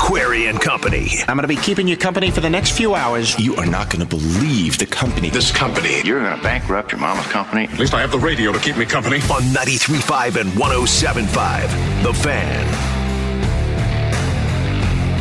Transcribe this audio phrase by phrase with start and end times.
[0.00, 1.10] Query and Company.
[1.28, 3.38] I'm going to be keeping you company for the next few hours.
[3.38, 5.28] You are not going to believe the company.
[5.28, 6.00] This company.
[6.04, 7.64] You're going to bankrupt your mama's company?
[7.64, 9.16] At least I have the radio to keep me company.
[9.16, 12.02] On 93.5 and 107.5.
[12.02, 12.66] The Fan.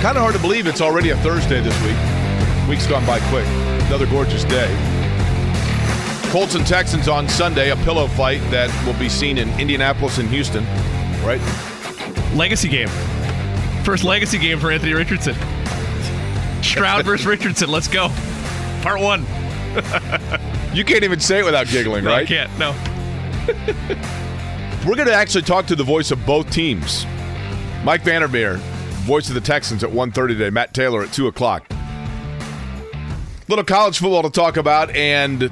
[0.02, 2.70] Kind of hard to believe it's already a Thursday this week.
[2.70, 3.45] Week's gone by quick.
[3.88, 4.73] Another gorgeous day.
[6.31, 10.30] Colts and Texans on Sunday, a pillow fight that will be seen in Indianapolis and
[10.30, 10.64] Houston,
[11.23, 11.41] right?
[12.34, 12.89] Legacy game.
[13.89, 15.34] First legacy game for Anthony Richardson.
[16.61, 17.72] Stroud versus Richardson.
[17.72, 18.09] Let's go.
[18.83, 19.25] Part one.
[20.75, 22.22] You can't even say it without giggling, No, right?
[22.22, 22.59] I can't.
[22.59, 22.73] No.
[24.88, 27.08] We're going to actually talk to the voice of both teams.
[27.83, 28.58] Mike Vandermeer,
[29.08, 30.52] voice of the Texans at 1.30 today.
[30.52, 31.67] Matt Taylor at 2 o'clock.
[33.47, 35.49] Little college football to talk about, and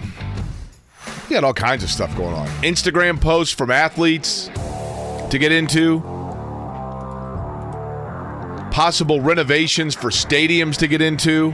[1.28, 2.45] we had all kinds of stuff going on.
[2.62, 4.52] Instagram posts from athletes
[5.31, 6.17] to get into.
[8.78, 11.52] Possible renovations for stadiums to get into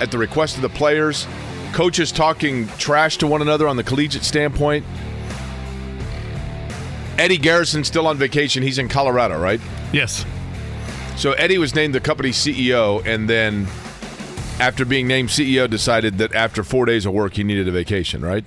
[0.00, 1.24] at the request of the players.
[1.72, 4.84] Coaches talking trash to one another on the collegiate standpoint.
[7.16, 8.64] Eddie Garrison still on vacation.
[8.64, 9.60] He's in Colorado, right?
[9.92, 10.26] Yes.
[11.14, 13.68] So Eddie was named the company CEO, and then
[14.58, 18.20] after being named CEO, decided that after four days of work, he needed a vacation,
[18.24, 18.44] right?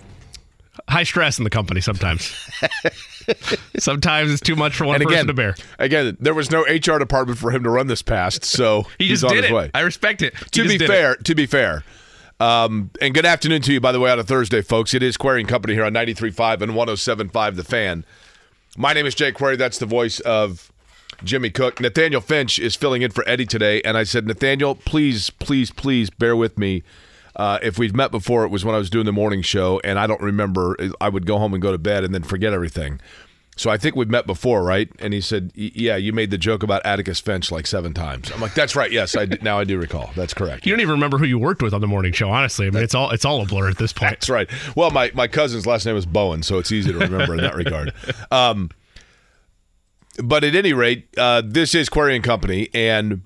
[0.90, 2.36] High stress in the company sometimes.
[3.80, 5.56] sometimes it's too much for one and person again, to bear.
[5.78, 9.22] again, there was no HR department for him to run this past, so He he's
[9.22, 9.54] just on did his it.
[9.54, 9.72] way.
[9.74, 10.34] I respect it.
[10.52, 10.88] To be did it.
[10.88, 11.84] fair, to be fair,
[12.40, 14.94] um, and good afternoon to you, by the way, on a Thursday, folks.
[14.94, 18.06] It is Query and Company here on 93.5 and 107.5 The Fan.
[18.78, 19.58] My name is Jake Query.
[19.58, 20.72] That's the voice of
[21.24, 21.82] Jimmy Cook.
[21.82, 26.10] Nathaniel Finch is filling in for Eddie today, and I said, Nathaniel, please, please, please
[26.10, 26.84] bear with me.
[27.40, 29.98] Uh, if we've met before, it was when I was doing the morning show, and
[29.98, 30.76] I don't remember.
[31.00, 33.00] I would go home and go to bed and then forget everything.
[33.56, 34.92] So I think we've met before, right?
[35.00, 38.42] And he said, "Yeah, you made the joke about Atticus Finch like seven times." I'm
[38.42, 38.92] like, "That's right.
[38.92, 40.10] Yes, I did, now I do recall.
[40.18, 42.68] That's correct." You don't even remember who you worked with on the morning show, honestly.
[42.68, 44.12] I mean, it's all it's all a blur at this point.
[44.12, 44.50] That's right.
[44.76, 47.56] Well, my, my cousin's last name is Bowen, so it's easy to remember in that
[47.56, 47.94] regard.
[48.32, 48.70] Um,
[50.22, 53.22] but at any rate, uh, this is Query and Company, and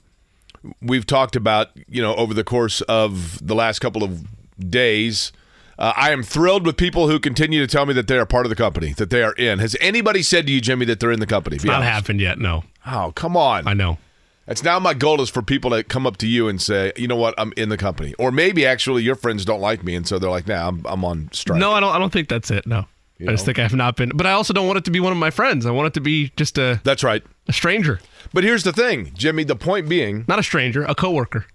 [0.81, 4.25] we've talked about you know over the course of the last couple of
[4.69, 5.31] days.
[5.79, 8.45] Uh, I am thrilled with people who continue to tell me that they are part
[8.45, 9.57] of the company, that they are in.
[9.57, 11.57] Has anybody said to you, Jimmy, that they're in the company?
[11.57, 11.91] Be Not honest.
[11.91, 12.37] happened yet.
[12.37, 13.67] No, Oh, come on.
[13.67, 13.97] I know.
[14.45, 17.07] It's now my goal is for people to come up to you and say, you
[17.07, 18.13] know what, I'm in the company.
[18.19, 21.03] Or maybe actually your friends don't like me, and so they're like, nah, I'm, I'm
[21.03, 21.59] on strike.
[21.59, 21.95] No, I don't.
[21.95, 22.67] I don't think that's it.
[22.67, 22.85] No,
[23.19, 23.45] I just know?
[23.47, 24.11] think I have not been.
[24.15, 25.65] But I also don't want it to be one of my friends.
[25.65, 27.23] I want it to be just a, That's right.
[27.47, 27.99] a stranger,
[28.33, 31.45] But here's the thing, Jimmy, the point being, not a stranger, a coworker.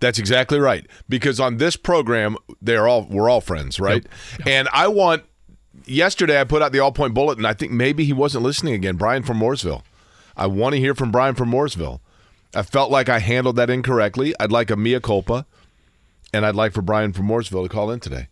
[0.00, 0.86] that's exactly right.
[1.08, 4.06] Because on this program, they're all we're all friends, right?
[4.46, 5.24] And I want
[5.86, 7.44] yesterday I put out the all point bulletin.
[7.44, 8.96] I think maybe he wasn't listening again.
[8.96, 9.82] Brian from Mooresville.
[10.36, 12.00] I want to hear from Brian from Mooresville.
[12.54, 14.34] I felt like I handled that incorrectly.
[14.38, 15.46] I'd like a mea culpa,
[16.32, 18.28] and I'd like for Brian from Mooresville to call in today.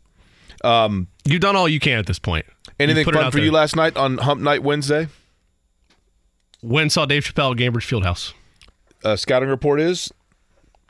[1.24, 2.44] You've done all you can at this point.
[2.80, 3.44] Anything You've put it fun for there.
[3.46, 5.08] you last night on Hump Night Wednesday?
[6.60, 8.32] When saw Dave Chappelle at Gainbridge Fieldhouse?
[9.04, 10.12] Uh, scouting report is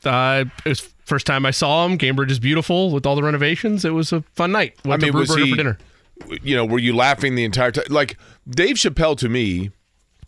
[0.05, 1.99] Uh, it was first time I saw him.
[1.99, 3.84] Gainbridge is beautiful with all the renovations.
[3.84, 4.77] It was a fun night.
[4.84, 5.78] Went I mean, to was he- for dinner.
[6.43, 7.84] you know, were you laughing the entire time?
[7.91, 8.16] Like
[8.49, 9.71] Dave Chappelle to me,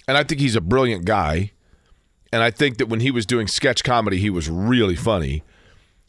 [0.08, 1.52] and I think he's a brilliant guy,
[2.32, 5.42] and I think that when he was doing sketch comedy, he was really funny.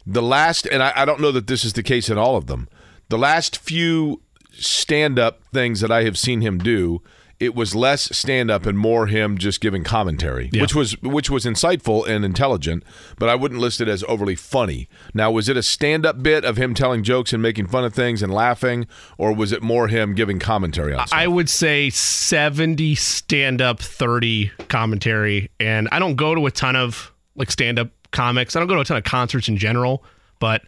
[0.05, 2.47] The last, and I, I don't know that this is the case in all of
[2.47, 2.67] them.
[3.09, 4.21] The last few
[4.63, 7.01] stand-up things that I have seen him do,
[7.39, 10.61] it was less stand-up and more him just giving commentary, Yeah.
[10.63, 12.83] which was which was insightful and intelligent.
[13.19, 14.89] But I wouldn't list it as overly funny.
[15.13, 18.23] Now, was it a stand-up bit of him telling jokes and making fun of things
[18.23, 18.87] and laughing,
[19.19, 21.19] or was it more him giving commentary on stuff?
[21.19, 25.51] I would say 70 stand up, 30 commentary.
[25.59, 28.55] And I don't go to a ton of like stand up comics.
[28.55, 30.03] I don't go to a ton of concerts in general,
[30.39, 30.63] but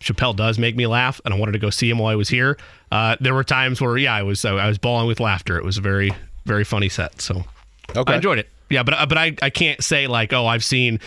[0.00, 2.28] Chappelle does make me laugh, and I wanted to go see him while I was
[2.28, 2.56] here.
[2.92, 5.56] Uh, there were times where, yeah, I was I was bawling with laughter.
[5.58, 6.12] It was a very
[6.46, 7.44] very funny set, so
[7.96, 8.12] Okay.
[8.12, 8.48] I enjoyed it.
[8.70, 11.00] Yeah, but but I I can't say like oh I've seen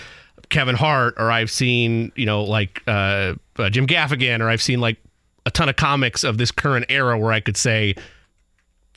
[0.50, 4.82] Kevin Hart or I've seen you know like uh, uh, Jim Gaffigan or I've seen
[4.82, 4.98] like
[5.46, 7.96] a ton of comics of this current era where I could say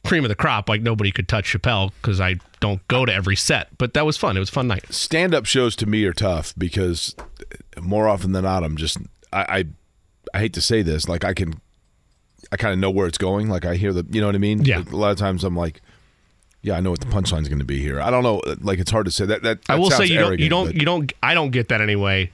[0.05, 3.37] cream of the crop like nobody could touch Chappelle because I don't go to every
[3.37, 3.69] set.
[3.79, 4.37] But that was fun.
[4.37, 4.93] It was a fun night.
[4.93, 7.14] stand-up shows to me are tough because
[7.81, 8.99] more often than not, I'm just
[9.32, 9.64] I, I
[10.34, 11.60] I hate to say this, like I can
[12.52, 13.48] I kind of know where it's going.
[13.48, 14.64] Like I hear the, you know what I mean?
[14.64, 14.82] Yeah.
[14.92, 15.81] A lot of times I'm like,
[16.62, 18.00] yeah, I know what the punchline's going to be here.
[18.00, 18.42] I don't know.
[18.60, 19.42] Like it's hard to say that.
[19.42, 21.12] That, I will say you don't, you don't, but- you don't.
[21.22, 22.31] I don't get that anyway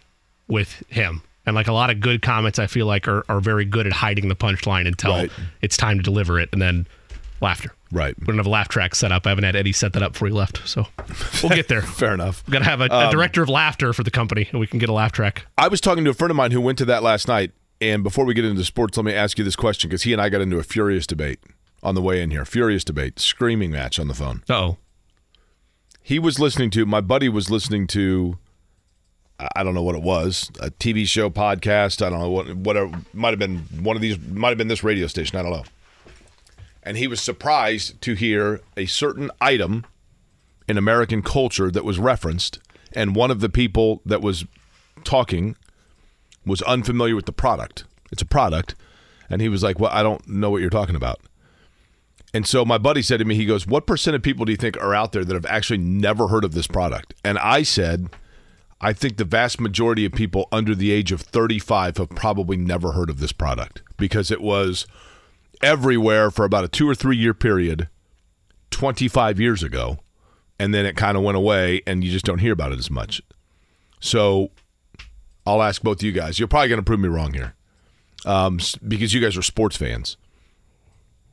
[0.48, 1.22] with him.
[1.46, 3.92] And like a lot of good comments, I feel like are, are very good at
[3.92, 5.30] hiding the punchline until Right.
[5.62, 6.86] it's time to deliver it, and then
[7.40, 7.72] laughter.
[7.90, 8.14] Right.
[8.20, 9.26] We don't have a laugh track set up.
[9.26, 10.86] I haven't had Eddie set that up before he left, so
[11.42, 11.82] we'll get there.
[12.00, 12.44] Fair enough.
[12.46, 14.66] We've got to have a, Um, a director of laughter for the company, and we
[14.66, 15.46] can get a laugh track.
[15.58, 17.52] I was talking to a friend of mine who went to that last night.
[17.80, 20.20] And before we get into sports, let me ask you this question because he and
[20.20, 21.40] I got into a furious debate
[21.82, 22.44] on the way in here.
[22.44, 24.42] Furious debate, screaming match on the phone.
[24.50, 24.76] Oh,
[26.02, 28.38] He was listening to, my buddy was listening to,
[29.56, 32.04] I don't know what it was, a TV show, podcast.
[32.04, 33.00] I don't know what, whatever.
[33.14, 35.38] Might have been one of these, might have been this radio station.
[35.38, 35.64] I don't know.
[36.82, 39.86] And he was surprised to hear a certain item
[40.68, 42.58] in American culture that was referenced.
[42.92, 44.44] And one of the people that was
[45.04, 45.56] talking
[46.44, 47.84] was unfamiliar with the product.
[48.10, 48.74] It's a product.
[49.28, 51.20] And he was like, Well, I don't know what you're talking about.
[52.32, 54.56] And so my buddy said to me, he goes, What percent of people do you
[54.56, 57.14] think are out there that have actually never heard of this product?
[57.24, 58.08] And I said,
[58.80, 62.92] I think the vast majority of people under the age of 35 have probably never
[62.92, 64.86] heard of this product because it was
[65.60, 67.88] everywhere for about a two or three year period
[68.70, 69.98] 25 years ago.
[70.58, 72.90] And then it kind of went away and you just don't hear about it as
[72.90, 73.20] much.
[73.98, 74.50] So
[75.50, 76.38] I'll ask both of you guys.
[76.38, 77.54] You're probably going to prove me wrong here
[78.24, 80.16] um, because you guys are sports fans.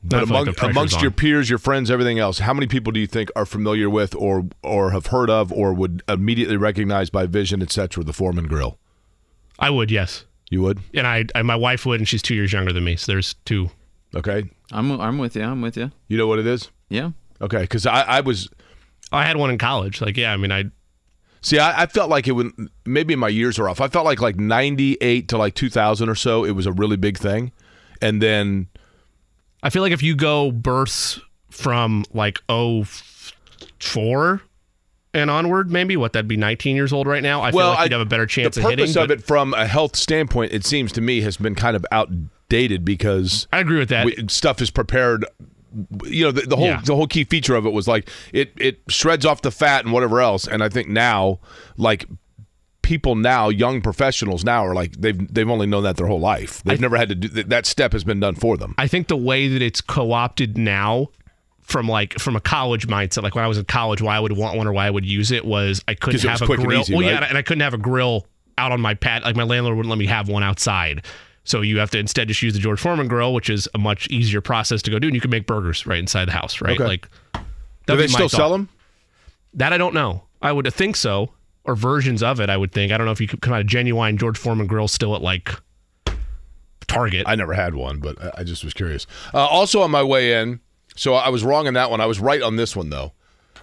[0.03, 1.01] But feel like among, the pressure's amongst on.
[1.01, 4.15] your peers, your friends, everything else, how many people do you think are familiar with,
[4.15, 8.77] or or have heard of, or would immediately recognize by vision, etc., the Foreman Grill?
[9.59, 12.53] I would, yes, You would, and I, I, my wife would, and she's two years
[12.53, 13.71] younger than me, so there's two.
[14.15, 14.43] okay.
[14.71, 15.43] I'm I'm with you.
[15.43, 15.91] I'm with you.
[16.09, 17.11] You know what it is, Yeah.
[17.41, 17.61] okay?
[17.61, 18.49] Because I, I was
[19.11, 19.99] I had one in college.
[19.99, 20.65] Like, yeah, I mean, I
[21.47, 22.51] see, I, I felt like it would
[22.85, 23.81] maybe my years are off.
[23.81, 26.71] I felt like like ninety eight to like two thousand or so, it was a
[26.71, 27.51] really big thing,
[28.01, 28.67] and then
[29.63, 34.41] I feel like if you go births from like 04
[35.13, 37.41] and onward, maybe what that'd be 19 years old right now.
[37.41, 38.85] I feel like you'd have a better chance the of hitting.
[38.85, 41.85] purpose of it from a health standpoint, it seems to me, has been kind of
[41.91, 44.05] outdated because I agree with that.
[44.05, 45.25] we, stuff is prepared.
[46.05, 46.81] You know, the, the whole Yeah.
[46.83, 49.93] the whole key feature of it was like it it shreds off the fat and
[49.93, 50.47] whatever else.
[50.47, 51.39] And I think now,
[51.77, 52.05] like
[52.81, 56.63] people now, young professionals now are like they've they've only known that their whole life.
[56.63, 57.65] They've never had to do that.
[57.65, 58.75] Step has been done for them.
[58.77, 61.07] I think the way that it's co-opted now
[61.61, 64.37] from like from a college mindset, like when I was in college, why I would
[64.37, 66.79] want one or why I would use it was I couldn't have a and grill.
[66.81, 67.29] easy, well, yeah, right?
[67.29, 68.25] and I couldn't have a grill
[68.57, 69.23] out on my pad.
[69.23, 71.05] Like my landlord wouldn't let me have one outside.
[71.47, 74.05] So you have to instead just use the George Foreman grill, which is a much
[74.09, 76.75] easier process to go do, and you can make burgers right inside the house, right?
[76.75, 76.83] Okay.
[76.85, 77.07] Like,
[77.85, 78.35] Do they still thought.
[78.35, 78.67] sell them?
[79.53, 80.23] That I don't know.
[80.41, 81.31] I would think so,
[81.63, 82.49] or versions of it.
[82.49, 82.91] I would think.
[82.91, 85.21] I don't know if you could come out a genuine George Foreman grill still at
[85.21, 85.51] like
[86.87, 87.23] Target.
[87.27, 89.07] I never had one, but I- just was curious.
[89.33, 90.59] Uh, also, on my way in,
[90.97, 92.01] so I was wrong on that one.
[92.01, 93.13] I was right on this one, though.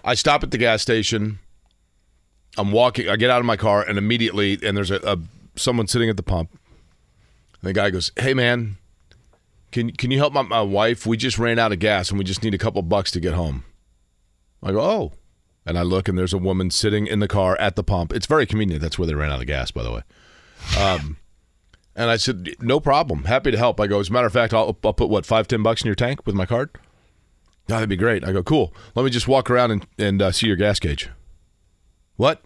[0.03, 1.39] I stop at the gas station.
[2.57, 3.09] I'm walking.
[3.09, 5.17] I get out of my car, and immediately, and there's a, a
[5.55, 6.49] someone sitting at the pump.
[7.65, 8.77] And the guy goes, "Hey, man,
[9.71, 11.07] can can you help my, my wife?
[11.07, 13.33] We just ran out of gas, and we just need a couple bucks to get
[13.33, 13.63] home."
[14.61, 15.13] I go, "Oh,"
[15.65, 18.13] and I look, and there's a woman sitting in the car at the pump.
[18.13, 18.83] It's very convenient.
[18.83, 20.01] That's where they ran out of gas, by the way.
[20.79, 21.17] Um,
[21.95, 23.23] and I said, no problem.
[23.23, 23.79] Happy to help.
[23.79, 25.87] I go, as a matter of fact, I'll, I'll put what, five, ten bucks in
[25.87, 26.69] your tank with my card?
[27.67, 28.23] No, that'd be great.
[28.23, 28.75] I go, cool.
[28.93, 31.09] Let me just walk around and, and uh, see your gas gauge.
[32.15, 32.43] What?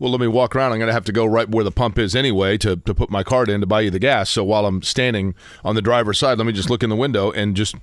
[0.00, 0.72] Well, let me walk around.
[0.72, 3.10] I'm going to have to go right where the pump is anyway to, to put
[3.10, 4.30] my card in to buy you the gas.
[4.30, 7.30] So while I'm standing on the driver's side, let me just look in the window
[7.30, 7.76] and just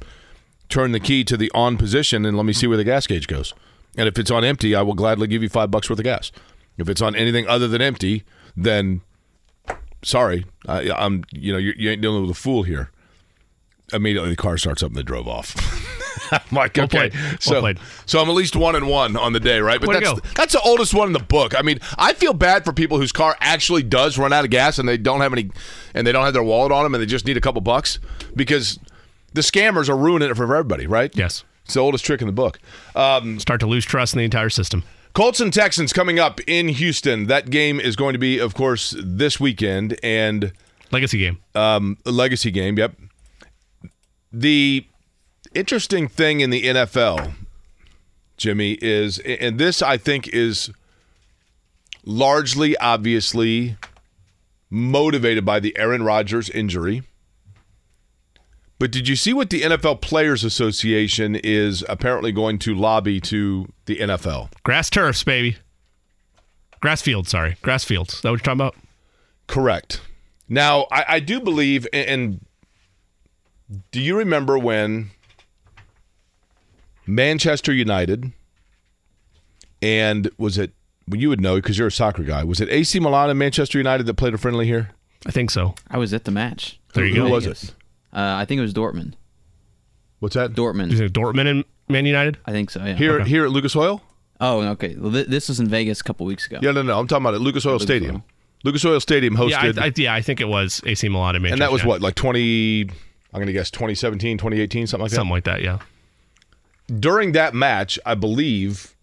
[0.68, 3.28] turn the key to the on position and let me see where the gas gauge
[3.28, 3.54] goes.
[3.96, 6.32] And if it's on empty, I will gladly give you five bucks worth of gas.
[6.80, 8.24] If it's on anything other than empty,
[8.56, 9.02] then
[10.04, 12.92] sorry, I, I'm you know you, you ain't dealing with a fool here.
[13.94, 15.56] Immediately, the car starts up and they drove off.
[16.52, 17.14] Well okay, played.
[17.14, 17.74] Well so
[18.06, 19.80] so I'm at least one and one on the day, right?
[19.80, 21.58] But Way that's that's the oldest one in the book.
[21.58, 24.80] I mean, I feel bad for people whose car actually does run out of gas
[24.80, 25.50] and they don't have any,
[25.94, 28.00] and they don't have their wallet on them and they just need a couple bucks
[28.36, 28.80] because
[29.34, 31.16] the scammers are ruining it for everybody, right?
[31.16, 31.44] yes.
[31.66, 32.60] It's the oldest trick in the book.
[32.96, 34.84] Um, Start to lose trust in the entire system.
[35.12, 37.28] Colts and Texans coming up in Houston.
[37.28, 40.54] That game is going to be, of course, this weekend and
[40.92, 41.40] Legacy game.
[41.56, 42.78] um, legacy game.
[42.78, 42.96] Yep.
[44.32, 44.88] The
[45.54, 47.34] interesting thing in the NFL,
[48.38, 50.72] Jimmy, is, and this I think is
[52.06, 53.78] largely, obviously,
[54.70, 57.04] motivated by the Aaron Rodgers injury.
[58.80, 63.72] But did you see what the NFL Players Association is apparently going to lobby to
[63.86, 64.52] the NFL?
[64.64, 65.58] Grass turfs, baby.
[66.80, 67.58] Grass fields, sorry.
[67.64, 68.14] Grass fields.
[68.14, 68.76] Is that what you're talking about?
[69.48, 70.02] Correct.
[70.48, 72.40] Now, I, I do believe, and
[73.92, 75.10] Do you remember when
[77.08, 78.32] Manchester United
[79.82, 80.72] and was it
[81.08, 82.44] well, you would know because you're a soccer guy.
[82.44, 84.90] Was it AC Milan and Manchester United that played a friendly here?
[85.26, 85.74] I think so.
[85.90, 86.80] I was at the match.
[86.94, 87.34] There you Who go.
[87.34, 87.74] was it?
[88.14, 89.14] Uh, I think it was Dortmund.
[90.20, 90.54] What's that?
[90.54, 90.92] Dortmund.
[90.92, 92.38] Is it Dortmund and Man United?
[92.46, 92.84] I think so.
[92.84, 92.96] Yeah.
[92.96, 94.02] Here here at Lucas Oil?
[94.42, 94.96] Oh, okay.
[94.96, 96.60] Well, th- this was in Vegas a couple weeks ago.
[96.62, 97.00] Yeah, no, no.
[97.00, 98.24] I'm talking about at Lucas Oil Stadium.
[98.64, 101.44] Lucas Oil Stadium hosted Yeah, I, I, yeah, I think it was AC Milan and
[101.44, 101.54] Manchester.
[101.54, 101.90] and that was United.
[101.90, 102.90] what, like 20 I'm
[103.34, 105.16] going to guess 2017, 2018, something like that.
[105.16, 105.80] Something like that, yeah.
[106.88, 108.96] During that match, I believe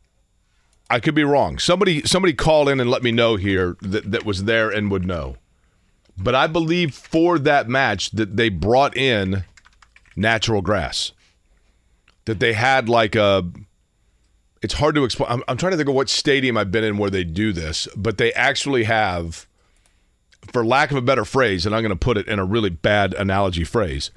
[0.90, 1.58] I could be wrong.
[1.58, 5.06] Somebody somebody call in and let me know here that, that was there and would
[5.06, 5.36] know.
[6.16, 9.44] But I believe for that match that they brought in
[10.16, 11.12] natural grass.
[12.26, 13.50] That they had like a
[14.64, 15.30] it's hard to explain.
[15.30, 17.86] I'm, I'm trying to think of what stadium I've been in where they do this,
[17.94, 19.46] but they actually have,
[20.50, 22.70] for lack of a better phrase, and I'm going to put it in a really
[22.70, 24.10] bad analogy phrase,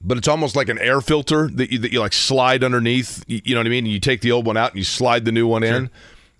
[0.00, 3.24] but it's almost like an air filter that you, that you like slide underneath.
[3.26, 3.86] You, you know what I mean?
[3.86, 5.90] You take the old one out and you slide the new one in.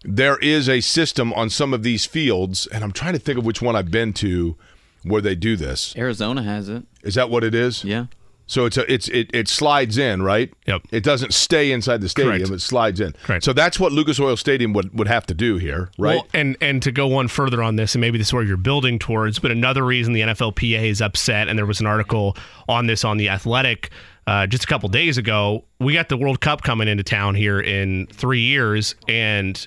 [0.03, 3.45] There is a system on some of these fields, and I'm trying to think of
[3.45, 4.57] which one I've been to
[5.03, 5.95] where they do this.
[5.97, 6.85] Arizona has it.
[7.03, 7.85] Is that what it is?
[7.85, 8.07] Yeah.
[8.51, 10.53] So it's a, it's it, it slides in, right?
[10.67, 10.83] Yep.
[10.91, 12.51] It doesn't stay inside the stadium; Correct.
[12.51, 13.13] it slides in.
[13.23, 13.45] Correct.
[13.45, 16.17] So that's what Lucas Oil Stadium would, would have to do here, right?
[16.17, 18.57] Well, and and to go one further on this, and maybe this is where you're
[18.57, 22.37] building towards, but another reason the NFLPA is upset, and there was an article
[22.69, 23.91] on this on the Athletic
[24.27, 25.65] uh, just a couple days ago.
[25.79, 29.65] We got the World Cup coming into town here in three years, and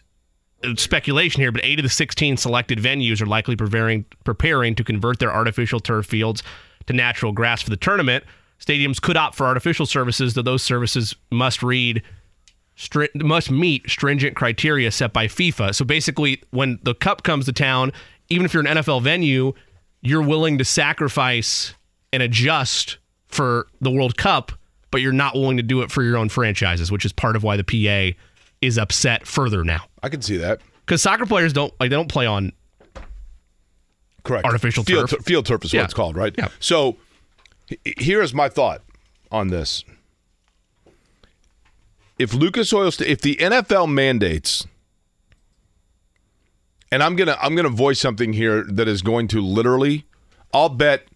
[0.75, 5.19] speculation here, but eight of the 16 selected venues are likely preparing preparing to convert
[5.19, 6.43] their artificial turf fields
[6.87, 8.25] to natural grass for the tournament.
[8.63, 12.01] Stadiums could opt for artificial services, though those services must read
[12.77, 15.75] stri- must meet stringent criteria set by FIFA.
[15.75, 17.91] So basically, when the cup comes to town,
[18.29, 19.53] even if you're an NFL venue,
[20.01, 21.73] you're willing to sacrifice
[22.13, 24.51] and adjust for the World Cup,
[24.91, 27.43] but you're not willing to do it for your own franchises, which is part of
[27.43, 28.17] why the PA
[28.61, 29.85] is upset further now.
[30.01, 30.61] I can see that.
[30.85, 32.53] Because soccer players don't like they don't play on
[34.23, 34.45] Correct.
[34.45, 35.25] Artificial field turf.
[35.25, 36.33] field turf is what it's called, right?
[36.37, 36.47] Yeah.
[36.61, 36.95] So
[37.97, 38.81] here is my thought
[39.31, 39.83] on this.
[42.19, 44.67] If Lucas Oil, Sta- if the NFL mandates,
[46.91, 50.05] and I'm gonna I'm gonna voice something here that is going to literally,
[50.53, 51.07] I'll bet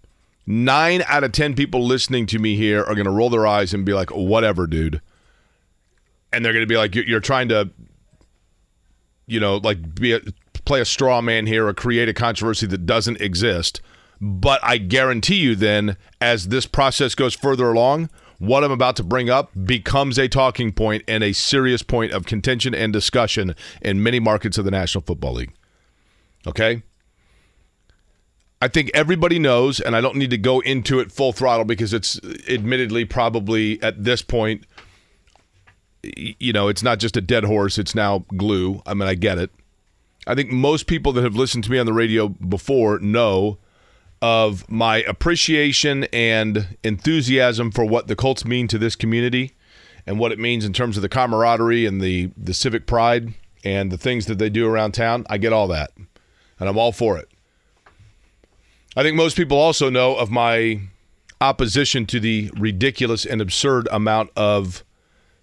[0.45, 3.85] nine out of ten people listening to me here are gonna roll their eyes and
[3.85, 5.01] be like, "Whatever, dude,"
[6.33, 7.69] and they're gonna be like, "You're, you're trying to."
[9.27, 10.21] you know, like be a,
[10.65, 13.81] play a straw man here or create a controversy that doesn't exist.
[14.19, 18.09] But I guarantee you, then, as this process goes further along,
[18.39, 22.25] what I'm about to bring up becomes a talking point and a serious point of
[22.25, 25.53] contention and discussion in many markets of the National Football League.
[26.45, 26.83] Okay?
[28.61, 31.93] I think everybody knows, and I don't need to go into it full throttle because
[31.93, 32.19] it's
[32.49, 34.65] admittedly probably at this point
[36.15, 38.81] you know, it's not just a dead horse, it's now glue.
[38.85, 39.51] I mean, I get it.
[40.25, 43.57] I think most people that have listened to me on the radio before know
[44.21, 49.53] of my appreciation and enthusiasm for what the Colts mean to this community
[50.05, 53.33] and what it means in terms of the camaraderie and the, the civic pride
[53.63, 55.25] and the things that they do around town.
[55.29, 55.91] I get all that,
[56.59, 57.29] and I'm all for it.
[58.95, 60.81] I think most people also know of my
[61.39, 64.83] opposition to the ridiculous and absurd amount of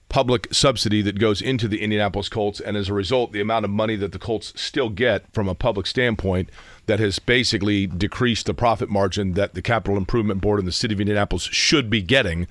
[0.09, 3.71] public subsidy that goes into the Indianapolis Colts, and as a result, the amount of
[3.71, 6.51] money that the Colts still get from a public standpoint
[6.87, 10.95] that has basically decreased the profit margin that the Capital Improvement Board and the City
[10.95, 12.47] of Indianapolis should be getting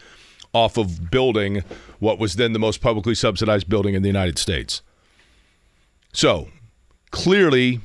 [0.53, 1.63] off of building
[1.99, 4.81] what was then the most publicly subsidized building in the United States.
[6.11, 6.49] So,
[7.11, 7.81] clearly,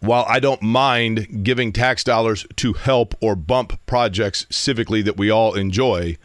[0.00, 5.30] while I don't mind giving tax dollars to help or bump projects civically that we
[5.30, 6.16] all enjoy,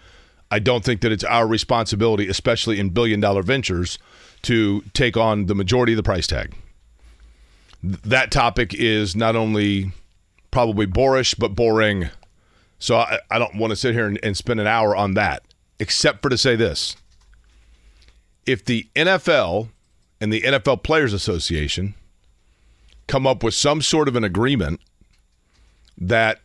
[0.51, 3.99] I don't think that it's our responsibility, especially in billion dollar ventures,
[4.43, 6.55] to take on the majority of the price tag.
[7.81, 9.91] Th- That topic is not only
[10.51, 12.09] probably boorish, but boring.
[12.79, 15.43] So I, I don't want to sit here and, and spend an hour on that,
[15.79, 16.95] except for to say this.
[18.45, 19.69] If the NFL
[20.19, 21.93] and the NFL Players Association
[23.07, 24.79] come up with some sort of an agreement
[25.97, 26.39] that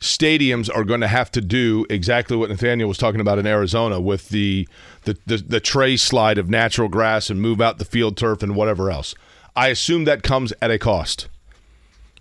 [0.00, 4.00] stadiums are going to have to do exactly what Nathaniel was talking about in Arizona
[4.00, 4.68] with the
[5.04, 8.54] the, the the tray slide of natural grass and move out the field turf and
[8.54, 9.14] whatever else.
[9.54, 11.28] I assume that comes at a cost.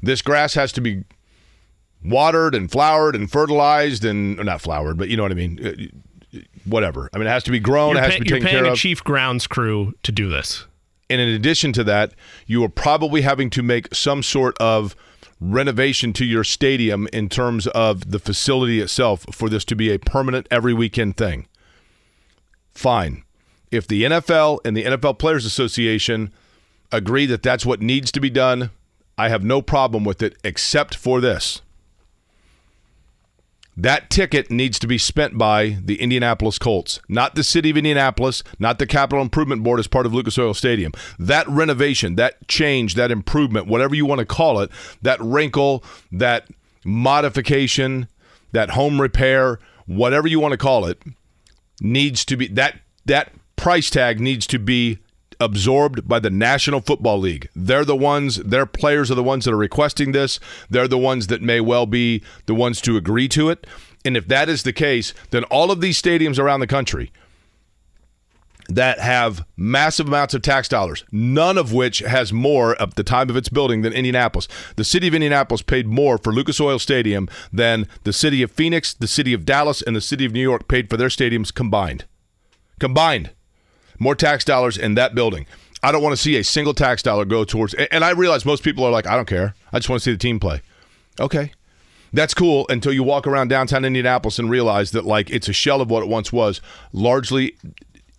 [0.01, 1.03] This grass has to be
[2.03, 5.65] watered and flowered and fertilized and not flowered, but you know what I mean.
[5.65, 7.09] Uh, Whatever.
[7.13, 7.91] I mean, it has to be grown.
[7.95, 8.53] you're, it has pay- to be taken care of.
[8.53, 10.65] you're paying a chief grounds crew to do this.
[11.09, 12.13] And in addition to that,
[12.45, 14.95] you are probably having to make some sort of
[15.51, 19.99] renovation to your stadium in terms of the facility itself for this to be a
[19.99, 21.47] permanent every weekend thing.
[22.73, 23.23] Fine.
[23.71, 26.31] If the NFL and the NFL Players Association
[26.91, 28.71] agree that that's what needs to be done,
[29.17, 31.61] I have no problem with it except for this.
[33.77, 38.41] That ticket needs to be spent by the Indianapolis Colts, not the city of Indianapolis,
[38.57, 40.93] not the Capital Improvement Board as part of Lucas Oil Stadium.
[41.19, 46.47] That renovation, that change, that improvement, whatever you want to call it, that wrinkle, that
[46.85, 48.07] modification,
[48.53, 51.01] that home repair, whatever you want to call it,
[51.81, 54.99] needs to be that that price tag needs to be
[55.39, 57.49] absorbed by the National Football League.
[57.55, 60.39] They're the ones, their players are the ones that are requesting this.
[60.69, 63.67] They're the ones that may well be the ones to agree to it.
[64.03, 67.11] And if that is the case, then all of these stadiums around the country
[68.69, 73.29] that have massive amounts of tax dollars, none of which has more at the time
[73.29, 74.47] of its building than Indianapolis.
[74.75, 78.93] The city of Indianapolis paid more for Lucas Oil Stadium than the city of Phoenix,
[78.93, 82.05] the city of Dallas, and the city of New York paid for their stadiums combined.
[82.79, 83.31] Combined
[83.99, 85.45] more tax dollars in that building.
[85.83, 87.73] I don't want to see a single tax dollar go towards.
[87.75, 89.53] And I realize most people are like, I don't care.
[89.71, 90.61] I just want to see the team play.
[91.19, 91.51] Okay.
[92.11, 95.81] That's cool until you walk around downtown Indianapolis and realize that like it's a shell
[95.81, 96.61] of what it once was,
[96.93, 97.55] largely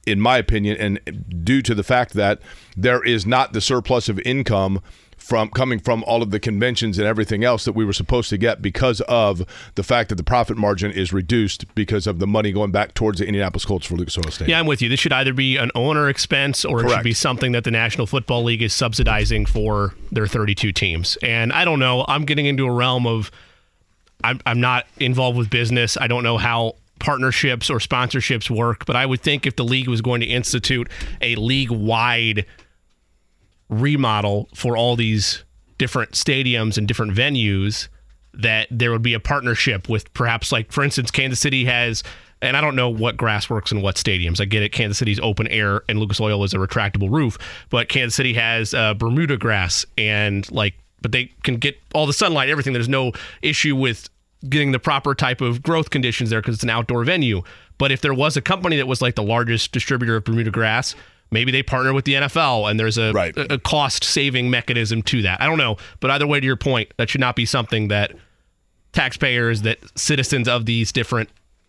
[0.07, 2.41] in my opinion and due to the fact that
[2.77, 4.81] there is not the surplus of income
[5.27, 8.39] from coming from all of the conventions and everything else that we were supposed to
[8.39, 12.53] get because of the fact that the profit margin is reduced because of the money
[12.53, 14.51] going back towards the Indianapolis Colts for Lucas Oil Stadium.
[14.51, 14.89] Yeah, I'm with you.
[14.89, 16.93] This should either be an owner expense or Correct.
[16.93, 21.19] it should be something that the National Football League is subsidizing for their 32 teams.
[21.25, 22.05] And I don't know.
[22.07, 23.33] I'm getting into a realm of
[24.23, 25.97] I'm, I'm not involved with business.
[25.97, 29.89] I don't know how partnerships or sponsorships work, but I would think if the league
[29.89, 30.89] was going to institute
[31.21, 32.47] a league wide
[33.69, 35.45] remodel for all these
[35.79, 37.89] different stadiums and different venues
[38.33, 42.03] that there would be a partnership with perhaps like for instance Kansas City has
[42.43, 44.41] and I don't know what grass works in what stadiums.
[44.41, 44.71] I get it.
[44.71, 47.39] Kansas City's open air and Lucas Oil is a retractable roof,
[47.71, 52.13] but Kansas City has uh, Bermuda grass and like, but they can get all the
[52.13, 52.73] sunlight, everything.
[52.73, 54.11] There's no issue with
[54.49, 57.43] getting the proper type of growth conditions there because it's an outdoor venue.
[57.79, 60.95] But if there was a company that was like the largest distributor of Bermuda grass,
[61.37, 63.37] maybe they partner with the NFL and there's a, Right.
[63.37, 65.39] a, a cost saving mechanism to that.
[65.43, 65.77] I don't know.
[66.01, 68.13] But either way, to your point, that should not be something that
[68.93, 71.29] taxpayers, that citizens of these different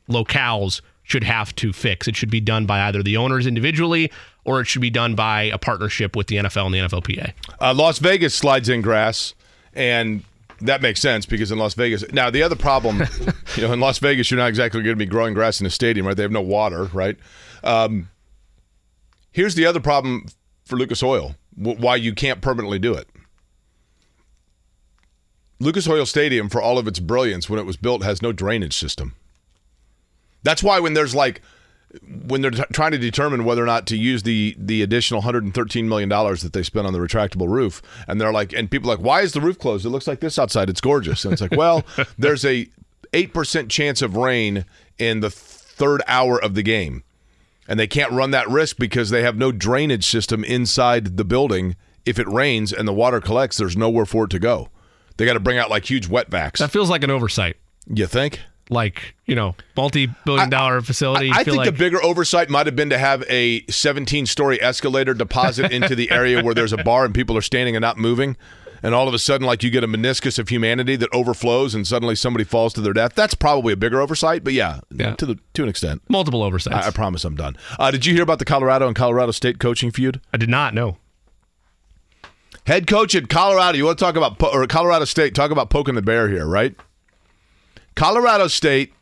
[0.09, 2.07] locales should have to fix.
[2.07, 4.09] It should be done by either the owners individually
[4.45, 7.33] or it should be done by a partnership with the NFL and the NFLPA.
[7.59, 9.33] Uh, Las Vegas slides in grass,
[9.73, 10.23] and
[10.61, 12.03] that makes sense because in Las Vegas.
[12.13, 13.03] Now, the other problem,
[13.55, 15.69] you know, in Las Vegas, you're not exactly going to be growing grass in a
[15.69, 16.15] stadium, right?
[16.15, 17.17] They have no water, right?
[17.63, 18.07] Um,
[19.37, 20.25] here's the other problem
[20.65, 23.07] for Lucas Oil why you can't permanently do it.
[25.59, 28.75] Lucas Oil Stadium, for all of its brilliance when it was built, has no drainage
[28.75, 29.15] system.
[30.43, 31.41] That's why when there's like
[32.27, 35.87] when they're t- trying to determine whether or not to use the the additional 113
[35.87, 38.95] million dollars that they spent on the retractable roof, and they're like, and people are
[38.95, 39.85] like, why is the roof closed?
[39.85, 40.69] It looks like this outside.
[40.69, 41.25] It's gorgeous.
[41.25, 41.83] And it's like, well,
[42.17, 42.67] there's a
[43.13, 44.65] eight percent chance of rain
[44.97, 47.03] in the third hour of the game,
[47.67, 51.75] and they can't run that risk because they have no drainage system inside the building.
[52.05, 54.69] If it rains and the water collects, there's nowhere for it to go.
[55.17, 56.59] They got to bring out like huge wet vacs.
[56.59, 57.57] That feels like an oversight.
[57.87, 58.39] You think?
[58.69, 61.31] Like, you know, multi billion dollar facility.
[61.31, 64.25] I, I feel think like, the bigger oversight might have been to have a 17
[64.25, 67.81] story escalator deposit into the area where there's a bar and people are standing and
[67.81, 68.35] not moving.
[68.83, 71.87] And all of a sudden, like you get a meniscus of humanity that overflows, and
[71.87, 73.13] suddenly somebody falls to their death.
[73.15, 75.15] That's probably a bigger oversight, but yeah, Yeah.
[75.15, 76.01] to the to an extent.
[76.09, 76.85] multiple oversights.
[76.85, 77.57] I, I promise I'm done.
[77.79, 80.21] Uh, did you hear about the Colorado and Colorado State coaching feud?
[80.33, 80.97] I did not know.
[82.65, 83.77] Head coach at Colorado.
[83.77, 85.33] You want to talk about po- or Colorado State?
[85.33, 86.75] Talk about poking the bear here, right?
[87.95, 88.93] Colorado State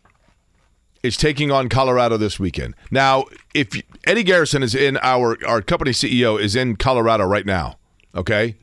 [1.04, 2.76] is taking on Colorado this weekend.
[2.92, 3.70] Now, if
[4.06, 7.78] Eddie Garrison is in our our company CEO is in Colorado right now,
[8.16, 8.56] okay.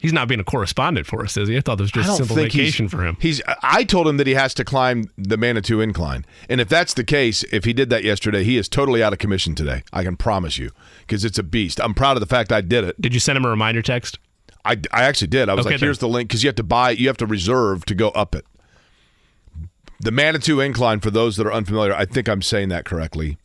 [0.00, 1.56] He's not being a correspondent for us, is he?
[1.58, 3.18] I thought this was just simple vacation for him.
[3.20, 3.42] He's.
[3.62, 7.04] I told him that he has to climb the Manitou Incline, and if that's the
[7.04, 9.82] case, if he did that yesterday, he is totally out of commission today.
[9.92, 11.80] I can promise you, because it's a beast.
[11.80, 12.98] I'm proud of the fact I did it.
[13.00, 14.18] Did you send him a reminder text?
[14.64, 15.48] I, I actually did.
[15.48, 15.86] I was Okay, like, then.
[15.86, 18.34] here's the link because you have to buy, you have to reserve to go up
[18.34, 18.44] it.
[20.00, 23.36] The Manitou Incline, for those that are unfamiliar, I think I'm saying that correctly,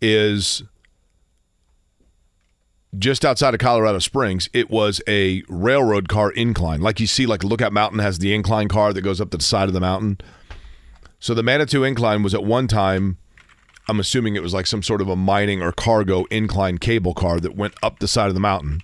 [0.00, 0.64] is
[2.98, 4.48] just outside of Colorado Springs.
[4.52, 8.68] It was a railroad car incline, like you see, like Lookout Mountain has the incline
[8.68, 10.18] car that goes up the side of the mountain.
[11.18, 13.18] So the Manitou Incline was at one time.
[13.88, 17.40] I'm assuming it was like some sort of a mining or cargo incline cable car
[17.40, 18.80] that went up the side of the mountain.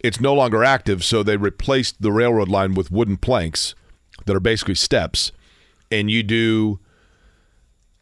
[0.00, 3.74] It's no longer active, so they replaced the railroad line with wooden planks
[4.26, 5.32] that are basically steps,
[5.90, 6.78] and you do.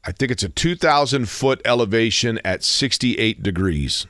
[0.04, 4.06] I think it's a 2,000 foot elevation at 68 degrees,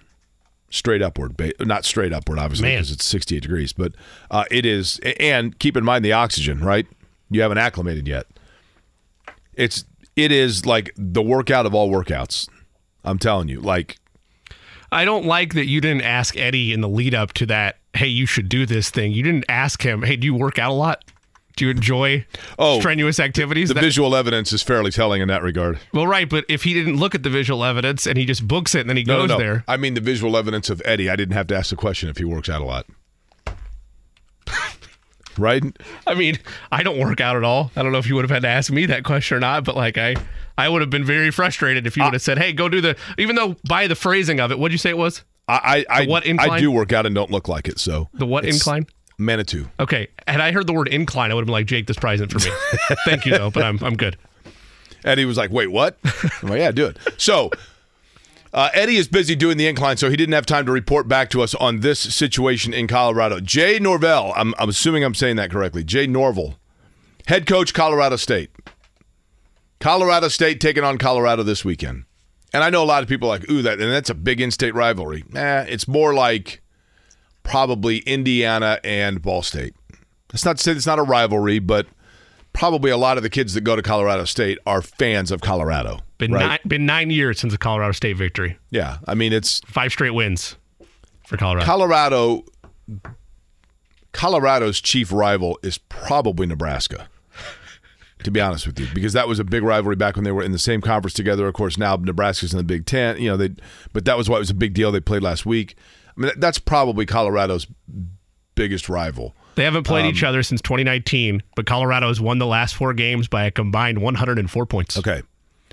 [0.72, 1.40] straight upward.
[1.60, 2.78] Not straight upward, obviously, Man.
[2.78, 3.72] because it's 68 degrees.
[3.72, 3.92] But
[4.30, 6.86] uh, it is, and keep in mind the oxygen, right?
[7.30, 8.26] You haven't acclimated yet.
[9.54, 9.84] It's
[10.16, 12.48] it is like the workout of all workouts.
[13.04, 13.98] I'm telling you, like
[14.90, 17.78] I don't like that you didn't ask Eddie in the lead up to that.
[17.94, 19.12] Hey, you should do this thing.
[19.12, 20.02] You didn't ask him.
[20.02, 21.04] Hey, do you work out a lot?
[21.56, 22.24] Do you enjoy
[22.58, 23.68] Oh, strenuous activities?
[23.68, 25.78] the That- visual evidence is fairly telling in that regard.
[25.92, 28.74] well, right, but if he didn't look at the visual evidence and he just books
[28.74, 29.38] it and then he No, goes no, no.
[29.42, 31.10] there, I mean the visual evidence of Eddie.
[31.10, 32.86] I didn't have to ask the question if he works out a lot.
[35.38, 35.62] right?
[36.06, 36.38] I mean,
[36.70, 37.70] I don't work out at all.
[37.76, 39.64] I don't know if you would have had to ask me that question or not,
[39.64, 40.14] but like I,
[40.58, 42.96] I would have been very frustrated if you would have said, "Hey, go do the."
[43.18, 45.22] Even though by the phrasing of it, what'd you say it was?
[45.48, 47.78] I I, I, what I do work out and don't look like it.
[47.78, 48.86] So The what incline?
[49.24, 49.68] Manitou.
[49.80, 52.16] Okay, had I heard the word incline, I would have been like, "Jake, this probably
[52.16, 52.54] isn't for me."
[53.04, 54.16] Thank you though, but I'm I'm good.
[55.04, 55.98] Eddie was like, "Wait, what?"
[56.42, 57.50] I'm like, "Yeah, do it." So,
[58.52, 61.30] uh, Eddie is busy doing the incline, so he didn't have time to report back
[61.30, 63.40] to us on this situation in Colorado.
[63.40, 65.84] Jay Norvell, I'm, I'm assuming I'm saying that correctly.
[65.84, 66.56] Jay Norvell,
[67.26, 68.50] head coach, Colorado State.
[69.80, 72.04] Colorado State taking on Colorado this weekend,
[72.52, 74.40] and I know a lot of people are like, "Ooh, that," and that's a big
[74.40, 75.24] in-state rivalry.
[75.30, 76.61] Nah, it's more like
[77.42, 79.74] probably Indiana and Ball State.
[80.28, 81.86] That's not to say it's not a rivalry, but
[82.52, 86.00] probably a lot of the kids that go to Colorado State are fans of Colorado.
[86.18, 86.46] Been right?
[86.46, 88.58] nine, been nine years since the Colorado State victory.
[88.70, 90.56] Yeah, I mean it's Five straight wins
[91.26, 91.66] for Colorado.
[91.66, 92.44] Colorado.
[94.12, 97.08] Colorado's chief rival is probably Nebraska.
[98.24, 100.44] To be honest with you, because that was a big rivalry back when they were
[100.44, 101.48] in the same conference together.
[101.48, 103.20] Of course, now Nebraska's in the Big Ten.
[103.20, 103.50] You know, they,
[103.92, 104.92] but that was why it was a big deal.
[104.92, 105.76] They played last week.
[106.16, 107.66] I mean, that's probably Colorado's
[108.54, 109.34] biggest rival.
[109.54, 112.92] they haven't played Um, each other since 2019, but Colorado has won the last four
[112.94, 114.98] games by a combined 104 points.
[114.98, 115.22] Okay.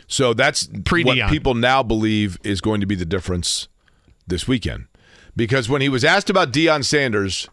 [0.07, 1.05] So that's Pre-Deion.
[1.23, 3.67] what people now believe is going to be the difference
[4.27, 4.85] this weekend.
[5.35, 7.47] Because when he was asked about Deion Sanders,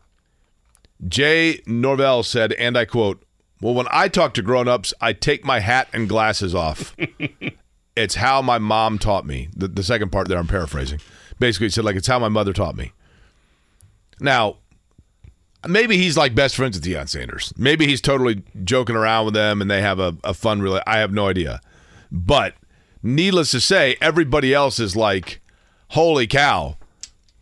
[1.07, 3.23] Jay Norvell said, and I quote,
[3.61, 6.97] Well, when I talk to grown-ups, I take my hat and glasses off.
[7.97, 9.49] it's how my mom taught me.
[9.55, 11.01] The, the second part there, I'm paraphrasing.
[11.39, 12.93] Basically, he said, like, it's how my mother taught me.
[14.21, 14.57] Now,
[15.67, 17.53] maybe he's like best friends with Deion Sanders.
[17.57, 20.99] Maybe he's totally joking around with them and they have a, a fun rela I
[20.99, 21.61] have no idea.
[22.11, 22.55] But
[23.03, 25.41] needless to say, everybody else is like,
[25.89, 26.77] holy cow.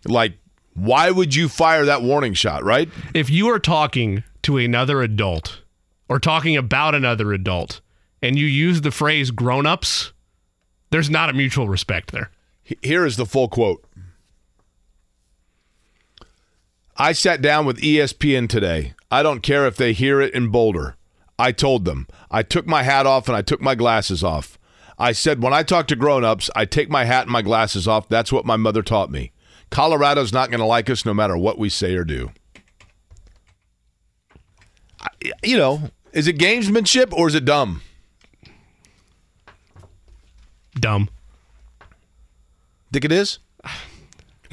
[0.06, 0.34] Like,
[0.74, 2.88] why would you fire that warning shot, right?
[3.14, 5.62] If you are talking to another adult
[6.08, 7.80] or talking about another adult
[8.20, 10.12] and you use the phrase grown ups,
[10.90, 12.30] there's not a mutual respect there.
[12.82, 13.83] Here is the full quote.
[16.96, 18.94] I sat down with ESPN today.
[19.10, 20.96] I don't care if they hear it in Boulder.
[21.38, 22.06] I told them.
[22.30, 24.58] I took my hat off and I took my glasses off.
[24.96, 28.08] I said, when I talk to grown-ups, I take my hat and my glasses off.
[28.08, 29.32] That's what my mother taught me.
[29.70, 32.30] Colorado's not going to like us no matter what we say or do.
[35.00, 37.82] I- You know, is it gamesmanship or is it dumb?
[40.76, 41.08] Dumb.
[42.92, 43.40] Think it is?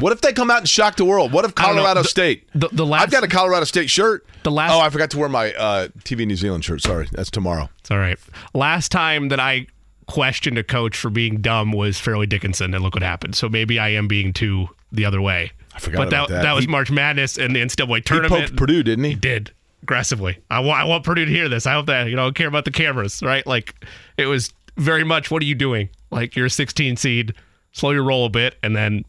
[0.01, 1.31] What if they come out and shock the world?
[1.31, 1.75] What if I don't.
[1.75, 2.47] Colorado The- State?
[2.53, 4.25] the- the last- I've got a Colorado State shirt.
[4.43, 6.81] The last- Oh, I forgot to wear my uh, TV New Zealand shirt.
[6.81, 7.69] Sorry, that's tomorrow.
[7.79, 8.17] It's all right.
[8.53, 9.67] Last time that I
[10.07, 13.35] questioned a coach for being dumb was Fairleigh Dickinson, and look what happened.
[13.35, 15.51] So maybe I am being too the other way.
[15.73, 16.53] I forgot but about that, that.
[16.53, 18.41] was He- March Madness and the NCAA tournament.
[18.41, 19.11] He poked Purdue, didn't he?
[19.11, 19.51] He did
[19.83, 20.37] aggressively.
[20.49, 21.65] I want, I want Purdue to hear this.
[21.65, 23.45] I hope that you know care about the cameras, right?
[23.47, 23.73] Like
[24.17, 25.31] it was very much.
[25.31, 25.89] What are you doing?
[26.09, 27.33] Like you're a 16 seed.
[27.71, 29.05] Slow your roll a bit, and then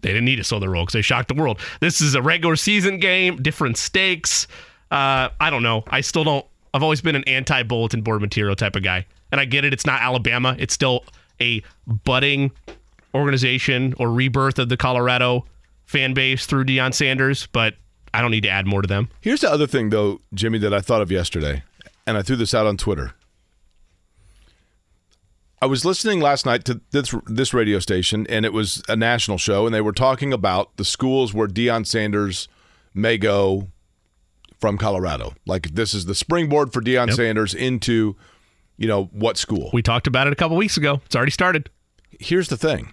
[0.00, 1.58] they didn't need to slow the roll because they shocked the world.
[1.80, 4.46] This is a regular season game, different stakes.
[4.90, 5.84] Uh, I don't know.
[5.88, 6.46] I still don't.
[6.74, 9.72] I've always been an anti-bulletin board material type of guy, and I get it.
[9.72, 10.54] It's not Alabama.
[10.58, 11.04] It's still
[11.40, 11.62] a
[12.04, 12.52] budding
[13.14, 15.46] organization or rebirth of the Colorado
[15.86, 17.74] fan base through Deion Sanders, but
[18.12, 19.08] I don't need to add more to them.
[19.20, 21.62] Here's the other thing, though, Jimmy, that I thought of yesterday,
[22.06, 23.12] and I threw this out on Twitter.
[25.60, 29.38] I was listening last night to this this radio station, and it was a national
[29.38, 32.48] show, and they were talking about the schools where Deion Sanders
[32.92, 33.68] may go
[34.60, 35.34] from Colorado.
[35.46, 37.16] Like this is the springboard for Deion Yep.
[37.16, 38.16] Sanders into,
[38.76, 39.70] you know, what school?
[39.72, 41.00] We talked about it a couple weeks ago.
[41.06, 41.70] It's already started.
[42.20, 42.92] Here's the thing.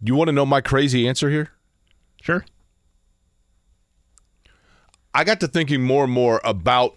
[0.00, 1.50] You want to know my crazy answer here?
[2.22, 2.44] Sure.
[5.12, 6.96] I got to thinking more and more about.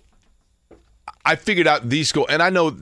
[1.26, 2.78] I figured out these school, and I know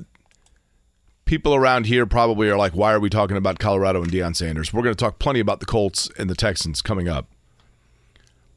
[1.25, 4.71] people around here probably are like, "Why are we talking about Colorado and Deion Sanders?"
[4.71, 7.27] We're going to talk plenty about the Colts and the Texans coming up.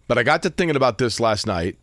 [0.07, 1.79] But I got to thinking about this last night,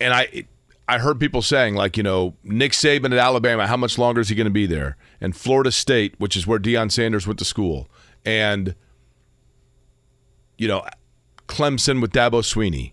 [0.00, 0.46] and I
[0.88, 4.28] I heard people saying like you know Nick Saban at Alabama, how much longer is
[4.28, 4.96] he going to be there?
[5.20, 7.88] And Florida State, which is where Deion Sanders went to school,
[8.24, 8.74] and
[10.58, 10.84] you know
[11.48, 12.92] Clemson with Dabo Swinney,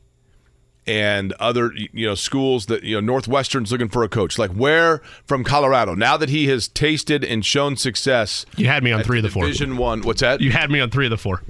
[0.90, 4.40] and other you know schools that you know Northwestern's looking for a coach.
[4.40, 5.94] Like where from Colorado?
[5.94, 9.30] Now that he has tasted and shown success, You had me on three of the
[9.30, 9.44] four.
[9.44, 10.02] Division One.
[10.02, 10.42] What's that?
[10.42, 11.44] You had me on three of the four.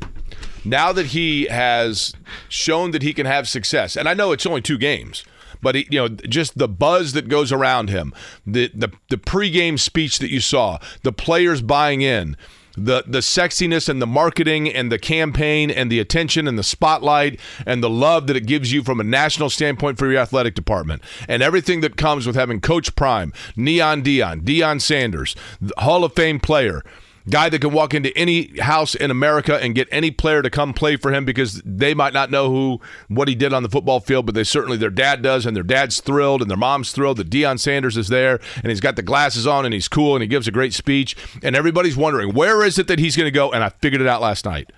[0.66, 2.14] now that he has
[2.50, 5.24] shown that he can have success, and I know it's only two games,
[5.62, 8.14] but he, you know, just the buzz that goes around him,
[8.46, 12.36] the the the pregame speech that you saw, the players buying in.
[12.76, 17.40] The, the sexiness and the marketing and the campaign and the attention and the spotlight
[17.66, 21.02] and the love that it gives you from a national standpoint for your athletic department.
[21.28, 25.36] And everything that comes with having Coach Prime, Neon Deion, Deion Sanders,
[25.78, 26.84] Hall of Fame player,
[27.30, 30.74] guy that can walk into any house in America and get any player to come
[30.74, 34.00] play for him because they might not know who what he did on the football
[34.00, 37.18] field, but they certainly their dad does, and their dad's thrilled and their mom's thrilled
[37.18, 40.22] that Deion Sanders is there and he's got the glasses on and he's cool and
[40.22, 43.32] he gives a great speech and everybody's wondering where is it that he's going to
[43.32, 43.52] go?
[43.52, 44.72] And I figured it out last night,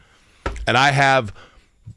[0.67, 1.33] and I have.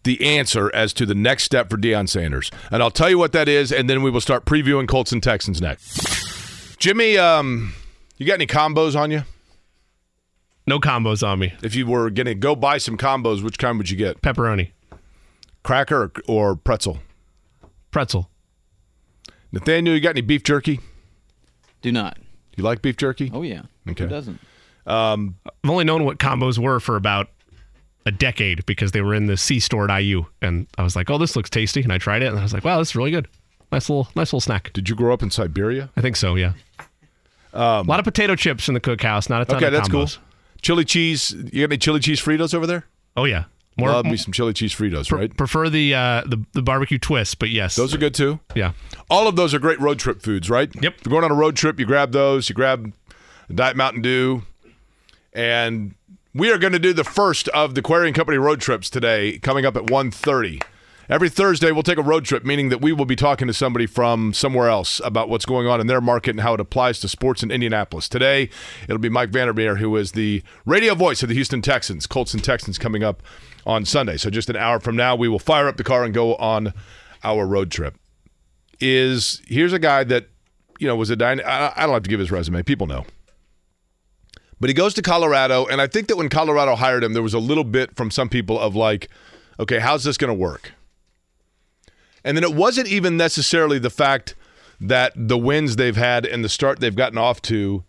[0.02, 2.50] The answer as to the next step for Deion Sanders.
[2.70, 5.22] And I'll tell you what that is, and then we will start previewing Colts and
[5.22, 6.76] Texans next.
[6.78, 7.72] Jimmy, um,
[8.18, 9.22] you got any combos on you?
[10.66, 11.53] No combos on me.
[11.62, 14.22] If you were going to go buy some combos, which kind would you get?
[14.22, 14.70] Pepperoni,
[15.62, 16.98] Cracker or, or pretzel?
[17.90, 18.29] pretzel.
[19.53, 20.81] Nathaniel, you got any beef jerky?
[21.81, 22.18] Do not.
[22.57, 23.31] You like beef jerky?
[23.33, 23.62] Oh yeah.
[23.88, 24.05] Okay.
[24.05, 24.40] Who doesn't?
[24.87, 27.29] Um, I've only known what combos were for about
[28.07, 31.09] a decade because they were in the C store at IU, and I was like,
[31.11, 32.96] "Oh, this looks tasty," and I tried it, and I was like, "Wow, this is
[32.96, 33.29] really good.
[33.72, 35.90] Nice little, nice little snack." Did you grow up in Siberia?
[35.96, 36.35] I think so.
[36.35, 36.53] Yeah.
[37.53, 39.31] Um, a lot of potato chips in the cookhouse.
[39.31, 39.66] Not a ton of cool.
[39.66, 40.22] Okay, of that's cool.
[40.64, 41.31] Chili cheese.
[41.31, 42.87] You got any chili cheese Fritos over there?
[43.16, 43.44] Oh yeah.
[43.77, 45.37] More, Love me some chili cheese Fritos, pre- right?
[45.37, 48.38] prefer the uh, the the barbecue twist, but yes, Those are good too.
[48.55, 48.72] yeah.
[49.11, 50.70] All of those are great road trip foods, right?
[50.81, 50.94] Yep.
[50.98, 52.48] If you're going on a road trip, you grab those.
[52.48, 52.92] You grab
[53.55, 54.42] Diet Mountain Dew,
[55.33, 55.94] and
[56.35, 59.38] we are going to do the first of the Query and Company road trips today,
[59.38, 60.62] coming up at 1.30.
[61.08, 63.84] Every Thursday, we'll take a road trip, meaning that we will be talking to somebody
[63.84, 67.08] from somewhere else about what's going on in their market and how it applies to
[67.08, 68.08] sports in Indianapolis.
[68.08, 68.48] Today,
[68.84, 72.42] it'll be Mike Vandermeer, who is the radio voice of the Houston Texans, Colts and
[72.42, 73.22] Texans, coming up
[73.66, 74.16] on Sunday.
[74.16, 76.72] So just an hour from now, we will fire up the car and go on
[77.22, 77.96] our road trip.
[78.80, 80.28] Is here's a guy that
[80.78, 83.06] you know was a dyna- I don't have to give his resume; people know.
[84.58, 87.34] But he goes to Colorado, and I think that when Colorado hired him, there was
[87.34, 89.08] a little bit from some people of like,
[89.60, 90.72] okay, how's this going to work?
[92.24, 94.34] And then it wasn't even necessarily the fact
[94.80, 97.84] that the wins they've had and the start they've gotten off to,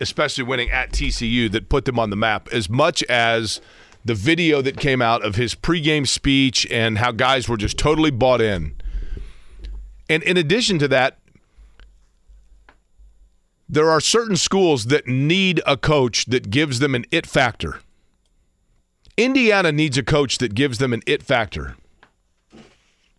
[0.00, 3.60] especially winning at TCU, that put them on the map, as much as
[4.04, 8.10] the video that came out of his pregame speech and how guys were just totally
[8.10, 8.74] bought in.
[10.08, 11.18] And in addition to that,
[13.68, 17.80] there are certain schools that need a coach that gives them an it factor.
[19.16, 21.76] Indiana needs a coach that gives them an it factor.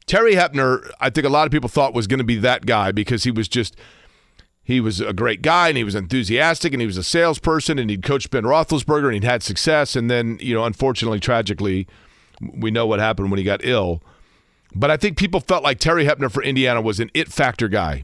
[0.08, 2.92] Terry Hoeppner, I think a lot of people thought was going to be that guy
[2.92, 3.76] because he was just
[4.64, 7.90] he was a great guy and he was enthusiastic and he was a salesperson and
[7.90, 11.88] he'd coached Ben Roethlisberger and he'd had success and then you know unfortunately tragically
[12.42, 14.02] we know what happened when he got ill.
[14.76, 18.04] But I think people felt like Terry Hoeppner for Indiana was an it factor guy.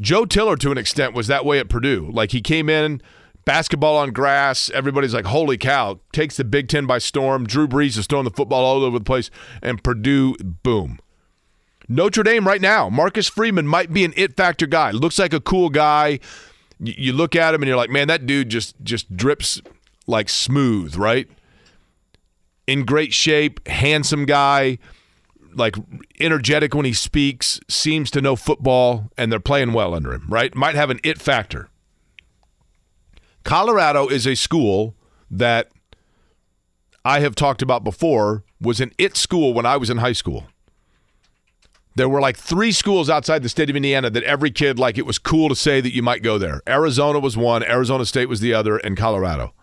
[0.00, 2.10] Joe Tiller, to an extent, was that way at Purdue.
[2.12, 3.00] Like he came in,
[3.46, 4.68] basketball on grass.
[4.74, 7.46] Everybody's like, "Holy cow!" Takes the Big Ten by storm.
[7.46, 9.30] Drew Brees is throwing the football all over the place,
[9.62, 10.98] and Purdue, boom.
[11.88, 14.90] Notre Dame right now, Marcus Freeman might be an it factor guy.
[14.90, 16.18] Looks like a cool guy.
[16.78, 19.62] You look at him and you're like, man, that dude just just drips
[20.06, 21.28] like smooth, right?
[22.66, 24.78] In great shape, handsome guy
[25.56, 25.76] like
[26.20, 30.54] energetic when he speaks, seems to know football, and they're playing well under him, right?
[30.54, 31.70] Might have an it factor.
[33.46, 34.96] Colorado is a school
[35.30, 35.68] that
[37.04, 40.48] I have talked about before was an it school when I was in high school.
[41.94, 45.06] There were like three schools outside the state of Indiana that every kid like it
[45.06, 46.60] was cool to say that you might go there.
[46.68, 49.54] Arizona was one, Arizona State was the other, and Colorado.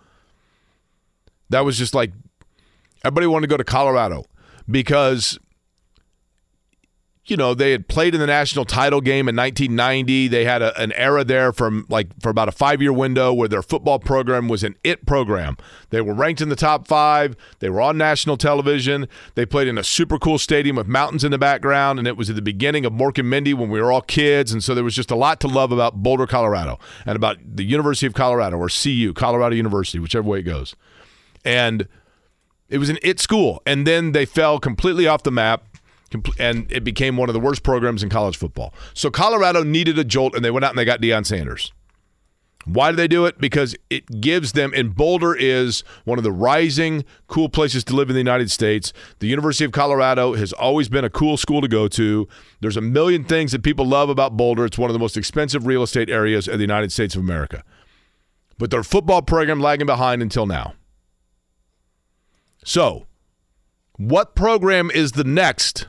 [1.50, 2.14] That was just like
[3.04, 4.24] everybody wanted to go to Colorado
[4.72, 5.38] because
[7.26, 10.78] you know they had played in the national title game in 1990 they had a,
[10.80, 14.48] an era there from like for about a five year window where their football program
[14.48, 15.58] was an it program.
[15.90, 17.36] They were ranked in the top five.
[17.60, 19.08] They were on national television.
[19.36, 22.30] They played in a super cool stadium with mountains in the background and it was
[22.30, 24.84] at the beginning of mork and mindy when we were all kids and so there
[24.84, 28.58] was just a lot to love about boulder colorado and about the university of colorado
[28.58, 30.76] or cu colorado university whichever way it goes.
[31.46, 31.88] And
[32.70, 35.64] it was an it school and then they fell completely off the map
[36.40, 38.74] And it became one of the worst programs in college football.
[38.94, 41.72] So Colorado needed a jolt, and they went out and they got Deion Sanders.
[42.66, 43.40] Why do they do it?
[43.40, 48.10] Because it gives them, and Boulder is one of the rising, cool places to live
[48.10, 48.94] in the United States.
[49.20, 52.28] The University of Colorado has always been a cool school to go to.
[52.62, 54.64] There's a million things that people love about Boulder.
[54.66, 57.64] It's one of the most expensive real estate areas in the United States of America.
[58.58, 60.74] But their football program lagging behind until now.
[62.64, 63.08] So,
[63.98, 65.88] what program is the next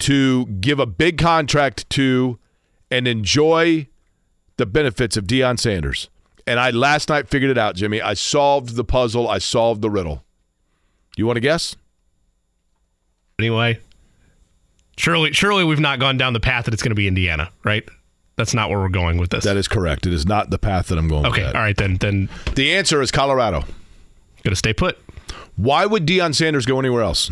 [0.00, 2.38] to give a big contract to
[2.90, 3.86] and enjoy
[4.56, 6.08] the benefits of Deion Sanders.
[6.46, 8.00] And I last night figured it out, Jimmy.
[8.02, 9.28] I solved the puzzle.
[9.28, 10.24] I solved the riddle.
[11.16, 11.76] You want to guess?
[13.38, 13.78] Anyway,
[14.96, 17.88] surely, surely we've not gone down the path that it's going to be Indiana, right?
[18.36, 19.44] That's not where we're going with this.
[19.44, 20.06] That is correct.
[20.06, 21.44] It is not the path that I'm going okay.
[21.44, 21.96] All right, then.
[21.96, 23.64] Then The answer is Colorado.
[24.42, 24.98] gonna stay put.
[25.56, 27.30] Why would Deion Sanders go anywhere else?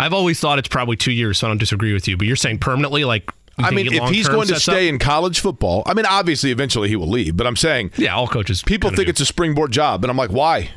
[0.00, 2.16] I've always thought it's probably two years, so I don't disagree with you.
[2.16, 4.94] But you're saying permanently, like I mean, if he's going to stay up?
[4.94, 7.36] in college football, I mean, obviously, eventually he will leave.
[7.36, 8.62] But I'm saying yeah, all coaches.
[8.62, 9.10] people think do.
[9.10, 10.70] it's a springboard job, and I'm like, why?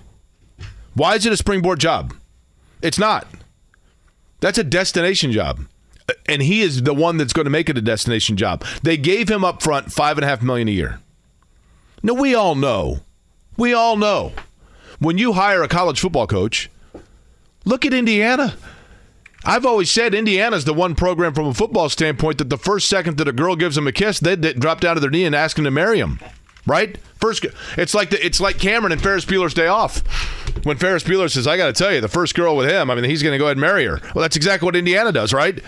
[0.94, 2.14] Why is it a springboard job?
[2.82, 3.26] It's not.
[4.42, 5.62] That's a destination job.
[6.26, 8.66] And he is the one that's going to make it a destination job.
[8.84, 11.00] They gave him up front five and a half million a year.
[12.04, 13.00] Now we all know.
[13.56, 14.34] We all know.
[15.00, 16.70] When you hire a college football coach,
[17.64, 18.56] look at Indiana.
[19.46, 23.18] I've always said Indiana's the one program from a football standpoint that the first second
[23.18, 25.36] that a girl gives them a kiss, they, they drop down to their knee and
[25.36, 26.20] ask them to marry him.
[26.66, 26.98] Right?
[27.20, 27.46] First,
[27.78, 30.00] it's like the, it's like Cameron and Ferris Bueller's Day Off.
[30.66, 32.96] When Ferris Bueller says, "I got to tell you, the first girl with him, I
[32.96, 35.34] mean, he's going to go ahead and marry her." Well, that's exactly what Indiana does,
[35.34, 35.62] right?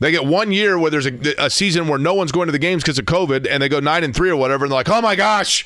[0.00, 2.58] They get one year where there's a, a season where no one's going to the
[2.58, 4.88] games because of COVID, and they go nine and three or whatever, and they're like,
[4.88, 5.64] "Oh my gosh,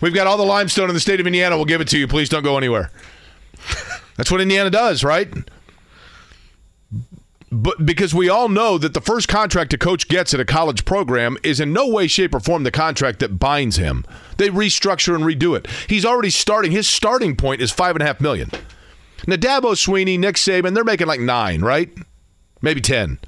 [0.00, 1.56] we've got all the limestone in the state of Indiana.
[1.56, 2.08] We'll give it to you.
[2.08, 2.90] Please don't go anywhere."
[4.16, 5.32] That's what Indiana does, right?
[7.52, 10.84] But because we all know that the first contract a coach gets at a college
[10.84, 14.04] program is in no way, shape, or form the contract that binds him.
[14.36, 15.66] They restructure and redo it.
[15.88, 16.70] He's already starting.
[16.70, 18.50] His starting point is five and a half million.
[19.26, 21.92] Nadabo Swinney, Nick Saban, they're making like nine, right?
[22.62, 23.18] Maybe ten.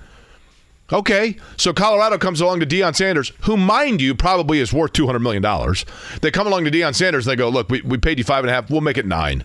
[0.93, 5.07] Okay, so Colorado comes along to Deion Sanders, who, mind you, probably is worth two
[5.07, 5.85] hundred million dollars.
[6.21, 8.45] They come along to Deion Sanders and they go, "Look, we, we paid you five
[8.45, 8.71] and a half.
[8.71, 9.45] We'll make it nine.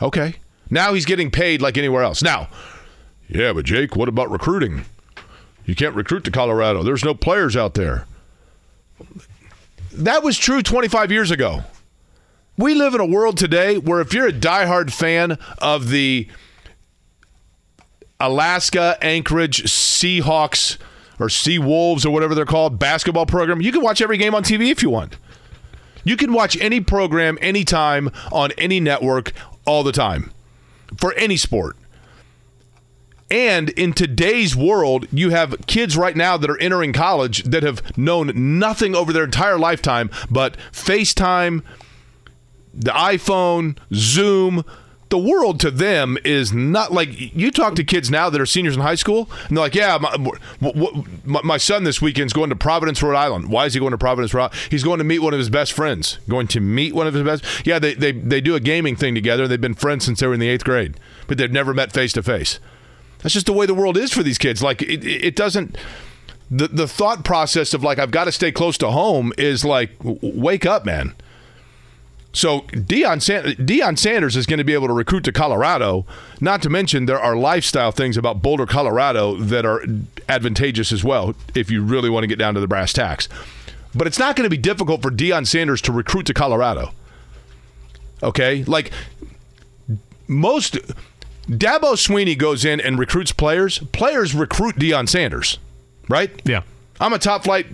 [0.00, 0.36] Okay,
[0.70, 2.22] now he's getting paid like anywhere else.
[2.22, 2.48] Now,
[3.34, 4.84] yeah, but Jake, what about recruiting?
[5.66, 6.82] You can't recruit to Colorado.
[6.82, 8.06] There's no players out there.
[9.92, 11.64] That was true 25 years ago.
[12.56, 16.28] We live in a world today where if you're a diehard fan of the
[18.20, 20.78] Alaska Anchorage Seahawks
[21.18, 24.44] or Sea Wolves or whatever they're called basketball program, you can watch every game on
[24.44, 25.16] TV if you want.
[26.04, 29.32] You can watch any program anytime on any network
[29.66, 30.30] all the time
[30.96, 31.76] for any sport.
[33.30, 37.96] And in today's world, you have kids right now that are entering college that have
[37.96, 41.62] known nothing over their entire lifetime but FaceTime,
[42.72, 44.64] the iPhone, Zoom.
[45.10, 48.74] The world to them is not like you talk to kids now that are seniors
[48.74, 53.00] in high school, and they're like, "Yeah, my, my, son this weekend's going to Providence,
[53.00, 53.48] Rhode Island.
[53.48, 54.58] Why is he going to Providence, Rhode Island?
[54.70, 56.18] He's going to meet one of his best friends.
[56.28, 57.44] Going to meet one of his best.
[57.64, 59.46] Yeah, they they they do a gaming thing together.
[59.46, 62.12] They've been friends since they were in the eighth grade, but they've never met face
[62.14, 62.58] to face.
[63.24, 64.62] That's just the way the world is for these kids.
[64.62, 65.78] Like it, it doesn't.
[66.50, 69.92] The the thought process of like I've got to stay close to home is like
[70.02, 71.14] wake up, man.
[72.34, 76.04] So Deion, San- Deion Sanders is going to be able to recruit to Colorado.
[76.40, 79.82] Not to mention there are lifestyle things about Boulder, Colorado that are
[80.28, 83.28] advantageous as well if you really want to get down to the brass tacks.
[83.94, 86.90] But it's not going to be difficult for Deion Sanders to recruit to Colorado.
[88.22, 88.90] Okay, like
[90.26, 90.78] most
[91.46, 93.78] Dabo Swinney goes in and recruits players.
[93.92, 95.58] Players recruit Deion Sanders,
[96.08, 96.30] right?
[96.44, 96.62] Yeah.
[97.00, 97.66] I'm a top flight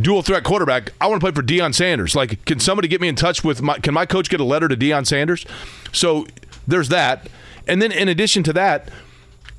[0.00, 0.92] dual threat quarterback.
[1.00, 2.14] I want to play for Deion Sanders.
[2.14, 3.78] Like, can somebody get me in touch with my?
[3.78, 5.44] Can my coach get a letter to Deion Sanders?
[5.92, 6.26] So
[6.66, 7.28] there's that,
[7.66, 8.90] and then in addition to that,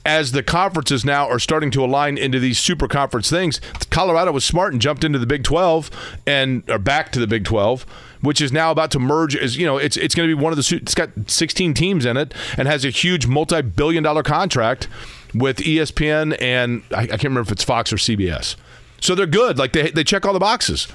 [0.05, 4.43] as the conferences now are starting to align into these super conference things, Colorado was
[4.43, 5.91] smart and jumped into the Big 12
[6.25, 7.85] and are back to the Big 12,
[8.21, 9.35] which is now about to merge.
[9.35, 10.75] As you know, it's it's going to be one of the.
[10.75, 14.87] It's got 16 teams in it and has a huge multi-billion-dollar contract
[15.33, 18.55] with ESPN and I, I can't remember if it's Fox or CBS.
[18.99, 19.57] So they're good.
[19.57, 20.87] Like they they check all the boxes.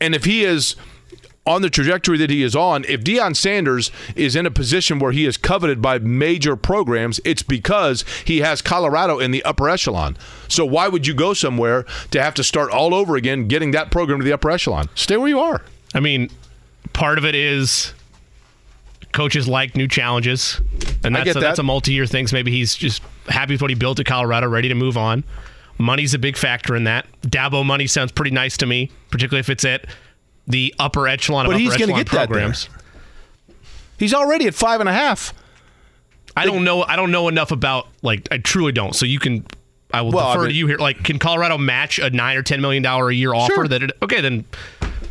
[0.00, 0.76] And if he is
[1.46, 5.12] on the trajectory that he is on, if Deion Sanders is in a position where
[5.12, 10.16] he is coveted by major programs, it's because he has Colorado in the upper echelon.
[10.48, 13.90] So why would you go somewhere to have to start all over again getting that
[13.90, 14.88] program to the upper echelon?
[14.94, 15.62] Stay where you are.
[15.96, 16.30] I mean,
[16.92, 17.94] part of it is
[19.12, 20.60] coaches like new challenges,
[21.02, 22.26] and that's a, that's a multi-year thing.
[22.26, 25.24] So maybe he's just happy with what he built at Colorado, ready to move on.
[25.78, 27.06] Money's a big factor in that.
[27.22, 29.86] Dabo money sounds pretty nice to me, particularly if it's at
[30.46, 32.26] the upper echelon of But upper he's gonna echelon get that there.
[32.26, 32.68] programs.
[33.98, 35.32] He's already at five and a half.
[36.36, 36.82] I don't know.
[36.82, 38.94] I don't know enough about like I truly don't.
[38.94, 39.46] So you can.
[39.96, 40.78] I will Well, I defer mean- to you here.
[40.78, 43.54] Like, can Colorado match a nine or ten million dollar a year offer?
[43.54, 43.68] Sure.
[43.68, 44.44] That it, okay, then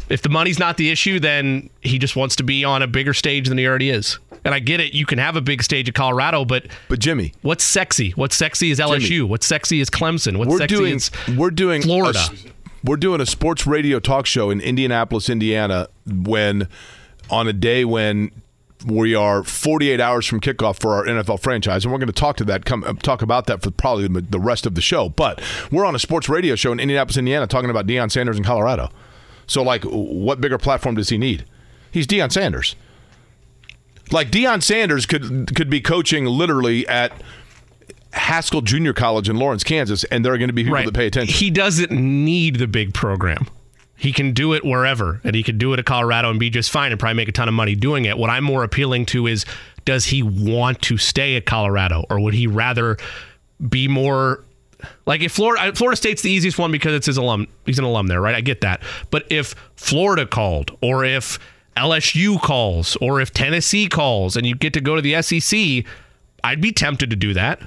[0.09, 3.13] if the money's not the issue, then he just wants to be on a bigger
[3.13, 4.19] stage than he already is.
[4.43, 4.93] And I get it.
[4.93, 8.11] You can have a big stage at Colorado, but But Jimmy, what's sexy?
[8.11, 9.23] What's sexy is LSU.
[9.27, 10.38] What's sexy is Clemson.
[10.38, 12.19] What's we're sexy doing is we're doing Florida.
[12.19, 12.45] s-
[12.83, 16.67] we're doing a sports radio talk show in Indianapolis, Indiana, when
[17.31, 18.29] on a day when
[18.86, 22.38] we are 48 hours from kickoff for our NFL franchise, and we're going to talk
[22.38, 25.09] to that, come talk about that for probably the the rest of the show.
[25.09, 28.43] But we're on a sports radio show in Indianapolis, Indiana, talking about Deion Sanders in
[28.43, 28.89] Colorado.
[29.47, 31.45] So, like, what bigger platform does he need?
[31.91, 32.75] He's Deion Sanders.
[34.11, 37.11] Like Deion Sanders could could be coaching literally at
[38.13, 41.07] Haskell Junior College in Lawrence, Kansas, and there are going to be people that pay
[41.07, 41.36] attention.
[41.36, 43.47] He doesn't need the big program.
[43.98, 46.70] He can do it wherever, and he could do it at Colorado and be just
[46.70, 48.18] fine and probably make a ton of money doing it.
[48.18, 49.46] What I'm more appealing to is
[49.86, 52.98] does he want to stay at Colorado, or would he rather
[53.70, 54.43] be more
[55.06, 58.08] like if Florida Florida State's the easiest one because it's his alum he's an alum
[58.08, 58.36] there, right?
[58.36, 58.82] I get that.
[59.12, 61.39] But if Florida called or if
[61.78, 65.86] LSU calls or if Tennessee calls and you get to go to the SEC,
[66.43, 67.62] I'd be tempted to do that.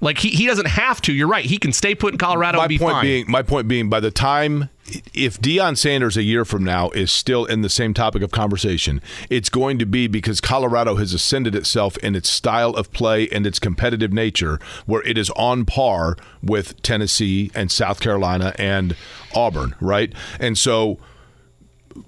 [0.00, 1.12] Like he, he doesn't have to.
[1.12, 1.44] You're right.
[1.44, 3.04] He can stay put in Colorado my and be point fine.
[3.04, 4.70] being, my point being, by the time
[5.14, 9.00] if Deion Sanders a year from now is still in the same topic of conversation,
[9.28, 13.46] it's going to be because Colorado has ascended itself in its style of play and
[13.46, 18.96] its competitive nature, where it is on par with Tennessee and South Carolina and
[19.34, 20.12] Auburn, right?
[20.38, 20.98] And so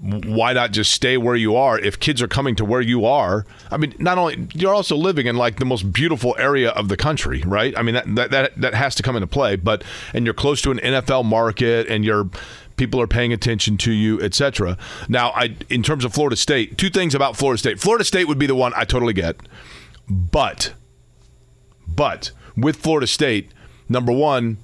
[0.01, 3.45] why not just stay where you are if kids are coming to where you are
[3.71, 6.97] i mean not only you're also living in like the most beautiful area of the
[6.97, 9.83] country right i mean that that that, that has to come into play but
[10.15, 12.29] and you're close to an nfl market and you're
[12.83, 14.77] people are paying attention to you etc
[15.09, 18.41] now i in terms of florida state two things about florida state florida state would
[18.41, 19.37] be the one i totally get
[20.11, 20.75] but
[21.87, 23.53] but with florida state
[23.89, 24.57] number one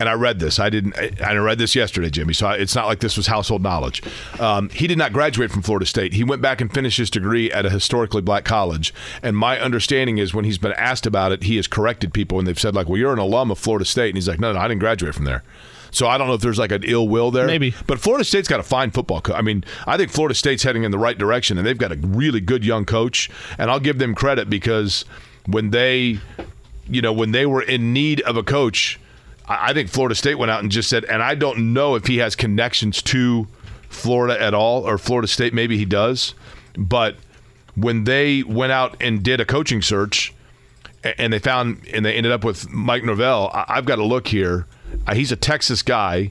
[0.00, 0.60] and I read this.
[0.60, 0.96] I didn't.
[0.96, 2.32] I I read this yesterday, Jimmy.
[2.32, 4.00] So I, it's not like this was household knowledge.
[4.38, 6.12] Um, he did not graduate from Florida State.
[6.12, 8.94] He went back and finished his degree at a historically black college.
[9.24, 12.46] And my understanding is when he's been asked about it, he has corrected people, and
[12.46, 14.60] they've said like, "Well, you're an alum of Florida State," and he's like, "No, no,
[14.60, 15.42] I didn't graduate from there."
[15.90, 17.46] So I don't know if there's like an ill will there.
[17.46, 17.74] Maybe.
[17.86, 19.36] But Florida State's got a fine football coach.
[19.36, 21.96] I mean, I think Florida State's heading in the right direction, and they've got a
[21.96, 23.30] really good young coach.
[23.58, 25.04] And I'll give them credit because
[25.46, 26.18] when they,
[26.88, 29.00] you know, when they were in need of a coach,
[29.46, 32.06] I I think Florida State went out and just said, and I don't know if
[32.06, 33.46] he has connections to
[33.88, 36.34] Florida at all, or Florida State, maybe he does.
[36.76, 37.16] But
[37.74, 40.34] when they went out and did a coaching search,
[41.04, 43.50] and they found and they ended up with Mike Norvell.
[43.52, 44.66] I've got to look here.
[45.06, 46.30] Uh, He's a Texas guy,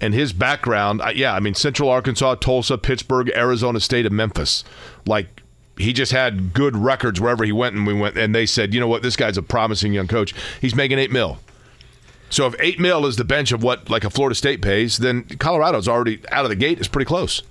[0.00, 4.64] and his background, yeah, I mean Central Arkansas, Tulsa, Pittsburgh, Arizona State, and Memphis.
[5.06, 5.42] Like
[5.76, 8.80] he just had good records wherever he went, and we went, and they said, you
[8.80, 10.34] know what, this guy's a promising young coach.
[10.60, 11.38] He's making eight mil.
[12.30, 15.24] So if eight mil is the bench of what like a Florida State pays, then
[15.24, 16.78] Colorado's already out of the gate.
[16.78, 17.42] It's pretty close.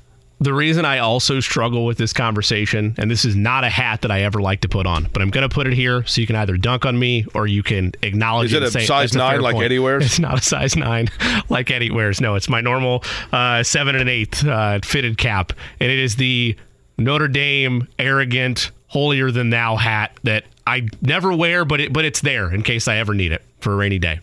[0.44, 4.12] The reason I also struggle with this conversation, and this is not a hat that
[4.12, 6.28] I ever like to put on, but I'm going to put it here so you
[6.28, 9.16] can either dunk on me or you can acknowledge Is it a say size that's
[9.16, 9.66] a nine like point.
[9.66, 10.06] Eddie wears?
[10.06, 11.08] It's not a size nine
[11.50, 12.20] like Eddie wears.
[12.22, 16.56] No, it's my normal uh, seven and eighth uh, fitted cap, and it is the
[16.98, 22.22] Notre Dame arrogant, holier than thou hat that I never wear, but it but it's
[22.22, 24.20] there in case I ever need it for a rainy day.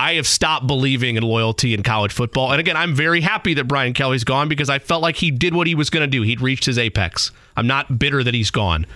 [0.00, 2.52] I have stopped believing in loyalty in college football.
[2.52, 5.54] And again, I'm very happy that Brian Kelly's gone because I felt like he did
[5.54, 6.22] what he was going to do.
[6.22, 7.32] He'd reached his apex.
[7.54, 8.86] I'm not bitter that he's gone.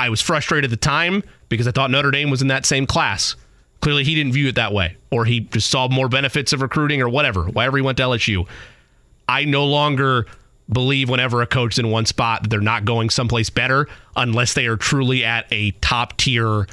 [0.00, 2.86] I was frustrated at the time because I thought Notre Dame was in that same
[2.86, 3.36] class.
[3.82, 7.00] Clearly, he didn't view it that way, or he just saw more benefits of recruiting
[7.02, 8.44] or whatever, wherever he went to LSU.
[9.28, 10.26] I no longer
[10.68, 13.86] believe whenever a coach's in one spot that they're not going someplace better
[14.16, 16.66] unless they are truly at a top tier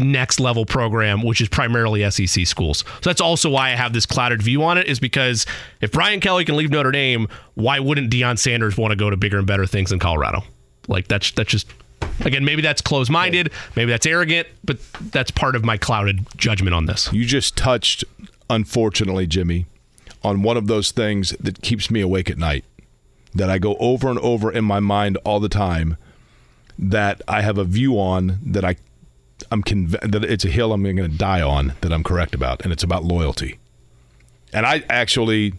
[0.00, 2.78] next level program, which is primarily SEC schools.
[2.78, 5.46] So that's also why I have this clouded view on it, is because
[5.80, 9.16] if Brian Kelly can leave Notre Dame, why wouldn't Deion Sanders want to go to
[9.16, 10.42] bigger and better things in Colorado?
[10.88, 11.66] Like that's that's just
[12.24, 14.78] again, maybe that's closed minded, maybe that's arrogant, but
[15.10, 17.12] that's part of my clouded judgment on this.
[17.12, 18.04] You just touched,
[18.48, 19.66] unfortunately, Jimmy,
[20.22, 22.64] on one of those things that keeps me awake at night.
[23.32, 25.96] That I go over and over in my mind all the time.
[26.76, 28.76] That I have a view on that I,
[29.50, 31.74] I'm conv- that it's a hill I'm going to die on.
[31.80, 33.58] That I'm correct about, and it's about loyalty.
[34.52, 35.54] And I actually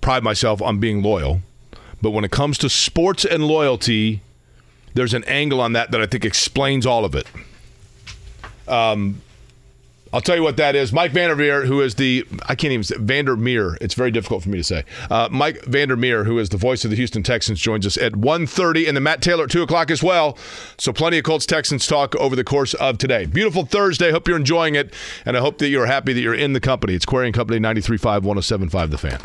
[0.00, 1.40] pride myself on being loyal,
[2.00, 4.22] but when it comes to sports and loyalty,
[4.94, 7.26] there's an angle on that that I think explains all of it.
[8.68, 9.20] Um,
[10.12, 10.92] I'll tell you what that is.
[10.92, 13.76] Mike Vandermeer, who is the I can't even say Vandermeer.
[13.80, 14.84] It's very difficult for me to say.
[15.10, 18.88] Uh, Mike Vandermeer, who is the voice of the Houston Texans, joins us at 1.30
[18.88, 20.38] and the Matt Taylor at two o'clock as well.
[20.78, 23.26] So plenty of Colts Texans talk over the course of today.
[23.26, 24.10] Beautiful Thursday.
[24.10, 24.94] Hope you're enjoying it,
[25.26, 26.94] and I hope that you're happy that you're in the company.
[26.94, 29.20] It's Query Company 93.5, 107.5 The Fan.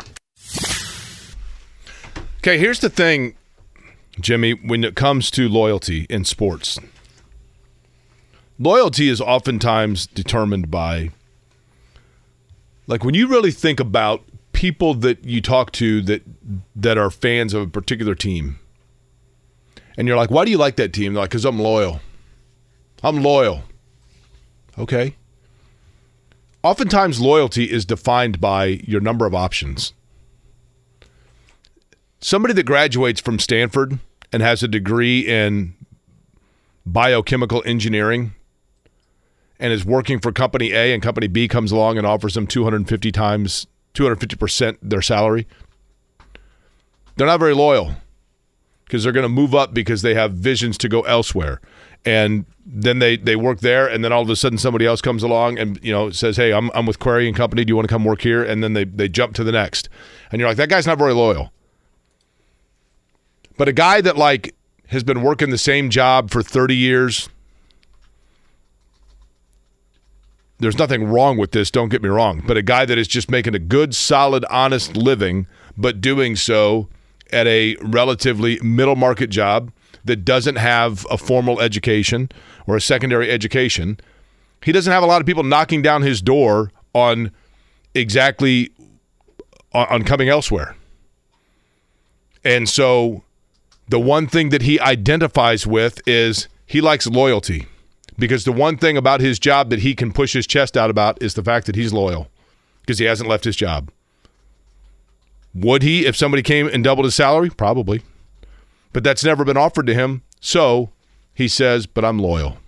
[2.38, 3.36] Okay, here's the thing,
[4.20, 4.52] Jimmy.
[4.52, 6.78] When it comes to loyalty in sports
[8.58, 11.10] loyalty is oftentimes determined by
[12.86, 16.22] like when you really think about people that you talk to that
[16.76, 18.58] that are fans of a particular team
[19.96, 21.14] and you're like why do you like that team?
[21.14, 22.00] They're like because i'm loyal.
[23.02, 23.64] I'm loyal.
[24.78, 25.16] Okay?
[26.62, 29.92] Oftentimes loyalty is defined by your number of options.
[32.20, 33.98] Somebody that graduates from stanford
[34.32, 35.74] and has a degree in
[36.86, 38.34] biochemical engineering
[39.58, 43.12] and is working for company A and company B comes along and offers them 250
[43.12, 45.46] times 250% their salary,
[47.16, 47.92] they're not very loyal
[48.84, 51.60] because they're going to move up because they have visions to go elsewhere.
[52.04, 55.22] And then they, they work there, and then all of a sudden somebody else comes
[55.22, 57.64] along and you know says, "Hey, I'm, I'm with Query and Company.
[57.64, 59.88] Do you want to come work here?" And then they they jump to the next,
[60.30, 61.50] and you're like, "That guy's not very loyal."
[63.56, 64.54] But a guy that like
[64.88, 67.28] has been working the same job for 30 years,
[70.64, 73.30] there's nothing wrong with this, don't get me wrong, but a guy that is just
[73.30, 75.46] making a good, solid, honest living,
[75.76, 76.88] but doing so
[77.32, 79.70] at a relatively middle market job
[80.04, 82.30] that doesn't have a formal education
[82.66, 83.98] or a secondary education,
[84.62, 87.30] he doesn't have a lot of people knocking down his door on
[87.94, 88.70] exactly
[89.72, 90.76] on, coming elsewhere.
[92.44, 93.22] And so
[93.88, 97.66] the one thing that he identifies with is he likes loyalty
[98.18, 101.22] because the one thing about his job that he can push his chest out about
[101.22, 102.28] is the fact that he's loyal
[102.80, 103.90] because he hasn't left his job.
[105.54, 107.50] Would he if somebody came and doubled his salary?
[107.50, 108.02] Probably.
[108.92, 110.22] But that's never been offered to him.
[110.40, 110.90] So
[111.32, 112.58] he says, but I'm loyal.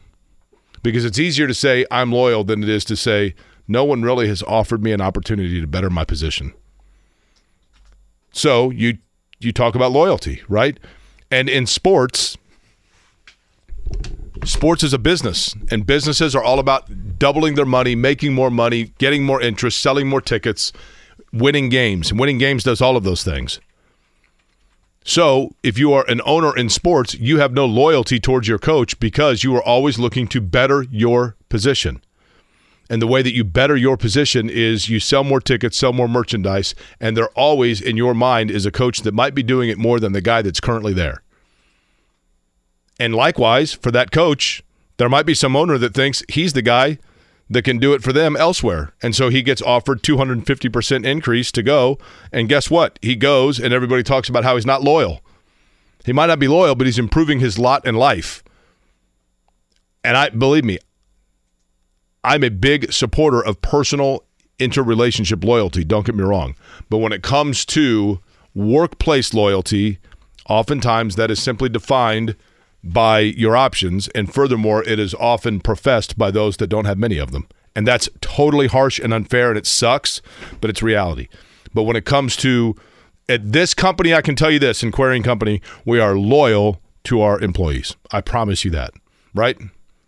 [0.82, 3.34] Because it's easier to say I'm loyal than it is to say,
[3.68, 6.53] no one really has offered me an opportunity to better my position.
[8.32, 8.99] So you
[9.38, 10.78] you talk about loyalty, right?
[11.30, 12.38] And in sports,
[14.47, 18.92] sports is a business, and businesses are all about doubling their money, making more money,
[18.99, 20.72] getting more interest, selling more tickets,
[21.32, 22.11] winning games.
[22.11, 23.61] And winning games does all of those things.
[25.05, 28.99] So, if you are an owner in sports, you have no loyalty towards your coach
[28.99, 32.03] because you are always looking to better your position.
[32.90, 36.09] And the way that you better your position is you sell more tickets, sell more
[36.09, 39.78] merchandise, and there always in your mind is a coach that might be doing it
[39.78, 41.22] more than the guy that's currently there.
[42.99, 44.62] And likewise, for that coach,
[44.97, 46.99] there might be some owner that thinks he's the guy
[47.49, 48.92] that can do it for them elsewhere.
[49.03, 51.99] And so he gets offered 250% increase to go.
[52.32, 52.99] And guess what?
[53.03, 55.20] He goes and everybody talks about how he's not loyal.
[56.05, 58.42] He might not be loyal, but he's improving his lot in life.
[60.03, 60.78] And I believe me,
[62.24, 64.24] I'm a big supporter of personal
[64.59, 66.55] interrelationship loyalty, don't get me wrong.
[66.88, 68.20] But when it comes to
[68.55, 69.99] workplace loyalty,
[70.49, 72.36] oftentimes that is simply defined
[72.93, 74.09] by your options.
[74.09, 77.49] And furthermore, it is often professed by those that don't have many of them.
[77.74, 80.22] And that's totally harsh and unfair, and it sucks,
[80.61, 81.28] but it's reality.
[81.74, 82.74] But when it comes to
[83.28, 86.80] at this company, I can tell you this in Query and Company, we are loyal
[87.05, 87.95] to our employees.
[88.11, 88.93] I promise you that,
[89.34, 89.59] right?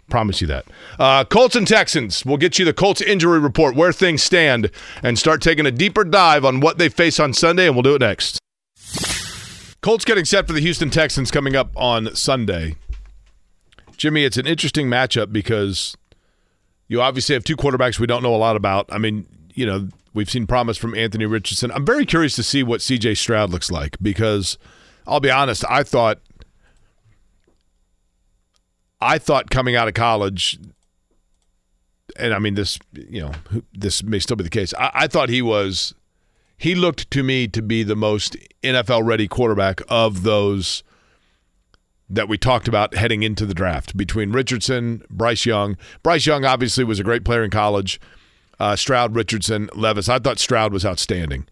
[0.09, 0.65] Promise you that.
[0.99, 2.25] Uh, Colts and Texans.
[2.25, 4.71] We'll get you the Colts injury report, where things stand,
[5.03, 7.95] and start taking a deeper dive on what they face on Sunday, and we'll do
[7.95, 8.39] it next.
[9.81, 12.75] Colts getting set for the Houston Texans coming up on Sunday.
[13.97, 15.97] Jimmy, it's an interesting matchup because
[16.89, 18.87] you obviously have two quarterbacks we don't know a lot about.
[18.91, 21.71] I mean, you know, we've seen promise from Anthony Richardson.
[21.73, 24.59] I'm very curious to see what CJ Stroud looks like because
[25.07, 26.21] I'll be honest, I thought
[29.01, 30.59] I thought coming out of college
[32.17, 33.33] and I mean this, you know,
[33.73, 34.75] this may still be the case.
[34.75, 35.95] I, I thought he was
[36.59, 40.83] he looked to me to be the most NFL ready quarterback of those
[42.11, 45.77] that we talked about heading into the draft between Richardson, Bryce Young.
[46.03, 48.01] Bryce Young obviously was a great player in college.
[48.59, 50.09] Uh, Stroud, Richardson, Levis.
[50.09, 51.47] I thought Stroud was outstanding.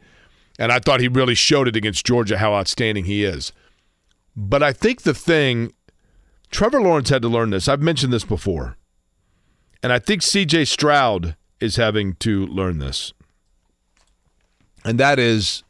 [0.58, 3.52] And I thought he really showed it against Georgia how outstanding he is.
[4.34, 5.72] But I think the thing,
[6.50, 7.68] Trevor Lawrence had to learn this.
[7.68, 8.76] I've mentioned this before.
[9.82, 13.12] And I think CJ Stroud is having to learn this
[14.86, 15.64] and that is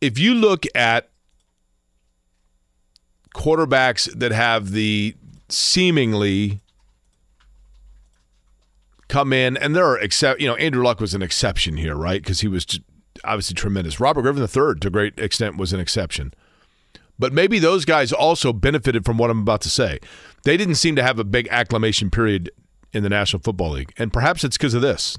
[0.00, 1.08] if you look at
[3.34, 5.14] quarterbacks that have the
[5.48, 6.60] seemingly
[9.08, 12.22] come in, and there are except you know Andrew Luck was an exception here, right?
[12.22, 12.66] Because he was
[13.24, 14.00] obviously tremendous.
[14.00, 16.32] Robert Griffin III, to a great extent, was an exception.
[17.18, 20.00] But maybe those guys also benefited from what I'm about to say.
[20.44, 22.50] They didn't seem to have a big acclamation period
[22.92, 25.18] in the National Football League, and perhaps it's because of this.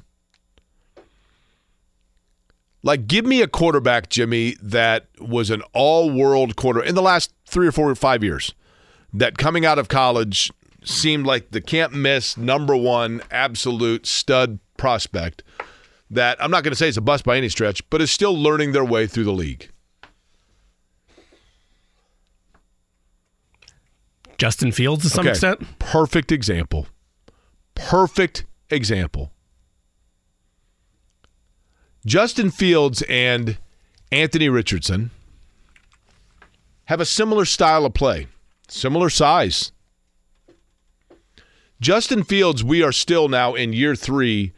[2.85, 7.33] Like, give me a quarterback, Jimmy, that was an all world quarter in the last
[7.47, 8.53] three or four or five years
[9.13, 10.51] that coming out of college
[10.83, 15.43] seemed like the can't miss number one absolute stud prospect
[16.09, 18.37] that I'm not going to say is a bust by any stretch, but is still
[18.37, 19.69] learning their way through the league.
[24.37, 25.79] Justin Fields to some Okay, extent.
[25.79, 26.87] Perfect example.
[27.75, 29.32] Perfect example.
[32.05, 33.57] Justin Fields and
[34.11, 35.11] Anthony Richardson
[36.85, 38.27] have a similar style of play,
[38.67, 39.71] similar size.
[41.79, 44.51] Justin Fields, we are still now in year three.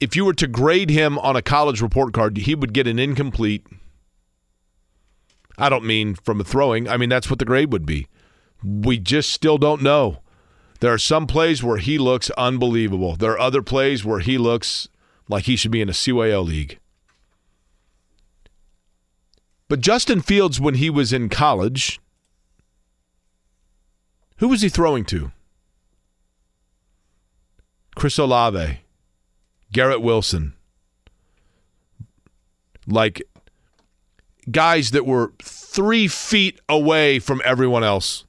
[0.00, 2.98] If you were to grade him on a college report card, he would get an
[2.98, 3.66] incomplete.
[5.56, 8.06] I don't mean from a throwing, I mean, that's what the grade would be.
[8.62, 10.18] We just still don't know.
[10.80, 13.16] There are some plays where he looks unbelievable.
[13.16, 14.88] There are other plays where he looks
[15.28, 16.78] like he should be in a CYO league.
[19.68, 21.98] But Justin Fields, when he was in college,
[24.36, 25.32] who was he throwing to?
[27.94, 28.80] Chris Olave,
[29.72, 30.54] Garrett Wilson.
[32.86, 33.22] Like
[34.50, 38.24] guys that were three feet away from everyone else.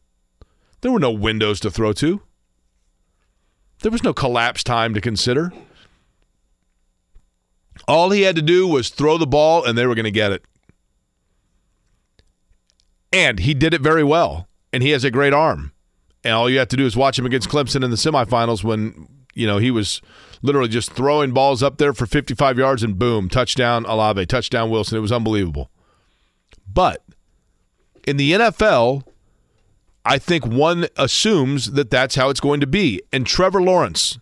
[0.82, 2.22] There were no windows to throw to.
[3.82, 5.52] There was no collapse time to consider.
[7.88, 10.32] All he had to do was throw the ball and they were going to get
[10.32, 10.46] it.
[13.12, 14.48] And he did it very well.
[14.72, 15.72] And he has a great arm.
[16.24, 19.08] And all you have to do is watch him against Clemson in the semifinals when,
[19.34, 20.02] you know, he was
[20.42, 24.98] literally just throwing balls up there for 55 yards and boom, touchdown Olave, touchdown Wilson.
[24.98, 25.70] It was unbelievable.
[26.72, 27.04] But
[28.08, 29.04] in the NFL,
[30.06, 33.02] I think one assumes that that's how it's going to be.
[33.12, 34.18] And Trevor Lawrence,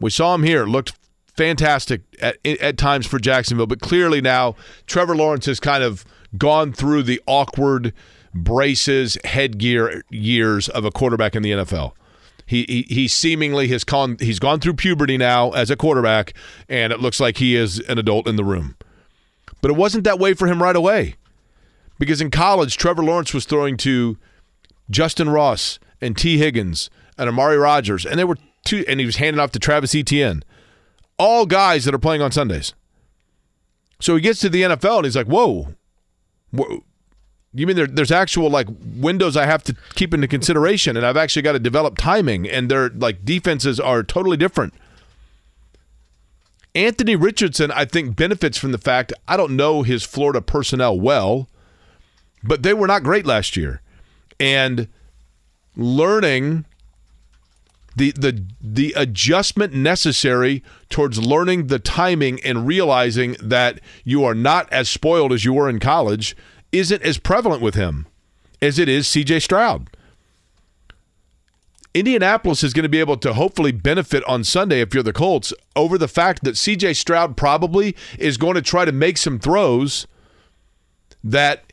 [0.00, 0.94] we saw him here, looked
[1.36, 4.54] fantastic at, at times for Jacksonville, but clearly now
[4.86, 6.04] Trevor Lawrence has kind of
[6.36, 7.92] gone through the awkward
[8.34, 11.92] braces, headgear years of a quarterback in the NFL.
[12.46, 16.34] He, he, he seemingly has gone he's gone through puberty now as a quarterback,
[16.68, 18.76] and it looks like he is an adult in the room.
[19.60, 21.16] But it wasn't that way for him right away.
[21.98, 24.18] Because in college, Trevor Lawrence was throwing to
[24.90, 29.16] Justyn Ross and Tee Higgins and Amari Rodgers, and they were two, and he was
[29.16, 30.42] handing off to Travis Etienne,
[31.22, 32.74] all guys that are playing on Sundays.
[34.00, 35.74] So he gets to the NFL and he's like, "Whoa,
[37.54, 38.66] you mean there, there's actual like
[38.96, 42.68] windows I have to keep into consideration, and I've actually got to develop timing, and
[42.68, 44.74] their like defenses are totally different."
[46.74, 51.48] Anthony Richardson, I think, benefits from the fact I don't know his Florida personnel well,
[52.42, 53.80] but they were not great last year.
[54.40, 54.88] And
[55.76, 56.64] learning
[57.96, 64.72] the the the adjustment necessary towards learning the timing and realizing that you are not
[64.72, 66.36] as spoiled as you were in college
[66.70, 68.06] isn't as prevalent with him
[68.60, 69.90] as it is CJ Stroud.
[71.94, 75.52] Indianapolis is going to be able to hopefully benefit on Sunday if you're the Colts
[75.76, 80.06] over the fact that CJ Stroud probably is going to try to make some throws
[81.22, 81.71] that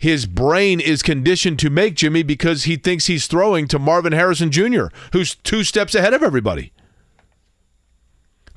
[0.00, 4.50] his brain is conditioned to make Jimmy because he thinks he's throwing to Marvin Harrison
[4.50, 6.72] Jr., who's two steps ahead of everybody.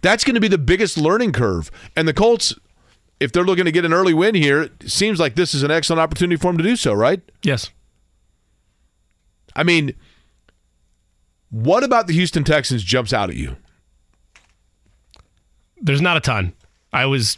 [0.02, 1.70] That's going to be the biggest learning curve.
[1.98, 2.56] And the Colts,
[3.20, 5.70] if they're looking to get an early win here, it seems like this is an
[5.70, 7.22] excellent opportunity for them to do so, right?
[7.42, 7.72] Yes.
[9.54, 9.94] I mean,
[11.50, 13.58] what about the Houston Texans jumps out at you?
[15.82, 16.54] There's not a ton.
[16.94, 17.38] I was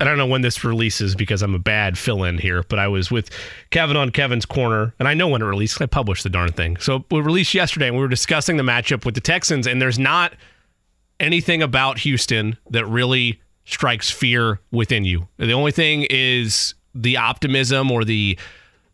[0.00, 2.88] I don't know when this releases because I'm a bad fill in here, but I
[2.88, 3.30] was with
[3.70, 5.80] Kevin on Kevin's Corner, and I know when it released.
[5.82, 6.76] I published the darn thing.
[6.76, 9.98] So it released yesterday, and we were discussing the matchup with the Texans, and there's
[9.98, 10.34] not
[11.18, 15.28] anything about Houston that really strikes fear within you.
[15.36, 18.38] The only thing is the optimism or the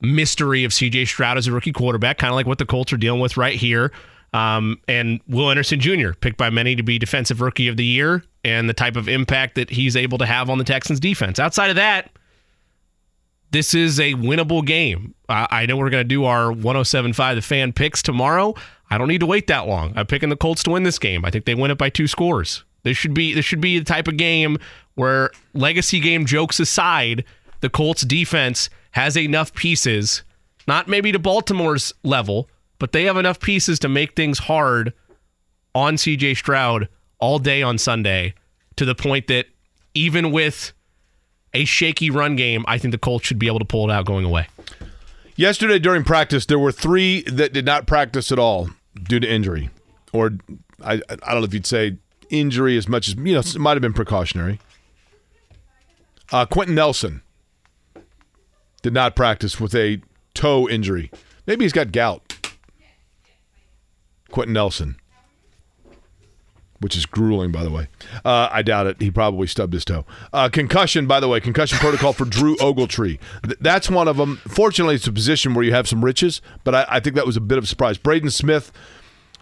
[0.01, 2.97] mystery of CJ Stroud as a rookie quarterback, kind of like what the Colts are
[2.97, 3.93] dealing with right here.
[4.33, 8.25] Um, and Will Anderson Jr., picked by many to be Defensive Rookie of the Year,
[8.45, 11.39] and the type of impact that he's able to have on the Texans defense.
[11.39, 12.11] Outside of that,
[13.51, 15.15] this is a winnable game.
[15.29, 18.55] I, I know we're going to do our 107.5 The Fan picks tomorrow.
[18.91, 19.93] I don't need to wait that long.
[19.97, 21.25] I'm picking the Colts to win this game.
[21.25, 22.65] I think they win it by two scores.
[22.83, 24.59] This should be this should be the type of game
[24.95, 27.25] where legacy game jokes aside,
[27.61, 30.23] the Colts defense has enough pieces,
[30.69, 34.93] not maybe to Baltimore's level, but they have enough pieces to make things hard
[35.75, 36.89] on CJ Stroud
[37.25, 38.35] all day on Sunday
[38.77, 39.47] to the point that
[39.95, 40.75] even with
[41.55, 44.05] a shaky run game, I think the Colts should be able to pull it out
[44.05, 44.47] going away.
[45.35, 48.69] Yesterday during practice, there were three that did not practice at all
[49.09, 49.71] due to injury,
[50.13, 50.33] or
[50.85, 51.97] I, I don't know if you'd say
[52.29, 54.61] injury as much as you know it might have been precautionary.
[56.31, 57.23] Uh, Quenton Nelson
[58.83, 60.03] did not practice with a
[60.35, 61.11] toe injury.
[61.47, 62.51] Maybe he's got gout.
[64.31, 64.97] Quenton Nelson,
[66.85, 67.89] which is grueling, by the way.
[68.27, 69.01] Uh, I doubt it.
[69.01, 70.05] He probably stubbed his toe.
[70.35, 73.19] Uh, concussion, by the way, concussion protocol for Drew Ogletree.
[73.43, 74.37] Th- that's one of them.
[74.47, 77.39] Fortunately, it's a position where you have some riches, but I, I think that was
[77.39, 77.97] a bit of a surprise.
[77.97, 78.71] Braden Smith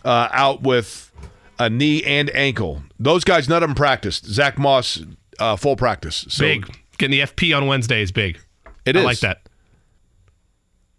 [0.04, 1.10] uh, out with
[1.58, 2.84] a knee and ankle.
[3.00, 4.24] Those guys, none of them practiced.
[4.24, 5.02] Zach Moss,
[5.40, 6.24] uh, full practice.
[6.28, 6.72] So big.
[6.96, 8.38] Getting the FP on Wednesday is big.
[8.86, 9.04] It I is.
[9.04, 9.48] like that.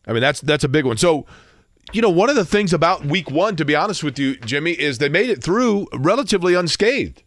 [0.06, 0.98] I mean, that's that's a big one.
[0.98, 1.26] So,
[1.92, 4.72] you know, one of the things about Week One, to be honest with you, Jimmy,
[4.72, 7.22] is they made it through relatively unscathed,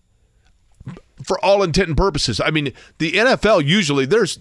[1.23, 2.41] for all intent and purposes.
[2.41, 4.39] I mean, the NFL usually there's.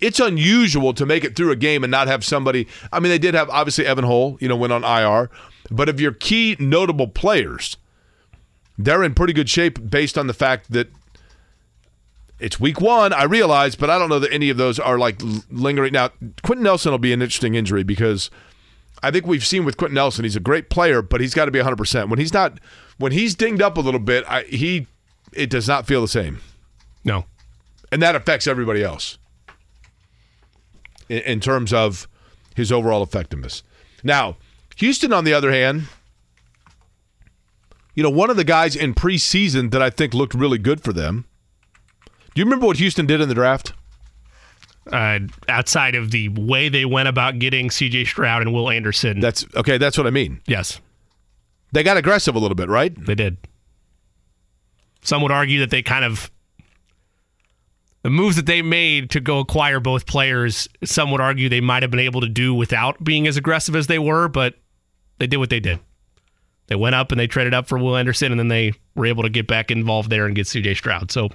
[0.00, 2.66] It's unusual to make it through a game and not have somebody.
[2.90, 5.30] I mean, they did have obviously Evan Hull, you know, went on IR,
[5.70, 7.76] but of your key notable players,
[8.78, 10.90] they're in pretty good shape based on the fact that
[12.38, 15.20] it's week one, I realize, but I don't know that any of those are like
[15.50, 15.92] lingering.
[15.92, 16.10] Now,
[16.42, 18.30] Quenton Nelson will be an interesting injury because
[19.02, 21.50] I think we've seen with Quenton Nelson, he's a great player, but he's got to
[21.50, 22.08] be 100%.
[22.08, 22.58] When he's not,
[22.98, 24.86] when he's dinged up a little bit, I, he,
[25.32, 26.40] it does not feel the same.
[27.04, 27.24] No.
[27.90, 29.18] And that affects everybody else
[31.08, 32.06] in, in terms of
[32.54, 33.62] his overall effectiveness.
[34.02, 34.36] Now,
[34.76, 35.84] Houston, on the other hand,
[37.94, 40.92] you know, one of the guys in preseason that I think looked really good for
[40.92, 41.26] them.
[42.34, 43.72] Do you remember what Houston did in the draft?
[44.90, 49.20] Uh, outside of the way they went about getting CJ Stroud and Will Anderson.
[49.20, 49.78] That's okay.
[49.78, 50.40] That's what I mean.
[50.46, 50.80] yes,
[51.72, 52.92] They got aggressive a little bit, right?
[53.06, 53.36] they did.
[55.02, 56.30] Some would argue that they kind of
[58.02, 61.82] the moves that they made to go acquire both players, some would argue they might
[61.82, 64.54] have been able to do without being as aggressive as they were, but
[65.18, 65.78] they did what they did.
[66.68, 69.24] They went up and they traded up for Will Anderson, and then they were able
[69.24, 71.10] to get back involved there and get CJ Stroud.
[71.10, 71.28] So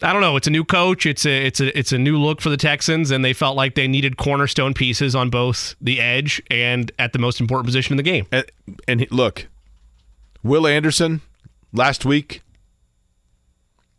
[0.00, 0.36] I don't know.
[0.36, 1.06] It's a new coach.
[1.06, 3.74] It's a it's a it's a new look for the Texans, and they felt like
[3.74, 7.96] they needed cornerstone pieces on both the edge and at the most important position in
[7.96, 8.26] the game.
[8.30, 8.44] And,
[8.86, 9.48] and he- look,
[10.44, 11.20] Will Anderson
[11.72, 12.42] last week,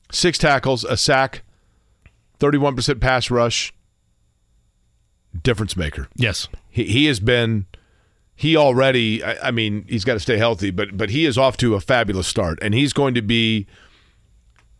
[0.09, 1.41] six tackles, a sack,
[2.39, 3.73] thirty-one percent pass rush.
[5.43, 6.07] Difference maker.
[6.15, 6.47] Yes.
[6.69, 7.65] He he has been.
[8.35, 9.21] He already.
[9.21, 11.81] I, I mean, he's got to stay healthy, but but he is off to a
[11.81, 13.67] fabulous start, and he's going to be.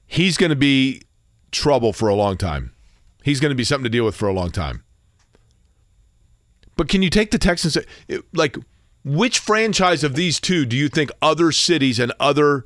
[0.08, 1.02] He's going to be
[1.52, 2.72] trouble for a long time.
[3.24, 4.84] He's going to be something to deal with for a long time.
[6.76, 7.78] But can you take the Texans?
[8.34, 8.58] Like,
[9.04, 12.66] which franchise of these two do you think other cities and other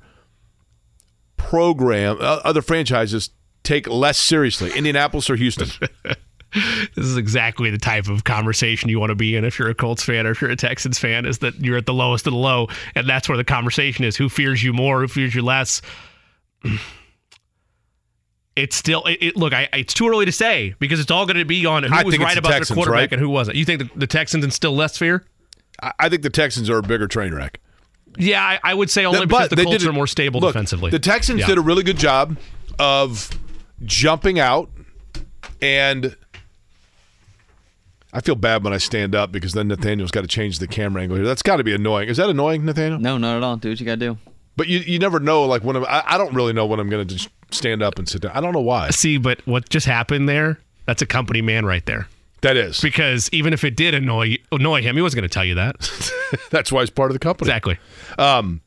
[1.38, 3.32] program, uh, other franchises
[3.64, 4.72] take less seriously?
[4.76, 5.70] Indianapolis or Houston?
[6.96, 9.76] This is exactly the type of conversation you want to be in if you're a
[9.76, 12.34] Colts fan or if you're a Texans fan, is that you're at the lowest of
[12.34, 12.68] the low.
[12.94, 14.16] And that's where the conversation is.
[14.16, 15.02] Who fears you more?
[15.02, 15.82] Who fears you less?
[18.56, 21.38] It's still, it, it- look, I, it's too early to say because it's all going
[21.38, 23.14] to be on who I was right the about Texans, their quarterback right?
[23.14, 23.58] and who wasn't.
[23.58, 25.26] You think the, the Texans instill less fear?
[25.82, 27.60] I, I think the Texans are a bigger train wreck.
[28.18, 30.92] Yeah, I, I would say only because the Colts did are more stable look, defensively.
[30.92, 31.48] The Texans Yeah.
[31.48, 32.38] did a really good job
[32.78, 33.32] of
[33.84, 34.70] jumping out,
[35.62, 36.16] and
[38.14, 41.02] I feel bad when I stand up because then Nathaniel's got to change the camera
[41.02, 41.26] angle here.
[41.26, 42.08] That's got to be annoying.
[42.08, 43.00] Is that annoying, Nathaniel?
[43.00, 43.58] No, not at all.
[43.58, 44.18] Do what you got to do.
[44.56, 45.46] But you, you never know.
[45.46, 47.98] Like when I'm, I, I don't really know when I'm going to just stand up
[47.98, 48.32] and sit down.
[48.34, 48.90] I don't know why.
[48.92, 52.08] See, but what just happened there, that's a company man right there.
[52.42, 52.80] That is.
[52.82, 55.78] Because even if it did annoy annoy him, he wasn't going to tell you that.
[56.52, 57.50] That's why he's part of the company.
[57.50, 57.78] exactly.
[58.18, 58.60] Um,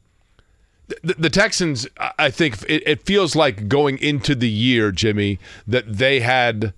[1.03, 5.39] the, the Texans, I I think it, it feels like going into the year, Jimmy,
[5.67, 6.73] that they had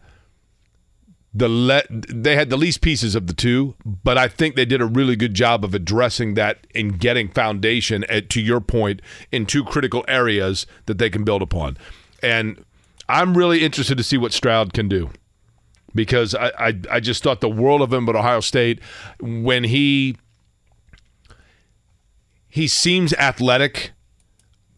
[1.33, 4.81] the le- they had the least pieces of the two, but I think they did
[4.81, 9.47] a really good job of addressing that and getting foundation at, to your point in
[9.47, 11.77] two critical areas that they can build upon.
[12.23, 12.65] And
[13.09, 15.11] I'm really interested to see what Stroud can do
[15.95, 18.81] because I, I, I just thought the world of him at Ohio State
[19.21, 20.17] when he
[22.49, 23.93] he seems athletic,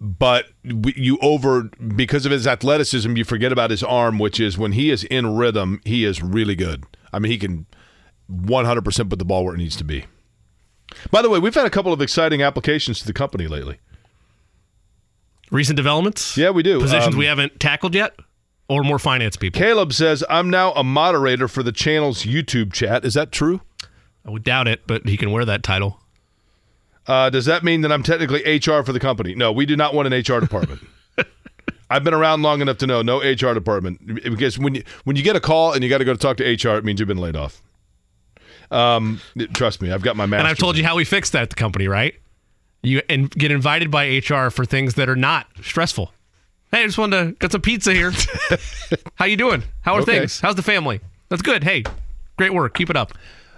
[0.00, 4.72] but you over because of his athleticism, you forget about his arm, which is when
[4.72, 6.84] he is in rhythm, he is really good.
[7.12, 7.66] I mean, he can
[8.32, 10.06] 100% put the ball where it needs to be.
[11.10, 13.78] By the way, we've had a couple of exciting applications to the company lately.
[15.50, 16.36] Recent developments?
[16.36, 16.80] Yeah, we do.
[16.80, 18.14] Positions Um, we haven't tackled yet?
[18.68, 19.58] or more finance people.
[19.58, 23.04] Caleb says, I'm now a moderator for the channel's YouTube chat.
[23.04, 23.62] Is that true?
[24.24, 25.99] I would doubt it, but he can wear that title.
[27.06, 29.34] Uh, does that mean that I'm technically HR for the company?
[29.34, 30.80] No, we do not want an HR department.
[31.90, 35.22] I've been around long enough to know no HR department because when you when you
[35.24, 37.08] get a call and you got to go to talk to HR, it means you've
[37.08, 37.60] been laid off.
[38.70, 39.20] Um,
[39.54, 40.38] trust me, I've got my master.
[40.40, 42.14] And I've told you how we fixed that at the company, right?
[42.82, 46.12] You and get invited by HR for things that are not stressful.
[46.70, 48.12] Hey, I just wanted to get some pizza here.
[49.16, 49.64] how you doing?
[49.80, 50.20] How are Okay.
[50.20, 50.40] things?
[50.40, 51.00] How's the family?
[51.28, 51.64] That's good.
[51.64, 51.82] Hey,
[52.36, 52.74] great work.
[52.74, 53.12] Keep it up.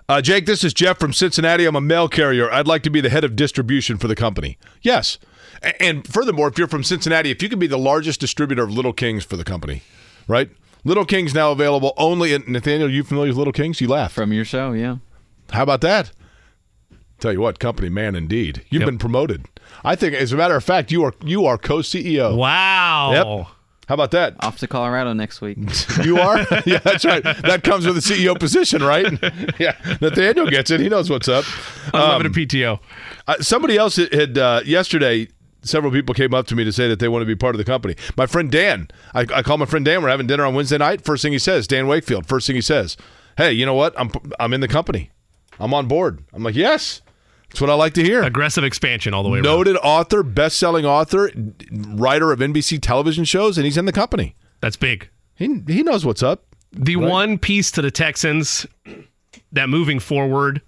[0.08, 1.64] Uh, Jake, this is Jeff from Cincinnati.
[1.64, 2.50] I'm a mail carrier.
[2.50, 4.58] I'd like to be the head of distribution for the company.
[4.82, 5.18] Yes.
[5.80, 8.92] And furthermore, if you're from Cincinnati, if you can be the largest distributor of Little
[8.92, 9.82] Kings for the company,
[10.26, 10.50] right?
[10.84, 13.80] Little Kings now available only in Nathaniel, you familiar with Little Kings?
[13.80, 14.12] You laugh.
[14.12, 14.96] From your show, yeah.
[15.50, 16.10] How about that?
[17.20, 18.62] Tell you what, company man indeed.
[18.68, 18.88] You've Yep.
[18.88, 19.46] been promoted.
[19.84, 22.34] I think as a matter of fact, you are you are co-CEO.
[22.36, 23.12] Wow.
[23.12, 23.46] Yep.
[23.88, 24.36] How about that?
[24.40, 25.58] Off to Colorado next week.
[26.04, 26.38] You are?
[26.66, 27.22] yeah, that's right.
[27.22, 29.06] That comes with the CEO position, right?
[29.60, 29.76] yeah.
[30.00, 30.80] Nathaniel gets it.
[30.80, 31.44] He knows what's up.
[31.92, 32.80] Unlimited PTO.
[33.26, 35.28] Uh, somebody else had- had uh, yesterday.
[35.64, 37.58] Several people came up to me to say that they want to be part of
[37.58, 37.94] the company.
[38.16, 40.02] My friend Dan, I, I call my friend Dan.
[40.02, 41.04] We're having dinner on Wednesday night.
[41.04, 42.26] First thing he says, Dan Wakefield.
[42.26, 42.96] First thing he says,
[43.36, 43.94] "Hey, you know what?
[43.96, 44.10] I'm
[44.40, 45.10] I'm in the company.
[45.60, 47.00] I'm on board." I'm like, "Yes,
[47.52, 49.44] that's what I like to hear." Aggressive expansion all the way around.
[49.44, 51.30] Noted author, best-selling author,
[51.70, 54.34] writer of NBC television shows, and he's in the company.
[54.60, 55.08] That's big.
[55.34, 56.44] He he knows what's up.
[56.72, 58.66] The one piece to the Texans
[59.52, 60.62] that moving forward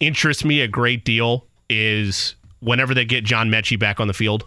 [0.00, 4.46] interests me a great deal is whenever they get John Metchie back on the field.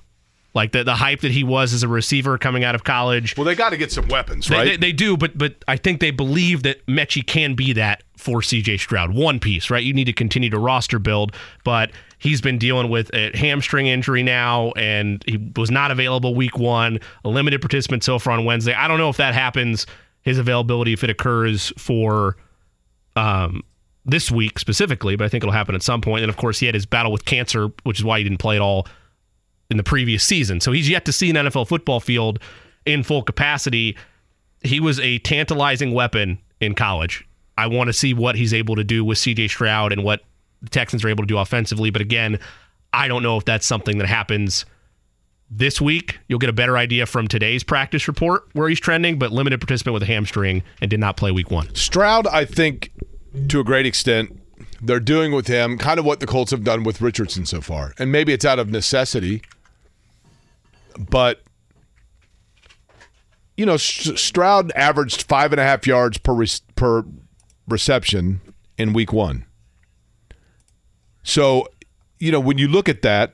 [0.54, 3.38] Like the, the hype that he was as a receiver coming out of college.
[3.38, 4.66] Well, they got to get some weapons, They- right?
[4.72, 8.42] They, they do, but but I think they believe that Metchie can be that for
[8.42, 9.14] CJ Stroud.
[9.14, 9.82] One piece, right?
[9.84, 11.34] You need to continue to roster build,
[11.64, 16.58] but he's been dealing with a hamstring injury now, and he was not available week
[16.60, 17.00] one.
[17.24, 18.74] A limited participant so far on Wednesday.
[18.74, 19.88] I don't know if that happens.
[20.24, 22.36] His availability, if it occurs for
[23.16, 23.64] um,
[24.06, 26.24] this week specifically, but I think it'll happen at some point.
[26.24, 28.56] And of course, he had his battle with cancer, which is why he didn't play
[28.56, 28.86] at all
[29.72, 30.60] in the previous season.
[30.60, 32.40] So he's yet to see an NFL football field
[32.86, 33.98] in full capacity.
[34.62, 37.26] He was a tantalizing weapon in college.
[37.58, 40.22] I want to see what he's able to do with CJ Stroud and what
[40.62, 41.90] the Texans are able to do offensively.
[41.90, 42.40] But again,
[42.94, 44.66] I don't know if that's something that happens
[45.50, 46.20] this week.
[46.28, 49.94] You'll get a better idea from today's practice report where he's trending, but limited participant
[49.94, 51.74] with a hamstring and did not play week one.
[51.76, 52.92] Stroud, I think,
[53.50, 54.38] to a great extent,
[54.82, 57.94] they're doing with him kind of what the Colts have done with Richardson so far.
[58.00, 59.42] And maybe it's out of necessity,
[60.98, 61.42] but,
[63.58, 67.06] you know, Stroud averaged five and a half yards per, re- per
[67.68, 68.42] reception
[68.78, 69.46] in week one.
[71.24, 71.68] So,
[72.20, 73.34] you know, when you look at that,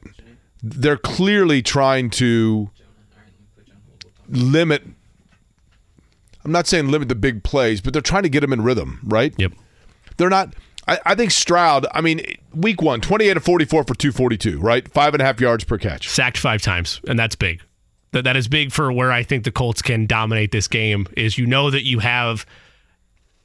[0.61, 2.69] they're clearly trying to
[4.29, 4.83] limit
[6.47, 9.01] I'm not saying limit the big plays, but they're trying to get him in rhythm,
[9.03, 9.33] right?
[9.37, 9.51] Yep.
[10.15, 10.55] They're not.
[10.87, 12.21] I, I think Stroud, I mean,
[12.53, 14.87] week one, 28 of 44 for 242, right?
[14.91, 16.07] Five and a half yards per catch.
[16.09, 17.61] sacked five times, and that's big.
[18.11, 21.07] That that is big for where I think the Colts can dominate this game.
[21.17, 22.45] Is you know that you have,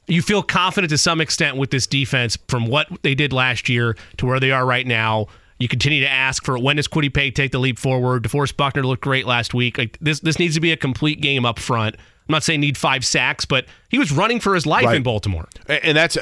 [0.07, 3.97] you feel confident to some extent with this defense from what they did last year
[4.17, 5.27] to where they are right now.
[5.59, 8.23] You continue to ask for when does Kwity Paye take the leap forward?
[8.23, 9.77] DeForest Buckner looked great last week.
[9.77, 11.95] Like this, this needs to be a complete game up front.
[11.95, 14.95] I'm not saying need five sacks, but he was running for his life Right.
[14.97, 15.47] in Baltimore.
[15.67, 16.17] And that's,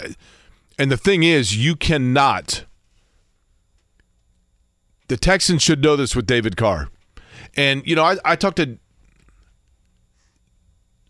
[0.82, 2.66] and the thing is, you cannot.
[5.10, 6.90] The Texans should know this with David Carr.
[7.56, 8.80] And, you know, I, I talked to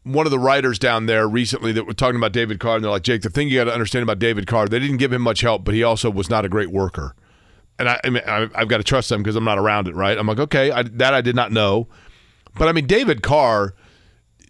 [0.04, 2.92] one of the writers down there recently that were talking about David Carr, and they're
[2.92, 5.22] like, Jake, the thing you got to understand about David Carr, they didn't give him
[5.22, 7.16] much help, but he also was not a great worker.
[7.80, 9.96] And I, I mean, I, I've got to trust them because I'm not around it,
[9.96, 10.18] right?
[10.18, 11.88] I'm like, okay, I, that I did not know.
[12.58, 13.74] But I mean, David Carr,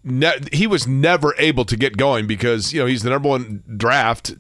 [0.03, 3.63] ne- he was never able to get going because, you know, he's the number one
[3.77, 4.33] draft,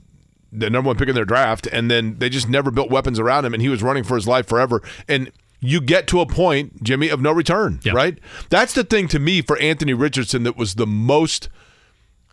[0.51, 3.45] the number one pick in their draft, and then they just never built weapons around
[3.45, 4.81] him, and he was running for his life forever.
[5.07, 7.93] And you get to a point, Jimmy, of no return, Yeah.
[7.93, 8.17] right?
[8.49, 11.49] That's the thing to me for Anthony Richardson that was the most,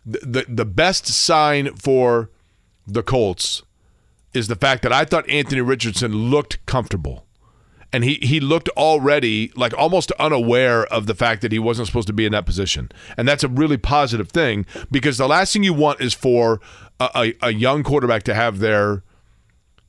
[0.05, 2.29] the, the, the best sign for
[2.87, 3.61] the Colts
[4.33, 7.25] is the fact that I thought Anthony Richardson looked comfortable.
[7.91, 12.05] And he, he looked already like almost unaware of the fact that he wasn't supposed
[12.07, 12.91] to be in that position.
[13.17, 16.61] And that's a really positive thing because the last thing you want is for
[16.99, 19.03] a, a, young quarterback to have their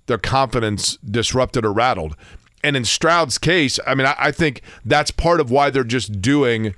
[0.07, 2.17] their confidence disrupted or rattled.
[2.63, 6.21] And in Stroud's case, I mean, I, I think that's part of why they're just
[6.21, 6.75] doing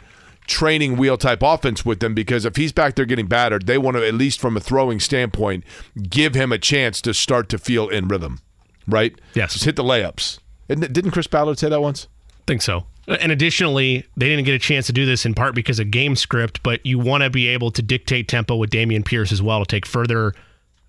[0.47, 3.97] training wheel type offense with them because if he's back there getting battered, they want
[3.97, 5.64] to, at least from a throwing standpoint,
[6.09, 8.41] give him a chance to start to feel in rhythm,
[8.87, 9.18] right?
[9.35, 9.53] Yes.
[9.53, 10.39] Just hit the layups.
[10.68, 12.09] Didn't Chris Ballard say that once?
[12.47, 12.86] Think so.
[13.09, 16.14] And additionally, they didn't get a chance to do this in part because of game
[16.14, 19.61] script, but you want to be able to dictate tempo with Dameon Pierce as well
[19.61, 20.34] to take further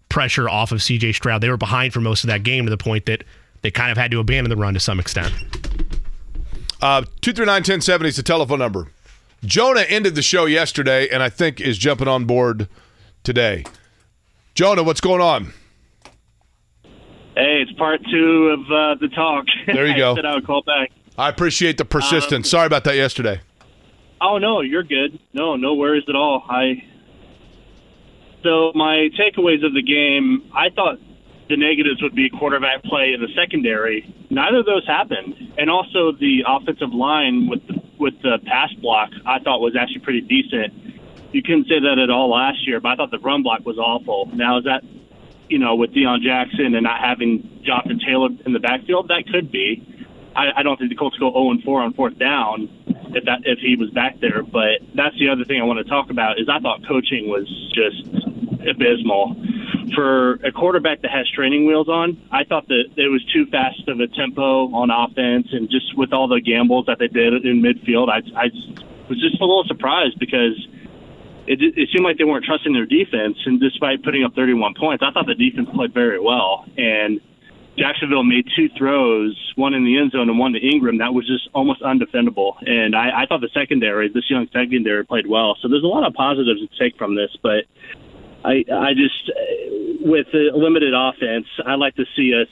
[0.09, 1.41] pressure off of CJ Stroud.
[1.41, 3.23] They were behind for most of that game to the point that
[3.63, 5.33] they kind of had to abandon the run to some extent.
[6.81, 8.89] Uh, 239 1070 is the telephone number.
[9.43, 12.67] Jonah ended the show yesterday and I think is jumping on board
[13.23, 13.65] today.
[14.53, 15.53] Jonah, what's going on?
[17.35, 19.45] Hey, it's part two of uh, the talk.
[19.65, 20.11] There you go.
[20.13, 20.91] I said I would call back.
[21.17, 22.47] I appreciate the persistence.
[22.47, 23.41] Um, Sorry about that yesterday.
[24.19, 25.19] Oh no, you're good.
[25.33, 26.43] No, no worries at all.
[26.49, 26.83] I
[28.43, 30.99] so my takeaways of the game, I thought
[31.49, 34.13] the negatives would be quarterback play in the secondary.
[34.29, 39.09] Neither of those happened, and also the offensive line with the, with the pass block,
[39.25, 40.73] I thought was actually pretty decent.
[41.31, 43.77] You couldn't say that at all last year, but I thought the run block was
[43.77, 44.29] awful.
[44.33, 44.83] Now is that
[45.49, 49.51] you know with Deon Jackson and not having Jonathan Taylor in the backfield, that could
[49.51, 49.87] be.
[50.35, 52.69] I, I don't think the Colts go 0 and 4 on fourth down
[53.15, 54.43] if that if he was back there.
[54.43, 57.47] But that's the other thing I want to talk about is I thought coaching was
[57.73, 58.07] just
[58.67, 59.35] abysmal
[59.95, 62.19] for a quarterback that has training wheels on.
[62.31, 66.13] I thought that it was too fast of a tempo on offense, and just with
[66.13, 68.49] all the gambles that they did in midfield, I I
[69.09, 70.67] was just a little surprised because.
[71.45, 75.03] It, it seemed like they weren't trusting their defense, and despite putting up 31 points,
[75.05, 76.63] I thought the defense played very well.
[76.77, 77.19] And
[77.77, 81.25] Jacksonville made two throws, one in the end zone and one to Engram, that was
[81.25, 82.53] just almost undefendable.
[82.67, 85.57] And I, I thought the secondary, this young secondary, played well.
[85.61, 87.65] So there's a lot of positives to take from this, but
[88.45, 92.47] I, I just, uh, with a limited offense, I like to see us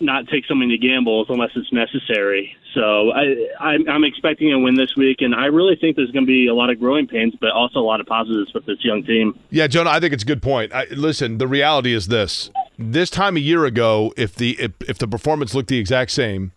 [0.00, 2.56] not take so many gambles unless it's necessary.
[2.74, 6.24] So I, I'm, I'm expecting a win this week, and I really think there's going
[6.24, 8.78] to be a lot of growing pains, but also a lot of positives with this
[8.82, 9.38] young team.
[9.50, 10.72] Yeah, Jonah, I think it's a good point.
[10.72, 12.50] I, listen, the reality is this:
[12.80, 16.52] this time a year ago, if the if, if the performance looked the exact same,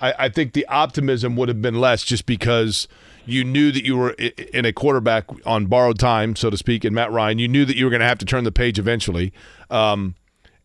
[0.00, 2.88] I, I think the optimism would have been less, just because
[3.26, 6.94] you knew that you were in a quarterback on borrowed time, so to speak, in
[6.94, 7.38] Matt Ryan.
[7.38, 9.32] You knew that you were going to have to turn the page eventually,
[9.70, 10.14] um,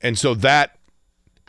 [0.02, 0.78] and so that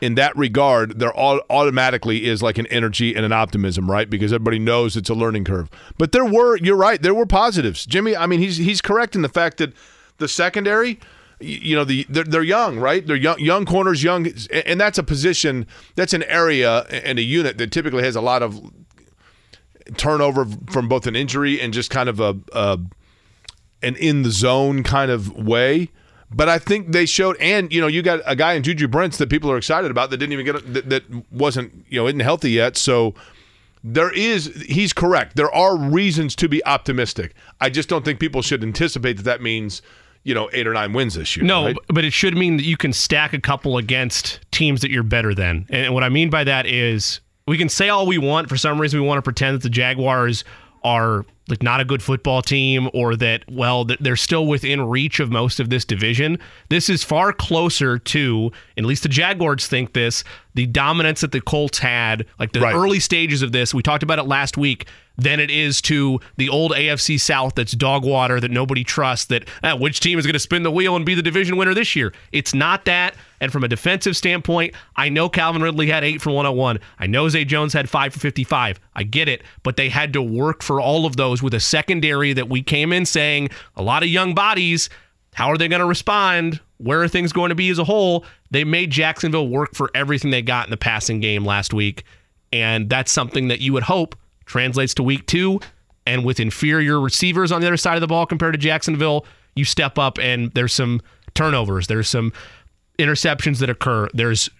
[0.02, 4.11] in that regard, there all automatically is like an energy and an optimism, right?
[4.11, 5.70] Because everybody knows it's a learning curve.
[5.96, 7.86] But there were, you're right, there were positives.
[7.86, 9.72] Jimmy, I mean, he's he's correct in the fact that
[10.18, 10.98] the secondary,
[11.41, 13.07] you know, the they're, they're young, right?
[13.07, 17.59] They're young, young corners, young, and that's a position, that's an area and a unit
[17.59, 18.59] that typically has a lot of
[19.97, 22.78] turnover from both an injury and just kind of a, a
[23.82, 25.91] an in the zone kind of way.
[26.28, 29.18] But I think they showed, and you know, you got a guy in Juju Brents
[29.18, 32.20] that people are excited about that didn't even get that, that wasn't you know isn't
[32.20, 32.76] healthy yet.
[32.76, 33.14] So
[33.84, 35.37] there is he's correct.
[35.37, 37.34] There are reasons to be optimistic.
[37.61, 39.82] I just don't think people should anticipate that that means
[40.27, 41.47] you know eight or nine wins this year.
[41.47, 41.77] No, right?
[41.87, 45.35] but it should mean that you can stack a couple against teams that you're better
[45.35, 45.66] than.
[45.70, 48.49] And what I mean by that is we can say all we want.
[48.49, 50.43] For some reason, we want to pretend that the Jaguars
[50.83, 55.30] are like not a good football team or that well they're still within reach of
[55.30, 56.38] most of this division.
[56.68, 60.24] This is far closer to at least the jaguars think this
[60.55, 62.74] the dominance that the colts had like the Right.
[62.74, 63.72] early stages of this.
[63.74, 64.86] We talked about it last week.
[65.18, 69.49] Than it is to the old AFC South that's dog water that nobody trusts that
[69.62, 71.97] ah, which team is going to spin the wheel and be the division winner this
[71.97, 72.12] year?
[72.32, 76.30] It's not that and from a defensive standpoint I know Calvin Ridley had 8 for
[76.30, 80.12] 101 I know Zay Jones had 5 for 55 I get it but they had
[80.12, 83.82] to work for all of those with a secondary that we came in saying a
[83.82, 84.89] lot of young bodies
[85.37, 86.61] how are they going to respond?
[86.78, 88.24] Where are things going to be as a whole?
[88.51, 92.05] They made Jacksonville work for everything they got in the passing game last week.
[92.55, 94.16] And that's something that you would hope
[94.47, 95.61] translates to week two.
[96.07, 99.66] And with inferior receivers on the other side of the ball compared to Jacksonville, you
[99.66, 101.03] step up and there's some
[101.34, 102.32] turnovers, there's some
[102.99, 104.51] interceptions that occur, there's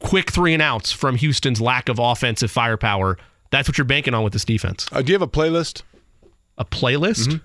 [0.00, 3.18] quick three and outs from Houston's lack of offensive firepower.
[3.50, 4.88] That's what you're banking on with this defense.
[4.92, 5.82] Uh, do you have a playlist?
[6.58, 7.40] A playlist?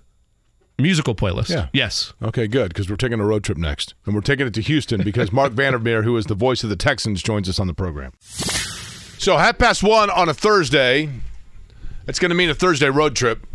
[0.79, 1.49] Musical playlist.
[1.49, 1.67] Yeah.
[1.73, 2.13] Yes.
[2.21, 3.95] Okay, good, because we're taking a road trip next.
[4.05, 6.75] And we're taking it to Houston because Marc Vandermeer, who is the voice of the
[6.75, 8.13] Texans, joins us on the program.
[8.21, 11.09] So, half past one on a Thursday.
[12.07, 13.45] It's going to mean a Thursday road trip.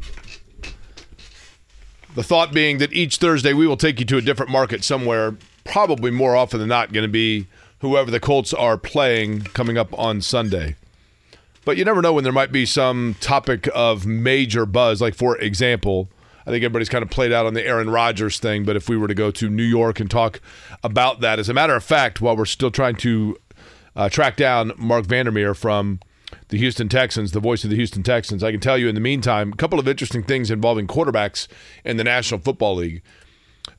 [2.14, 5.36] The thought being that each Thursday we will take you to a different market somewhere,
[5.64, 7.46] probably more often than not going to be
[7.80, 10.76] whoever the Colts are playing coming up on Sunday.
[11.64, 15.00] But you never know when there might be some topic of major buzz.
[15.00, 16.08] Like, for example,
[16.46, 18.64] I think everybody's kind of played out on the Aaron Rodgers thing.
[18.64, 20.40] But if we were to go to New York and talk
[20.82, 23.36] about that, as a matter of fact, while we're still trying to
[23.94, 26.00] uh, track down Marc Vandermeer from
[26.48, 29.00] the Houston Texans, the voice of the Houston Texans, I can tell you in the
[29.00, 31.46] meantime, a couple of interesting things involving quarterbacks
[31.84, 33.02] in the National Football League.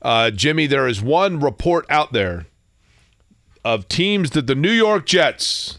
[0.02, 2.46] Uh, Jimmy, there is one report out there
[3.64, 5.78] of teams that the New York Jets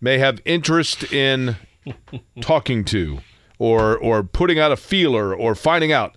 [0.00, 1.56] may have interest in
[2.40, 3.18] talking to
[3.58, 6.16] or or putting out a feeler or finding out.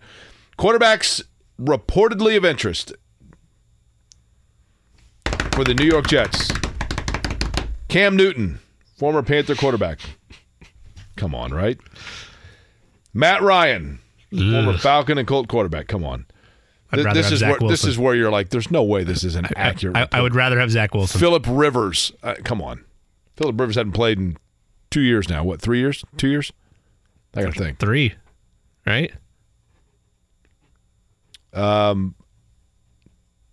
[0.58, 1.24] Quarterbacks
[1.60, 2.94] reportedly of interest
[5.52, 6.52] for the New York Jets.
[7.88, 8.60] Cam Newton,
[8.98, 10.00] former Panther quarterback.
[11.18, 11.78] Come on, right?
[13.14, 14.00] Matt Ryan,
[14.32, 15.88] former Falcon and Colt quarterback.
[15.88, 16.26] Come on.
[16.94, 17.90] Th- this is where this Wilson.
[17.90, 19.96] is where you're like, there's no way this is an accurate.
[19.98, 21.20] I, I would rather have Zach Wilson.
[21.20, 22.84] Philip Rivers, uh, come on.
[23.38, 24.38] Philip Rivers hadn't played in
[24.90, 25.44] two years now.
[25.44, 26.04] What, three years?
[26.18, 26.52] Two years?
[27.36, 27.80] I got to think.
[27.80, 28.14] Three,
[28.86, 29.12] right?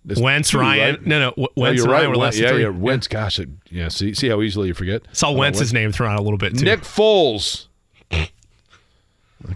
[0.05, 0.95] This- Wentz, two, Ryan.
[0.97, 1.07] right?
[1.07, 1.31] No, no.
[1.31, 1.99] W- No, Wentz you're and right.
[1.99, 2.63] Ryan were Wen- less yeah, three.
[2.63, 2.69] yeah.
[2.69, 3.89] Wentz, gosh, it, yeah.
[3.89, 5.03] See, see how easily you forget.
[5.13, 5.73] Saw Wentz's Wentz?
[5.75, 6.65] name thrown out a little bit too.
[6.65, 7.67] Nick Foles.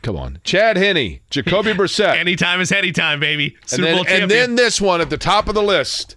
[0.02, 3.56] Come on, Chad Henne, Jacoby Brissett, Anytime is anytime, baby.
[3.62, 4.22] and Super then, Bowl champion.
[4.22, 6.16] and then this one at the top of the list: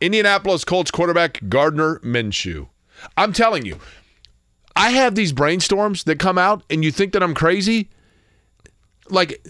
[0.00, 2.68] Indianapolis Colts quarterback Gardner Minshew.
[3.16, 3.78] I'm telling you,
[4.74, 7.90] I have these brainstorms that come out, and you think that I'm crazy.
[9.08, 9.40] Like,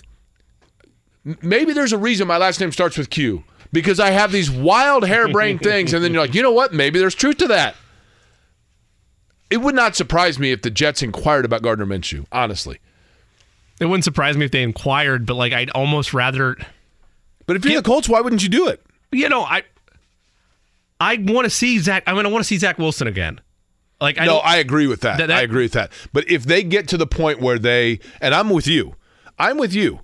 [1.40, 3.42] maybe there's a reason my last name starts with Q
[3.72, 6.74] because I have these wild harebrained things, and then you're like, you know what?
[6.74, 7.74] Maybe there's truth to that.
[9.48, 12.26] It would not surprise me if the Jets inquired about Gardner Minshew.
[12.32, 12.78] Honestly,
[13.80, 16.56] it wouldn't surprise me if they inquired, but like I'd almost rather
[17.46, 18.82] but if you're the Colts, why wouldn't you do it?
[19.12, 19.62] you know, I
[21.00, 22.02] I want to see Zach.
[22.06, 23.40] I mean, I want to see Zach Wilson again.
[24.00, 25.18] Like, I no, I agree with that.
[25.18, 25.90] That- that- I agree with that.
[26.12, 28.94] But if they get to the point where they, and I'm with you,
[29.38, 30.00] I'm with you.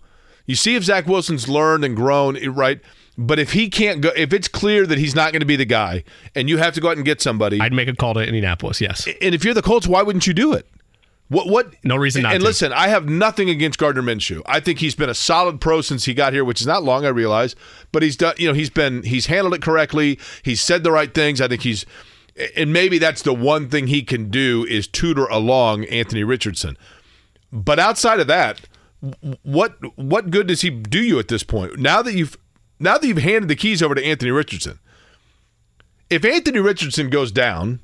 [0.46, 2.80] You see if Zach Wilson's learned and grown, right?
[3.18, 5.66] But if he can't go, if it's clear that he's not going to be the
[5.66, 6.04] guy,
[6.34, 8.80] and you have to go out and get somebody, I'd make a call to Indianapolis.
[8.80, 10.66] Yes, and if you're the Colts, why wouldn't you do it?
[11.32, 11.48] What?
[11.48, 11.74] What?
[11.82, 12.46] No reason not And to.
[12.46, 14.42] listen, I have nothing against Gardner Minshew.
[14.44, 17.06] I think he's been a solid pro since he got here, which is not long,
[17.06, 17.56] I realize.
[17.90, 18.34] But he's done.
[18.36, 20.18] You know, he's been he's handled it correctly.
[20.42, 21.40] He's said the right things.
[21.40, 21.86] I think he's,
[22.54, 26.76] and maybe that's the one thing he can do is tutor along Anthony Richardson.
[27.50, 28.60] But outside of that,
[29.42, 31.78] what what good does he do you at this point?
[31.78, 32.36] Now that you've
[32.78, 34.80] now that you've handed the keys over to Anthony Richardson,
[36.10, 37.80] if Anthony Richardson goes down,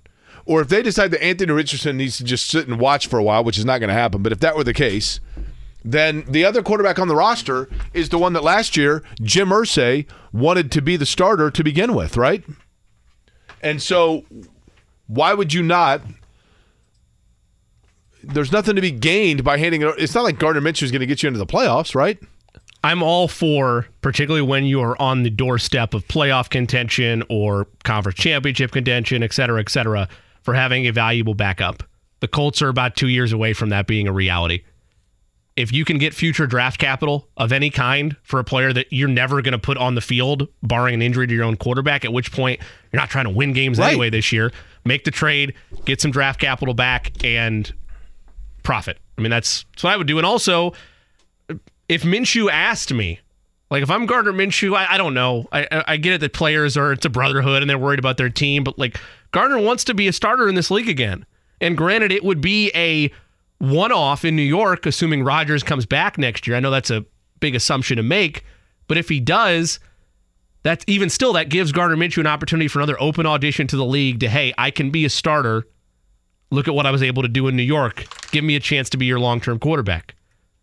[0.49, 3.23] or if they decide that Anthony Richardson needs to just sit and watch for a
[3.23, 5.21] while, which is not going to happen, but if that were the case,
[5.85, 10.07] then the other quarterback on the roster is the one that last year Jim Irsay
[10.33, 12.43] wanted to be the starter to begin with, right?
[13.63, 14.25] And so,
[15.07, 16.01] why would you not?
[18.23, 19.95] There's nothing to be gained by handing it.
[19.99, 22.19] It's not like Gardner Minshew is going to get you into the playoffs, right?
[22.83, 28.19] I'm all for, particularly when you are on the doorstep of playoff contention or conference
[28.19, 30.09] championship contention, et cetera, et cetera,
[30.49, 31.83] for having a valuable backup.
[32.21, 34.63] The Colts are about two years away from that being a reality.
[35.57, 39.11] If you can get future draft capital of any kind for a player that you're
[39.11, 42.15] never going to put on the field, barring an injury to your own quarterback, at
[42.15, 43.89] which point you're not trying to win games Right.
[43.91, 44.51] anyway this year,
[44.87, 45.53] make the trade,
[45.85, 47.71] get some draft capital back, and
[48.63, 48.97] profit.
[49.19, 50.17] I mean, that's, that's what I would do.
[50.17, 50.73] And also,
[51.91, 53.21] if Minshew asked me,
[53.71, 55.47] like if I'm Gardner Minshew, I, I don't know.
[55.53, 58.17] I, I I get it that players are it's a brotherhood and they're worried about
[58.17, 58.99] their team, but like
[59.33, 61.27] Gardner wants to be a starter in this league again.
[61.61, 63.11] And granted, it would be a
[63.59, 66.57] one-off in New York, assuming Rodgers comes back next year.
[66.57, 67.05] I know that's a
[67.41, 68.45] big assumption to make,
[68.87, 69.81] but if he does,
[70.63, 73.85] that's even still that gives Gardner Minshew an opportunity for another open audition to the
[73.85, 75.67] league to hey, I can be a starter.
[76.51, 78.05] Look at what I was able to do in New York.
[78.31, 80.15] Give me a chance to be your long-term quarterback.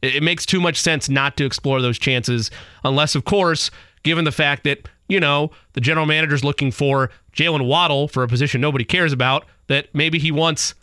[0.02, 2.52] It, it makes too much sense not to explore those chances,
[2.84, 3.70] unless, of course,
[4.04, 8.28] given the fact that, you know, the general manager's looking for Jaylen Waddle for a
[8.28, 10.74] position nobody cares about, that maybe he wants,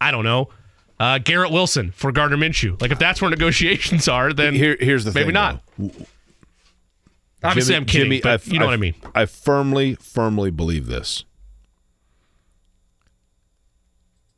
[0.00, 0.48] I don't know,
[1.00, 2.80] uh, Garrett Wilson for Gardner Minshew.
[2.80, 5.34] Like, if that's where negotiations are, then Here, here's the maybe thing.
[5.34, 5.62] not.
[5.78, 5.90] though.
[7.44, 8.94] Obviously, Jimmy- I'm kidding, Jimmy, but you know what I mean.
[9.14, 11.24] I firmly, firmly believe this.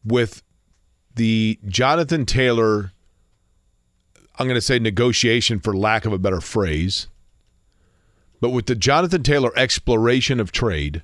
[0.05, 0.43] With
[1.15, 2.93] the Jonathan Taylor,
[4.39, 7.09] I'm going to say negotiation for lack of a better phrase,
[8.41, 11.03] but with the Jonathan Taylor exploration of trade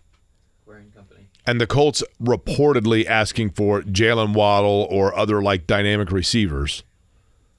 [1.46, 6.82] and the Colts reportedly asking for Jaylen Waddle or other like dynamic receivers,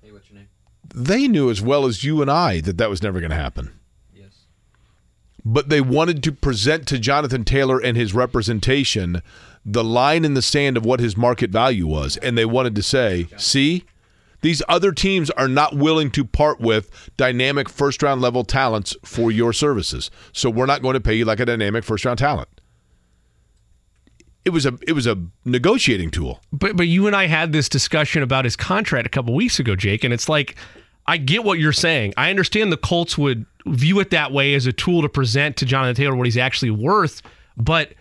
[0.01, 0.47] Hey, what's your name?
[0.93, 3.71] they knew as well as you and I that that was never going to happen
[5.43, 9.21] but they wanted to present to Jonathan Taylor and his representation
[9.65, 12.17] the line in the sand of what his market value was.
[12.17, 13.83] And they wanted to say, see,
[14.41, 19.31] these other teams are not willing to part with dynamic first round level talents for
[19.31, 20.09] your services.
[20.33, 22.49] So we're not going to pay you like a dynamic first round talent.
[24.43, 26.39] It was a it was a negotiating tool.
[26.51, 29.75] But but you and I had this discussion about his contract a couple weeks ago,
[29.75, 30.55] Jake, and it's like
[31.07, 32.13] I get what you're saying.
[32.17, 35.65] I understand the Colts would view it that way as a tool to present to
[35.65, 37.21] Jonathan Taylor what he's actually worth,
[37.57, 37.93] but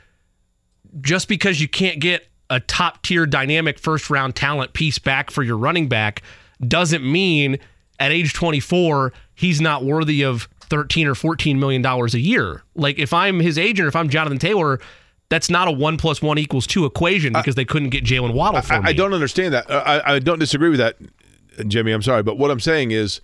[1.00, 5.42] just because you can't get a top tier dynamic first round talent piece back for
[5.42, 6.22] your running back
[6.66, 7.58] doesn't mean
[7.98, 12.62] at age 24 he's not worthy of 13 or 14 million dollars a year.
[12.74, 14.80] Like if I'm his agent, if I'm Jonathan Taylor,
[15.30, 18.60] that's not a one plus one equals two equation because they couldn't get Jaylen Waddle
[18.60, 18.88] for I, me.
[18.90, 19.70] I don't understand that.
[19.70, 20.96] I, I don't disagree with that,
[21.66, 21.92] Jimmy.
[21.92, 23.22] I'm sorry, but what I'm saying is,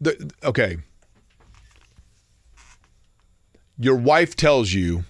[0.00, 0.76] the okay.
[3.78, 5.04] Your wife tells you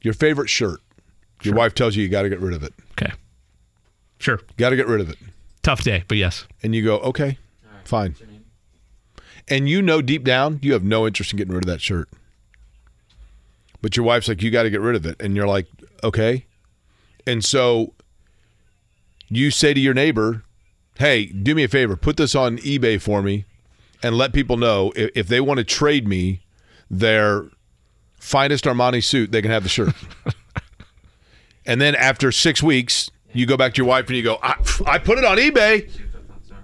[0.00, 0.80] your favorite shirt.
[1.42, 2.72] Your wife tells you you got to get rid of it.
[2.92, 3.12] Okay.
[4.18, 4.38] Sure.
[4.56, 5.16] Got to get rid of it.
[5.62, 6.46] Tough day, but yes.
[6.62, 7.38] And you go, okay,
[7.84, 8.14] fine.
[9.48, 12.08] And you know deep down you have no interest in getting rid of that shirt.
[13.80, 15.20] But your wife's like, you got to get rid of it.
[15.20, 15.66] And you're like,
[16.04, 16.46] okay.
[17.26, 17.94] And so
[19.28, 20.44] you say to your neighbor,
[20.98, 23.44] hey, do me a favor, put this on eBay for me
[24.02, 26.40] and let people know if, if they want to trade me
[26.90, 27.46] their
[28.18, 29.94] finest Armani suit, they can have the shirt.
[31.66, 34.54] and then after six weeks, you go back to your wife and you go, I,
[34.86, 35.90] I put it on eBay.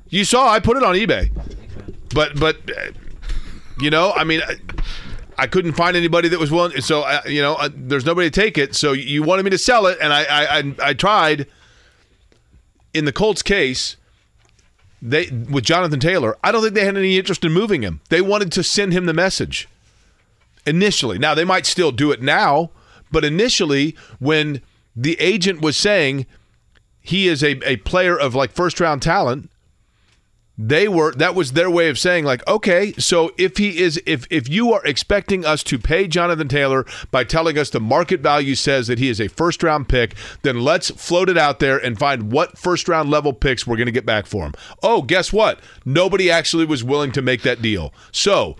[0.08, 1.30] You saw I put it on eBay.
[2.14, 2.56] But, but,
[3.80, 4.56] you know, I mean, I,
[5.38, 6.80] I couldn't find anybody that was willing.
[6.80, 8.74] So, you know, uh, there's nobody to take it.
[8.74, 11.46] So you wanted me to sell it, and I, I, I, I tried.
[12.94, 13.96] In the Colts case,
[15.00, 18.00] they with Jonathan Taylor, I don't think they had any interest in moving him.
[18.08, 19.68] They wanted to send him the message
[20.66, 21.18] initially.
[21.18, 22.70] Now they might still do it now,
[23.12, 24.62] but initially, when
[24.96, 26.26] the agent was saying
[27.00, 29.50] he is a, a player of like first round talent,
[30.58, 34.26] they were that was their way of saying like okay so if he is if
[34.28, 38.56] if you are expecting us to pay Jonathan Taylor by telling us the market value
[38.56, 41.96] says that he is a first round pick then let's float it out there and
[41.96, 44.52] find what first round level picks we're going to get back for him.
[44.82, 45.60] Oh guess what?
[45.84, 47.94] Nobody actually was willing to make that deal.
[48.10, 48.56] So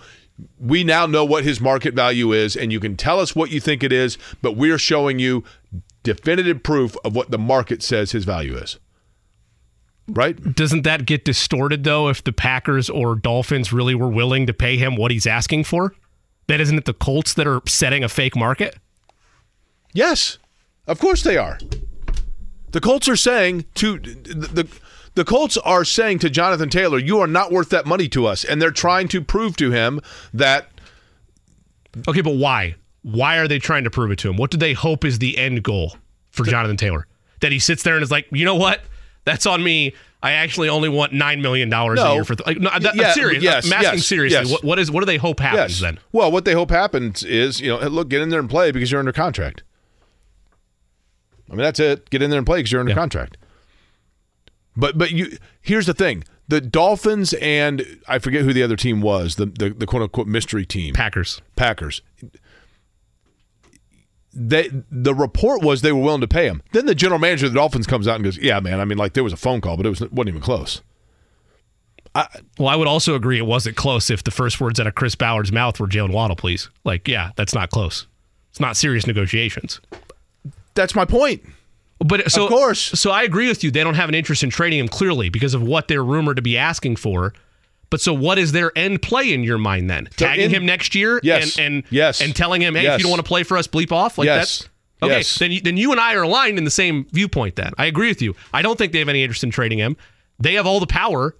[0.61, 3.59] we now know what his market value is and you can tell us what you
[3.59, 5.43] think it is but we're showing you
[6.05, 8.79] definitive proof of what the market says his value is
[10.09, 10.55] right?
[10.55, 14.77] Doesn't that get distorted though if the Packers or Dolphins really were willing to pay
[14.77, 15.95] him what he's asking for?
[16.47, 18.77] That isn't it the Colts that are setting a fake market?
[19.93, 20.39] Yes.
[20.87, 21.59] Of course they are.
[22.71, 24.69] The Colts are saying to the, the
[25.15, 28.45] the Colts are saying to Jonathan Taylor, "You are not worth that money to us,"
[28.45, 30.01] and they're trying to prove to him
[30.33, 30.69] that.
[32.07, 32.77] Okay, but why?
[33.03, 34.37] Why are they trying to prove it to him?
[34.37, 35.97] What do they hope is the end goal
[36.31, 37.07] for Jonathan Taylor?
[37.41, 38.83] That he sits there and is like, you know what?
[39.29, 39.95] That's on me.
[40.21, 42.07] I actually only want nine million dollars No.
[42.11, 42.59] a year for th- like.
[42.59, 43.43] No, that, Yeah, I'm serious.
[43.43, 44.41] yes, I'm asking yes, seriously.
[44.41, 44.51] yes.
[44.51, 44.91] What, what is?
[44.91, 45.81] What do they hope happens Yes.
[45.81, 45.99] then?
[46.11, 48.91] Well, what they hope happens is, you know, look, get in there and play because
[48.91, 49.63] you're under contract.
[51.49, 52.11] I mean, that's it.
[52.11, 53.37] Get in there and play because you're under contract.
[54.77, 59.01] But but you here's the thing: the Dolphins and I forget who the other team
[59.01, 61.41] was, the the, the quote unquote mystery team, Packers.
[61.57, 62.03] Packers.
[64.41, 66.63] They the report was they were willing to pay him.
[66.73, 68.79] Then the general manager of the Dolphins comes out and goes, "Yeah, man.
[68.79, 70.81] I mean, like there was a phone call, but it was wasn't even close."
[72.15, 72.27] I,
[72.59, 75.15] Well, I would also agree it wasn't close if the first words out of Chris
[75.15, 76.71] Ballard's mouth were Jaylen Waddle, please.
[76.85, 78.07] Like, yeah, that's not close.
[78.51, 79.81] It's not serious negotiations.
[80.75, 81.43] That's my point.
[81.99, 82.81] But so, Of course.
[82.81, 83.71] So I agree with you.
[83.71, 86.43] They don't have an interest in trading him clearly because of what they're rumored to
[86.43, 87.35] be asking for.
[87.91, 90.09] But so what is their end play in your mind then?
[90.17, 91.57] Tagging in- him next year Yes.
[91.59, 92.21] and and Yes.
[92.21, 94.27] and telling him, hey, if you don't want to play for us, bleep off like
[94.27, 94.59] Yes.
[94.59, 94.69] that's
[95.03, 95.17] okay.
[95.19, 95.39] Yes.
[95.39, 97.57] Then you, then you and I are aligned in the same viewpoint.
[97.57, 98.35] Then I agree with you.
[98.53, 99.97] I don't think they have any interest in trading him.
[100.39, 101.35] They have all the power.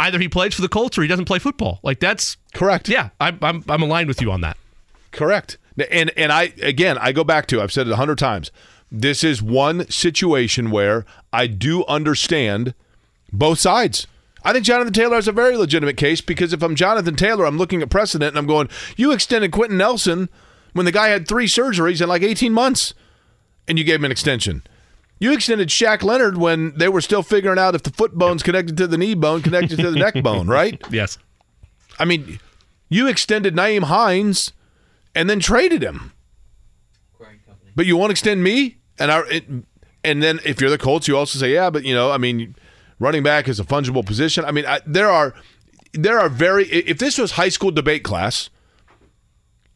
[0.00, 1.78] Either he plays for the Colts or he doesn't play football.
[1.84, 2.88] Like that's Correct.
[2.88, 3.10] yeah.
[3.20, 4.56] I'm I'm, I'm aligned with you on that.
[5.12, 5.58] Correct.
[5.90, 8.50] And and I again I go back to I've said it a hundred times.
[8.90, 12.74] This is one situation where I do understand
[13.32, 14.06] both sides.
[14.44, 17.56] I think Jonathan Taylor has a very legitimate case because if I'm Jonathan Taylor, I'm
[17.56, 20.28] looking at precedent and I'm going, you extended Quenton Nelson
[20.74, 22.92] when the guy had three surgeries in like 18 months
[23.66, 24.62] and you gave him an extension.
[25.18, 28.76] You extended Shaq Leonard when they were still figuring out if the foot bone's connected
[28.76, 30.80] to the knee bone, connected to the neck bone, right?
[30.90, 31.16] Yes.
[31.98, 32.40] I mean,
[32.88, 34.52] you extended Nyheim Hines
[35.14, 36.12] and then traded him.
[37.76, 39.44] But you won't extend me, and our it,
[40.02, 42.54] and then if you're the Colts, you also say, yeah, but you know, I mean,
[42.98, 44.44] running back is a fungible position.
[44.44, 45.34] I mean, I, there are
[45.92, 48.50] there are very if this was high school debate class,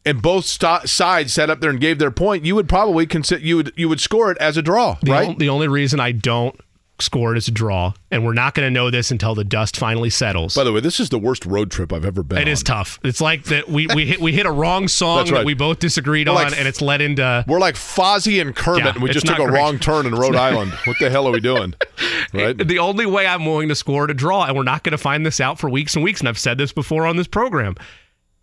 [0.05, 3.43] and both sto- sides sat up there and gave their point, you would probably consider
[3.43, 5.29] you would you would score it as a draw, The, right?
[5.29, 6.59] on- the only reason I don't
[7.01, 9.77] score it as a draw, and we're not going to know this until the dust
[9.77, 10.55] finally settles.
[10.55, 12.37] By the way, this is the worst road trip I've ever been.
[12.39, 12.65] It is on.
[12.65, 12.99] tough.
[13.03, 15.31] It's like that we, we hit we hit a wrong song right.
[15.31, 18.55] that we both disagreed We're on, like- and it's led into We're like Fozzie and
[18.55, 19.53] Kermit, Yeah, and we just took a great.
[19.53, 20.71] wrong turn in Rhode Island.
[20.85, 21.73] What the hell are we doing?
[22.33, 22.57] Right?
[22.57, 25.25] the only way I'm willing to score to draw, and we're not going to find
[25.25, 26.19] this out for weeks and weeks.
[26.19, 27.75] And I've said this before on this program.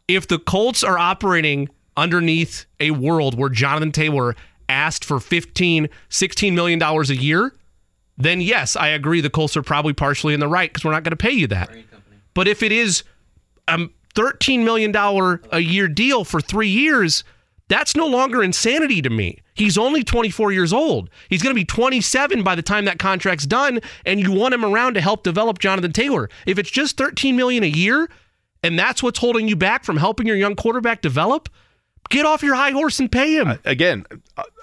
[0.09, 4.37] If the Colts are operating underneath a world where Jonathan Taylor
[4.69, 7.53] asked for 15, 16 million dollars a year,
[8.19, 11.05] then yes, I agree the Colts are probably partially in the right because we're not
[11.05, 11.71] going to pay you that.
[12.35, 13.05] But if it is
[13.69, 14.95] a $13 million
[15.53, 17.25] a year deal for three years,
[17.69, 19.39] that's no longer insanity to me.
[19.55, 21.11] He's only 24 years old.
[21.29, 24.65] He's going to be 27 by the time that contract's done, and you want him
[24.65, 26.29] around to help develop Jonathan Taylor.
[26.47, 28.09] If it's just 13 million a year,
[28.63, 31.49] and that's what's holding you back from helping your young quarterback develop,
[32.09, 33.59] get off your high horse and pay him.
[33.65, 34.05] Again,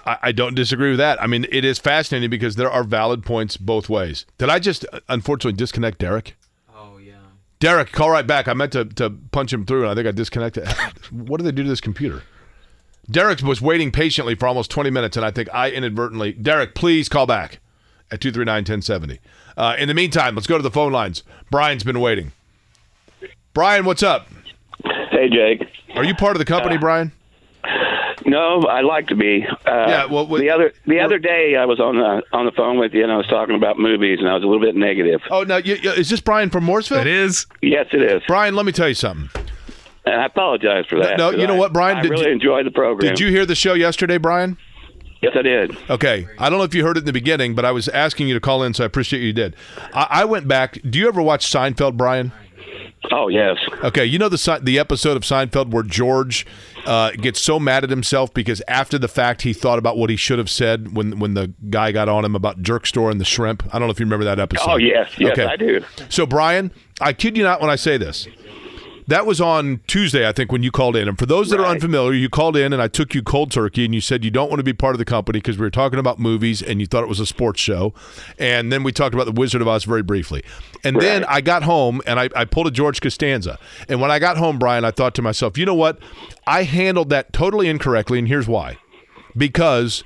[0.06, 1.22] I, I don't disagree with that.
[1.22, 4.26] I mean, it is fascinating because there are valid points both ways.
[4.38, 6.36] Did I just uh, unfortunately disconnect Derek?
[6.74, 7.14] Oh yeah.
[7.58, 8.48] Derek, call right back.
[8.48, 10.68] I meant to, to punch him through, and I think I disconnected.
[11.10, 12.22] what do they do to this computer?
[13.10, 16.32] Derek was waiting patiently for almost 20 minutes, and I think I inadvertently.
[16.32, 17.60] Derek, please call back
[18.10, 19.20] at 239 1070.
[19.56, 21.22] Uh, in the meantime, let's go to the phone lines.
[21.50, 22.32] Brian's been waiting.
[23.52, 24.28] Brian, what's up?
[25.10, 25.68] Hey, Jake.
[25.94, 27.12] Are you part of the company, Brian?
[28.26, 29.44] No, I'd like to be.
[29.66, 32.52] Uh, Yeah, well, we- the other the other day I was on the on the
[32.52, 34.76] phone with you and I was talking about movies and I was a little bit
[34.76, 35.20] negative.
[35.30, 35.56] Oh, no.
[35.58, 37.00] You, you- is this Brian from Mooresville?
[37.00, 37.46] It is.
[37.60, 38.22] Yes, it is.
[38.26, 39.28] Brian, let me tell you something.
[40.06, 41.16] And I apologize for that.
[41.18, 41.96] No, you know I- what, Brian?
[41.98, 43.08] I Did really you- enjoyed the program.
[43.08, 44.56] Did you hear the show yesterday, Brian?
[45.22, 45.74] Yes, I did.
[45.88, 46.26] Okay.
[46.38, 48.34] I don't know if you heard it in the beginning, but I was asking you
[48.34, 49.56] to call in, so I appreciate you did.
[49.94, 50.78] I, I went back.
[50.88, 52.30] Do you ever watch Seinfeld, Brian?
[53.10, 53.58] Oh yes.
[53.82, 56.46] Okay, you know the the episode of Seinfeld where George
[56.86, 60.16] uh, gets so mad at himself because after the fact he thought about what he
[60.16, 63.24] should have said when when the guy got on him about jerk store and the
[63.24, 63.62] shrimp.
[63.74, 64.70] I don't know if you remember that episode.
[64.70, 65.84] Oh yes, yes, I do.
[66.08, 68.26] So Brian, I kid you not when I say this.
[69.06, 71.08] That was on Tuesday, I think, when you called in.
[71.08, 73.84] And for those that are unfamiliar, you called in and I took you cold turkey
[73.84, 75.70] and you said you don't want to be part of the company because we were
[75.70, 77.92] talking about movies and you thought it was a sports show.
[78.38, 80.42] And then we talked about The Wizard of Oz very briefly.
[80.82, 83.58] And then I got home and I, I pulled a George Costanza.
[83.88, 85.98] And when I got home, Brian, I thought to myself, you know what?
[86.46, 88.18] I handled that totally incorrectly.
[88.18, 88.78] And here's why.
[89.36, 90.04] Because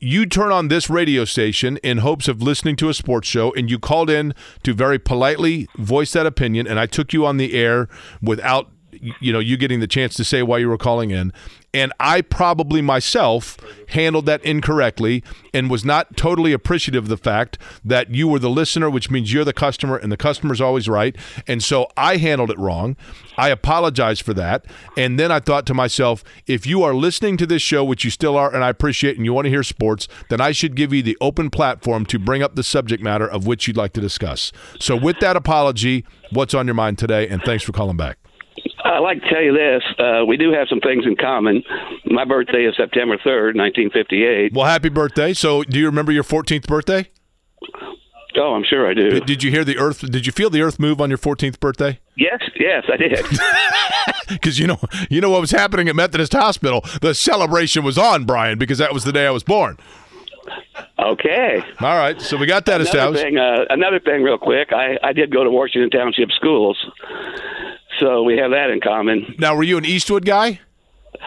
[0.00, 3.70] you turn on this radio station in hopes of listening to a sports show and
[3.70, 7.54] you called in to very politely voice that opinion and I took you on the
[7.54, 7.88] air
[8.22, 8.70] without
[9.20, 11.32] you know you getting the chance to say why you were calling in
[11.74, 13.56] and I probably myself
[13.88, 15.22] handled that incorrectly
[15.52, 19.32] and was not totally appreciative of the fact that you were the listener which means
[19.32, 21.16] you're the customer and the customer's always right.
[21.46, 22.96] And so I handled it wrong.
[23.36, 24.64] I apologize for that.
[24.96, 28.10] And then I thought to myself if you are listening to this show which you
[28.10, 30.92] still are and I appreciate and you want to hear sports then I should give
[30.92, 34.00] you the open platform to bring up the subject matter of which you'd like to
[34.00, 34.52] discuss.
[34.80, 37.28] So with that apology what's on your mind today?
[37.28, 38.18] And thanks for calling back
[38.90, 39.82] I'd like to tell you this.
[39.98, 41.62] Uh, we do have some things in common.
[42.06, 44.52] My birthday is September 3rd, 1958.
[44.54, 45.34] Well, happy birthday.
[45.34, 47.10] So, do you remember your 14th birthday?
[48.36, 49.10] Oh, I'm sure I do.
[49.10, 51.58] Did, did you hear the earth did you feel the earth move on your 14th
[51.60, 51.98] birthday?
[52.16, 54.40] Yes, yes, I did.
[54.42, 54.78] Cuz you know,
[55.10, 56.84] you know what was happening at Methodist Hospital?
[57.00, 59.76] The celebration was on, Brian, because that was the day I was born.
[60.98, 61.62] Okay.
[61.80, 62.20] All right.
[62.20, 63.22] So we got that Another established.
[63.24, 64.72] thing, uh, another thing, real quick.
[64.72, 66.76] I, I did go to Washington Township schools,
[67.98, 69.34] so we have that in common.
[69.38, 70.60] Now, were you an Eastwood guy?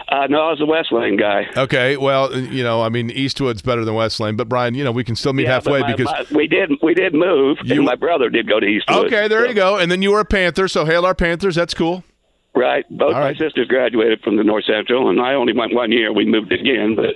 [0.08, 1.46] Uh, no, I was a West Lane guy.
[1.56, 4.92] Okay, well, you know, I mean, Eastwood's better than West Lane, but Brian, you know,
[4.92, 7.76] we can still meet Yeah, halfway my- because my- we did we did move, you,
[7.76, 9.06] and my brother did go to Eastwood.
[9.06, 9.76] Okay, there so- you go.
[9.76, 11.56] And then you were a Panther, so hail our Panthers.
[11.56, 12.04] That's cool.
[12.54, 12.84] Right.
[12.90, 16.12] Both my sisters graduated from the North Central, and I only went one year.
[16.12, 16.94] We moved again.
[16.94, 17.14] But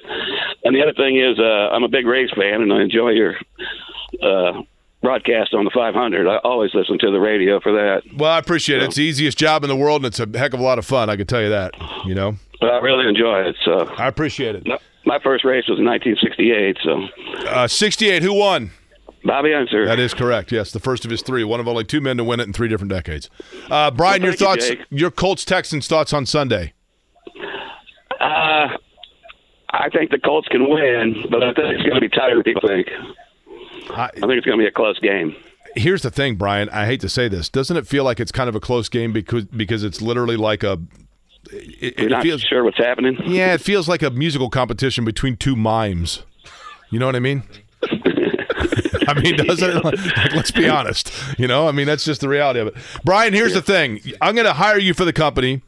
[0.64, 3.35] and the other thing is, uh, I'm a big race fan, and I enjoy your
[4.23, 4.62] uh,
[5.07, 6.27] broadcast on the 500.
[6.27, 8.03] I always listen to the radio for that.
[8.16, 8.87] Well, I appreciate it.
[8.87, 10.85] It's the easiest job in the world, and it's a heck of a lot of
[10.85, 11.09] fun.
[11.09, 11.74] I can tell you that.
[12.05, 13.55] You know, But I really enjoy it.
[13.65, 14.66] So I appreciate it.
[15.05, 16.78] My first race was in 1968.
[16.83, 18.24] So uh, 68.
[18.24, 18.73] Who won?
[19.24, 19.87] Bobby Unser.
[19.87, 20.51] That is correct.
[20.51, 21.45] Yes, the first of his three.
[21.45, 23.31] One of only two men to win it in three different decades.
[23.70, 24.87] Uh, Brian, Well, your thank you, thoughts?
[24.91, 26.73] Your Colts Texans thoughts on Sunday?
[28.20, 28.69] Uh,
[29.70, 32.43] I think the Colts can win, but I think it's going to be tighter than
[32.43, 32.89] people think.
[33.91, 35.35] I, think it's going to be a close game.
[35.75, 36.69] Here's the thing, Brian.
[36.71, 37.49] I hate to say this.
[37.49, 40.63] Doesn't it feel like it's kind of a close game because because it's literally like
[40.63, 40.79] a.
[41.53, 43.17] It, You're it not feels sure what's happening.
[43.27, 46.23] Yeah, it feels like a musical competition between two mimes.
[46.91, 47.43] You know what I mean?
[49.09, 49.85] I mean, doesn't it?
[49.85, 51.13] Like, let's be honest.
[51.39, 52.75] You know, I mean, that's just the reality of it.
[53.05, 54.01] Brian, here's the thing.
[54.21, 55.63] I'm going to hire you for the company,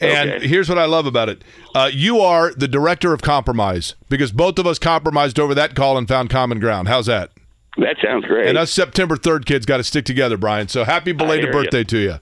[0.00, 0.48] and Okay.
[0.48, 1.42] here's what I love about it.
[1.74, 5.96] Uh, you are the director of compromise because both of us compromised over that call
[5.96, 6.88] and found common ground.
[6.88, 7.30] How's that?
[7.76, 8.48] That sounds great.
[8.48, 10.68] And us September 3rd kids got to stick together, Brian.
[10.68, 11.62] So happy belated hear ya.
[11.62, 12.14] birthday to you.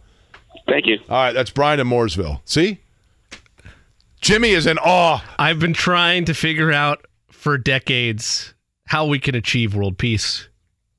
[0.68, 0.98] Thank you.
[1.08, 2.40] All right, that's Brian in Mooresville.
[2.44, 2.80] See?
[4.20, 5.24] Jimmy is in awe.
[5.38, 8.54] I've been trying to figure out for decades
[8.86, 10.48] how we can achieve world peace.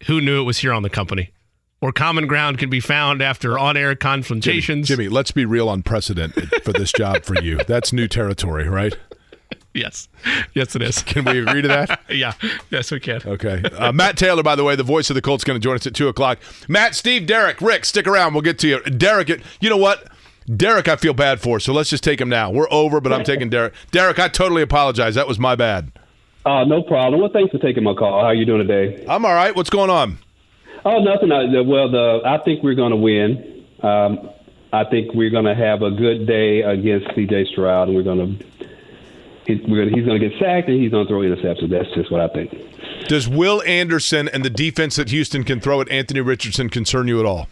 [0.07, 1.31] Who knew it was here on the company?
[1.79, 4.87] where common ground can be found after on-air confrontations.
[4.87, 7.57] Jimmy, Jimmy, let's be real on precedent for this job for you.
[7.67, 8.95] That's new territory, right?
[9.79, 10.09] Yes.
[10.53, 11.01] Yes, it is.
[11.03, 12.01] Can we agree to that?
[12.09, 12.33] yeah.
[12.69, 13.21] Yes, we can.
[13.25, 13.63] Okay.
[13.63, 15.87] Uh, Matt Taylor, by the way, the voice of the Colts, going to join us
[15.87, 16.39] at 2 o'clock.
[16.67, 18.33] Matt, Steve, Derek, Rick, stick around.
[18.33, 18.81] We'll get to you.
[18.81, 19.29] Derek,
[19.61, 20.07] you know what?
[20.55, 22.49] Derek, I feel bad for, so let's just take him now.
[22.49, 23.73] We're over, but I'm taking Derek.
[23.91, 25.13] Derek, I totally apologize.
[25.13, 25.91] That was my bad.
[26.43, 27.21] Uh, no problem.
[27.21, 28.21] Well, thanks for taking my call.
[28.21, 29.05] How are you doing today?
[29.07, 29.55] I'm all right.
[29.55, 30.17] What's going on?
[30.85, 31.31] Oh, nothing.
[31.31, 33.65] I, well, the I think we're going to win.
[33.83, 34.29] Um,
[34.71, 37.51] I think we're going to have a good day against C.J.
[37.51, 38.45] Stroud, and we're going to
[39.49, 41.69] he's, he's going to get sacked and he's going to throw interceptions.
[41.69, 42.53] That's just what I think.
[43.07, 47.19] Does Will Anderson and the defense that Houston can throw at Anthony Richardson concern you
[47.19, 47.47] at all?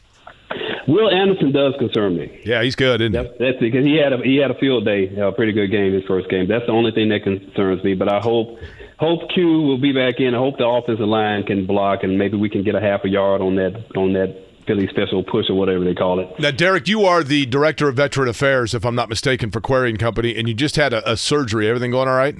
[0.87, 2.41] Will Anderson does concern me.
[2.45, 3.43] Yeah, he's good, isn't that's, he?
[3.43, 6.05] That's because he had a he had a field day, a pretty good game his
[6.05, 6.47] first game.
[6.47, 7.93] That's the only thing that concerns me.
[7.93, 8.57] But I hope
[8.97, 10.33] hope Q will be back in.
[10.33, 13.09] I hope the offensive line can block, and maybe we can get a half a
[13.09, 16.27] yard on that on that Philly special push or whatever they call it.
[16.39, 19.95] Now, Derek, you are the director of veteran affairs, if I'm not mistaken, for Query
[19.97, 21.67] Company, and you just had a, a surgery.
[21.67, 22.35] Everything going all right?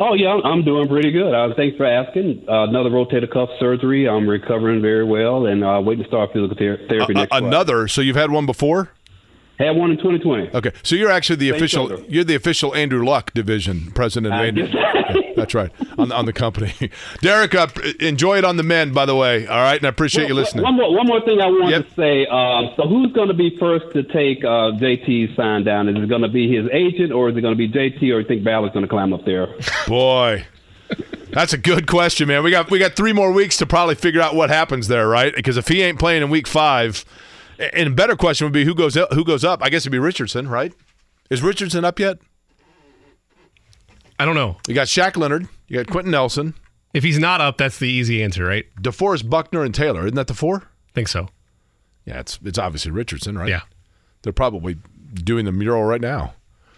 [0.00, 1.32] Oh yeah, I'm doing pretty good.
[1.32, 2.44] Uh, thanks for asking.
[2.48, 4.08] Uh, another rotator cuff surgery.
[4.08, 7.32] I'm recovering very well, and uh, waiting to start physical ther- therapy uh, next.
[7.32, 7.86] Another?
[7.86, 8.90] So you've had one before?
[9.58, 10.50] Had one in 2020.
[10.52, 11.88] Okay, so you're actually the Same official.
[11.88, 12.04] Shoulder.
[12.08, 14.34] You're the official Andrew Luck division president.
[14.34, 14.66] Of Andrew.
[14.66, 16.72] yeah, that's right on, on the company.
[17.20, 17.68] Derek, uh,
[18.00, 19.46] enjoy it on the men, by the way.
[19.46, 20.64] All right, and I appreciate well, you listening.
[20.64, 21.88] One more, one more thing I want yep.
[21.88, 22.26] to say.
[22.26, 25.88] Um, so, who's going to be first to take uh, JT's sign down?
[25.88, 28.20] Is it going to be his agent, or is it going to be JT, or
[28.20, 29.54] you think Ballard's going to climb up there?
[29.86, 30.46] Boy.
[31.30, 32.44] That's a good question, man.
[32.44, 35.34] We got we got three more weeks to probably figure out what happens there, right?
[35.34, 37.04] Because if he ain't playing in week five,
[37.58, 39.62] and a better question would be who goes up, who goes up.
[39.62, 40.72] I guess it'd be Richardson, right?
[41.30, 42.18] Is Richardson up yet?
[44.18, 44.56] I don't know.
[44.68, 45.48] You got Shaq Leonard.
[45.68, 46.54] You got Quenton Nelson.
[46.92, 48.66] If he's not up, that's the easy answer, right?
[48.80, 50.02] DeForest Buckner and Taylor.
[50.02, 50.58] Isn't that the four?
[50.58, 51.28] I think so.
[52.04, 53.48] Yeah, it's it's obviously Richardson, right?
[53.48, 53.62] Yeah.
[54.22, 54.76] They're probably
[55.14, 56.34] doing the mural right now.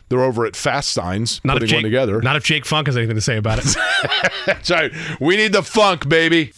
[0.09, 2.23] They're over at Fast Signs not putting Jake, one together.
[2.23, 3.77] Not if Jake Funk has anything to say about it.
[4.47, 4.93] That's right.
[5.21, 6.53] We need the funk, baby.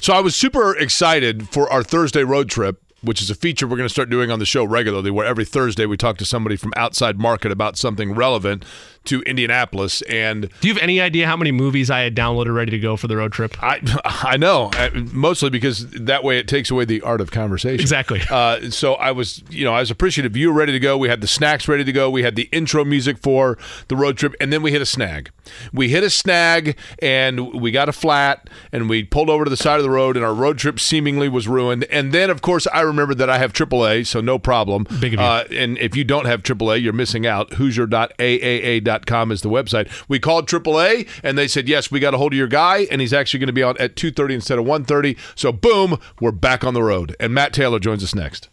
[0.00, 3.76] So I was super excited for our Thursday road trip which is a feature we're
[3.76, 6.56] going to start doing on the show regularly, where every Thursday we talk to somebody
[6.56, 8.64] from outside market about something relevant
[9.08, 10.02] to Indianapolis.
[10.02, 12.96] And do you have any idea how many movies I had downloaded ready to go
[12.96, 13.56] for the road trip?
[13.62, 17.80] I I know, uh, mostly because that way it takes away the art of conversation.
[17.80, 18.20] Exactly.
[18.30, 20.36] Uh, so I was, you know, I was appreciative.
[20.36, 20.96] You were ready to go.
[20.98, 22.10] We had the snacks ready to go.
[22.10, 23.58] We had the intro music for
[23.88, 25.30] the road trip, and then we hit a snag.
[25.72, 29.56] We hit a snag, and we got a flat, and we pulled over to the
[29.56, 31.84] side of the road, and our road trip seemingly was ruined.
[31.84, 34.86] And then, of course, I remember that I have AAA, so no problem.
[35.00, 35.26] Big of you.
[35.26, 37.54] Uh, and if you don't have AAA, you're missing out.
[37.54, 39.90] Hoosier.aaa.com is the website.
[40.08, 43.00] We called AAA, and they said, yes, we got a hold of your guy, and
[43.00, 45.16] he's actually going to be on at 2.30 instead of 1.30.
[45.34, 47.16] So, boom, we're back on the road.
[47.20, 48.48] And Matt Taylor joins us next.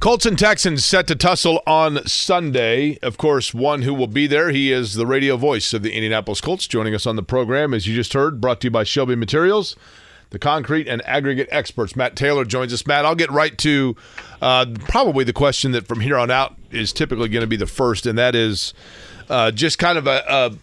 [0.00, 2.98] Colts and Texans set to tussle on Sunday.
[3.02, 6.40] Of course, one who will be there, he is the radio voice of the Indianapolis
[6.40, 9.16] Colts, joining us on the program, as you just heard, brought to you by Shelby
[9.16, 9.74] Materials
[10.30, 11.96] the concrete and aggregate experts.
[11.96, 12.86] Matt Taylor joins us.
[12.86, 13.96] Matt, I'll get right to
[14.42, 17.66] uh, probably the question that from here on out is typically going to be the
[17.66, 18.74] first, and that is
[19.28, 20.56] uh, just kind of a, a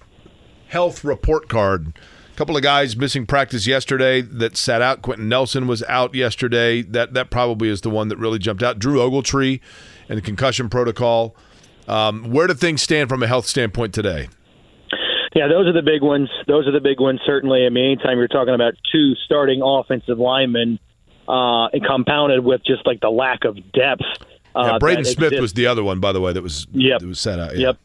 [0.68, 1.98] health report card.
[2.34, 5.02] A couple of guys missing practice yesterday that sat out.
[5.02, 6.82] Quenton Nelson was out yesterday.
[6.82, 8.78] That that probably is the one that really jumped out.
[8.78, 9.62] Drew Ogletree
[10.10, 11.36] and the concussion protocol.
[11.88, 14.28] Um, where do things stand from a health standpoint today?
[15.36, 16.30] Yeah, those are the big ones.
[16.48, 17.66] Those are the big ones, certainly.
[17.66, 20.80] I mean, anytime you're talking about two starting offensive linemen
[21.28, 24.04] uh, and compounded with just like the lack of depth.
[24.56, 25.42] Uh, yeah, Braden Smith exists.
[25.42, 27.00] was the other one, by the way, that was yep.
[27.00, 27.58] that was set out.
[27.58, 27.68] Yeah.
[27.68, 27.78] Yep,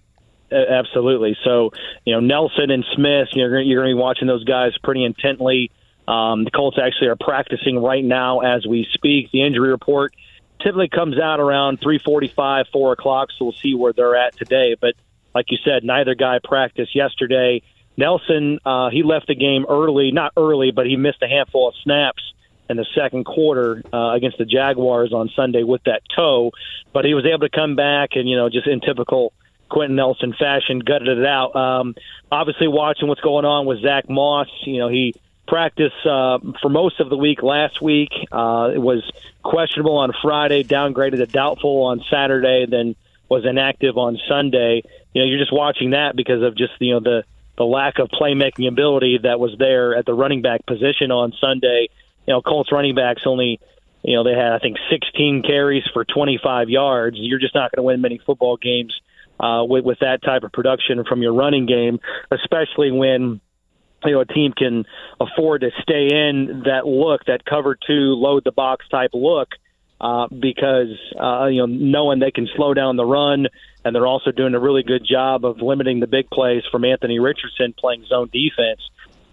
[0.53, 1.37] absolutely.
[1.45, 1.73] So,
[2.05, 5.71] you know, Nelson and Smith, you're you're going to be watching those guys pretty intently.
[6.09, 9.31] Um, the Colts actually are practicing right now as we speak.
[9.31, 10.15] The injury report
[10.61, 14.77] typically comes out around 3:45, 4 o'clock, so we'll see where they're at today.
[14.81, 14.95] But
[15.35, 17.63] like you said, neither guy practiced yesterday.
[17.97, 21.75] Nelson, uh, he left the game early, not early, but he missed a handful of
[21.83, 22.23] snaps
[22.69, 26.53] in the second quarter uh, against the Jaguars on Sunday with that toe.
[26.93, 29.33] But he was able to come back and, you know, just in typical
[29.71, 31.57] Quenton Nelson fashion, gutted it out.
[31.57, 31.95] Um,
[32.31, 35.15] obviously, watching what's going on with Zack Moss, you know, he
[35.49, 38.11] practiced uh, for most of the week last week.
[38.31, 39.09] Uh, it was
[39.43, 42.95] questionable on Friday, downgraded to doubtful on Saturday, then
[43.29, 44.83] was inactive on Sunday
[45.13, 47.25] you know you're just watching that because of just you know the
[47.57, 51.89] the lack of playmaking ability that was there at the running back position on Sunday.
[52.27, 53.61] You know, Colts running backs only,
[54.03, 57.17] you know, they had I think 16 carries for 25 yards.
[57.19, 58.99] You're just not going to win many football games
[59.41, 61.99] uh, with with that type of production from your running game,
[62.31, 63.41] especially when
[64.05, 64.85] you know a team can
[65.21, 69.49] afford to stay in that look, that cover two, load the box type look,
[70.01, 73.47] uh, because uh, you know knowing they can slow down the run,
[73.85, 77.19] and they're also doing a really good job of limiting the big plays from Anthony
[77.19, 78.81] Richardson playing zone defense.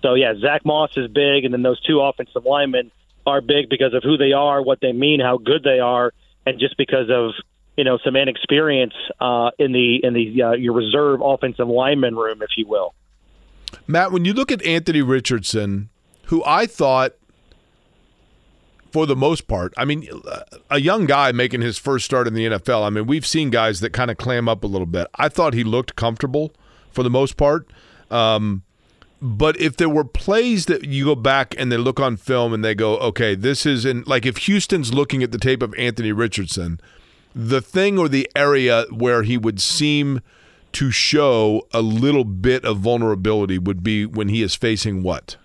[0.01, 2.91] So yeah, Zack Moss is big, and then those two offensive linemen
[3.25, 6.13] are big because of who they are, what they mean, how good they are,
[6.45, 7.31] and just because of
[7.77, 12.41] you know some inexperience uh, in the in the uh, your reserve offensive lineman room,
[12.41, 12.93] if you will.
[13.85, 15.89] Matt, when you look at Anthony Richardson,
[16.25, 17.13] who I thought,
[18.91, 20.07] for the most part, I mean,
[20.69, 22.85] a young guy making his first start in the NFL.
[22.85, 25.07] I mean, we've seen guys that kind of clam up a little bit.
[25.15, 26.51] I thought he looked comfortable
[26.91, 27.69] for the most part.
[28.09, 28.63] Um,
[29.21, 32.63] but if there were plays that you go back and they look on film and
[32.63, 36.11] they go, okay, this is in like if Houston's looking at the tape of Anthony
[36.11, 36.79] Richardson,
[37.37, 40.21] the thing or the area where he would seem
[40.71, 45.37] to show a little bit of vulnerability would be when he is facing what?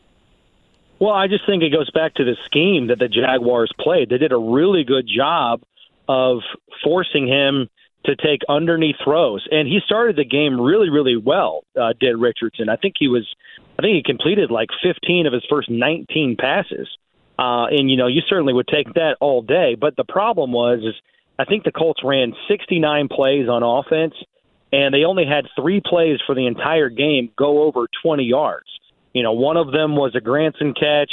[0.99, 4.09] Well, I just think it goes back to the scheme that the Jaguars played.
[4.09, 5.63] They did a really good job
[6.09, 6.39] of
[6.83, 7.69] forcing him
[8.07, 11.65] to take underneath throws, and he started the game really, really well.
[11.79, 12.69] Uh, did Richardson?
[12.69, 13.27] I think he was,
[13.79, 16.89] I think he completed like 15 of his first 19 passes,
[17.39, 19.77] uh, and you know you certainly would take that all day.
[19.79, 20.95] But the problem was, is
[21.43, 24.15] I think the Colts ran 69 plays on offense,
[24.73, 28.69] and they only had three plays for the entire game go over 20 yards.
[29.13, 31.11] You know, one of them was a Granson catch.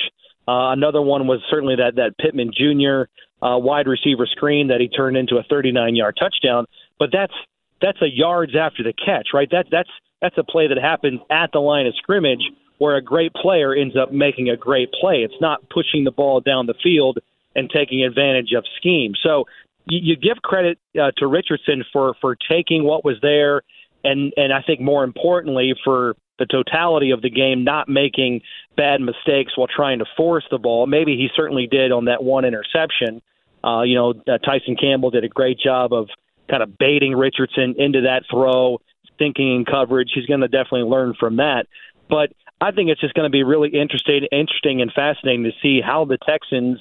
[0.48, 3.10] Uh, another one was certainly that that Pittman Jr.
[3.42, 6.66] Uh, wide receiver screen that he turned into a 39-yard touchdown.
[7.00, 7.34] But that's
[7.82, 9.50] that's a yards after the catch, right?
[9.50, 9.90] That that's
[10.22, 12.44] that's a play that happens at the line of scrimmage
[12.78, 15.24] where a great player ends up making a great play.
[15.24, 17.18] It's not pushing the ball down the field
[17.56, 19.14] and taking advantage of scheme.
[19.24, 19.46] So
[19.90, 23.64] you, you give credit uh, to Richardson for for taking what was there,
[24.04, 28.42] and and I think more importantly for the totality of the game, not making
[28.78, 30.88] bad mistakes while trying to force the ball.
[30.88, 33.22] Maybe he certainly did on that one interception.
[33.62, 36.08] Uh, you know, uh, Tyson Campbell did a great job of
[36.50, 38.80] kind of baiting Richardson into that throw,
[39.18, 40.12] thinking in coverage.
[40.16, 41.68] He's going to definitely learn from that.
[42.10, 45.82] But I think it's just going to be really interesting, interesting and fascinating to see
[45.82, 46.80] how the Texans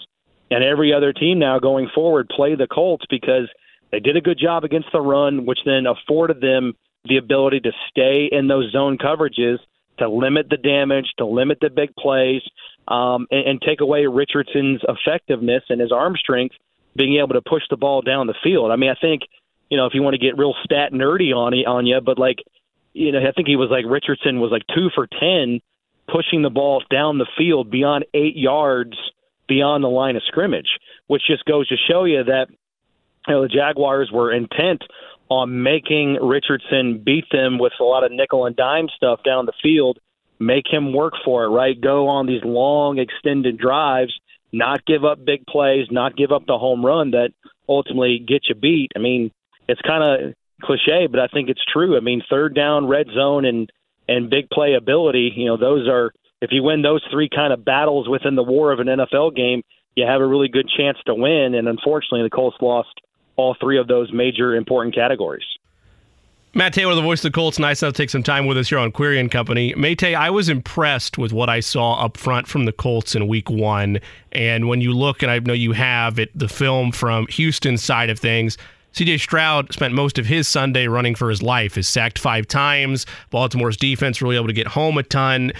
[0.50, 3.48] and every other team now going forward play the Colts because
[3.90, 7.72] they did a good job against the run, which then afforded them the ability to
[7.88, 9.58] stay in those zone coverages,
[9.98, 12.42] to limit the damage, to limit the big plays,
[12.86, 16.54] um, and, and take away Richardson's effectiveness and his arm strength,
[16.96, 18.70] being able to push the ball down the field.
[18.70, 19.22] I mean, I think
[19.70, 22.38] you know if you want to get real stat nerdy on on you, but like
[22.92, 25.60] you know, I think he was like Richardson was like two for ten
[26.08, 28.96] pushing the ball down the field beyond eight yards
[29.48, 30.68] beyond the line of scrimmage,
[31.06, 32.48] which just goes to show you that
[33.26, 34.82] you know, the Jaguars were intent
[35.28, 39.52] on making Richardson beat them with a lot of nickel and dime stuff down the
[39.62, 39.98] field,
[40.38, 41.78] make him work for it, right?
[41.78, 44.12] Go on these long extended drives,
[44.52, 47.30] not give up big plays, not give up the home run that
[47.68, 48.92] ultimately get you beat.
[48.96, 49.30] I mean,
[49.68, 51.96] it's kind of cliche, but I think it's true.
[51.96, 53.70] I mean, third down, red zone, and
[54.08, 55.32] and big play ability.
[55.36, 58.72] You know, those are if you win those three kind of battles within the war
[58.72, 59.62] of an NFL game,
[59.96, 61.54] you have a really good chance to win.
[61.54, 63.00] And unfortunately, the Colts lost
[63.36, 65.46] all three of those major important categories.
[66.54, 68.68] Matt Taylor, the voice of the Colts, nice enough to take some time with us
[68.68, 69.74] here on Query and Company.
[69.76, 73.50] Mate, I was impressed with what I saw up front from the Colts in week
[73.50, 74.00] one.
[74.32, 78.08] And when you look, and I know you have it, the film from Houston's side
[78.08, 78.56] of things,
[78.94, 83.04] CJ Stroud spent most of his Sunday running for his life, is sacked five times.
[83.30, 85.52] Baltimore's defense really able to get home a ton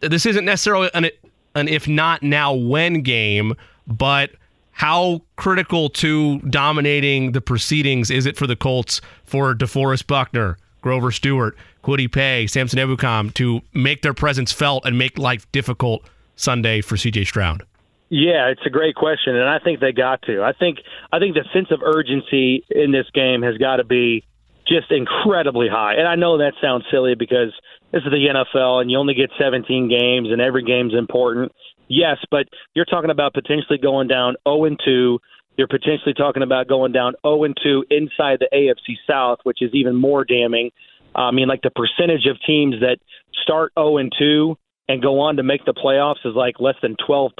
[0.00, 1.10] this isn't necessarily an,
[1.54, 3.54] an if not now when game,
[3.86, 4.30] but
[4.72, 11.10] how critical to dominating the proceedings is it for the Colts for DeForest Buckner, Grover
[11.10, 16.80] Stewart, Kwity Paye, Samson Ebukam to make their presence felt and make life difficult Sunday
[16.80, 17.64] for CJ Stroud?
[18.08, 20.42] Yeah, it's a great question, and I think they got to.
[20.42, 20.78] I think
[21.12, 24.24] I think the sense of urgency in this game has got to be
[24.66, 25.94] just incredibly high.
[25.94, 27.52] And I know that sounds silly because
[27.92, 31.52] this is the NFL and you only get 17 games and every game's important.
[31.88, 35.18] Yes, but you're talking about potentially going down 0 and 2.
[35.56, 39.70] You're potentially talking about going down 0 and 2 inside the AFC South, which is
[39.74, 40.70] even more damning.
[41.14, 42.98] I mean, like the percentage of teams that
[43.42, 44.56] start 0 and 2
[44.88, 47.30] and go on to make the playoffs is like less than 12%,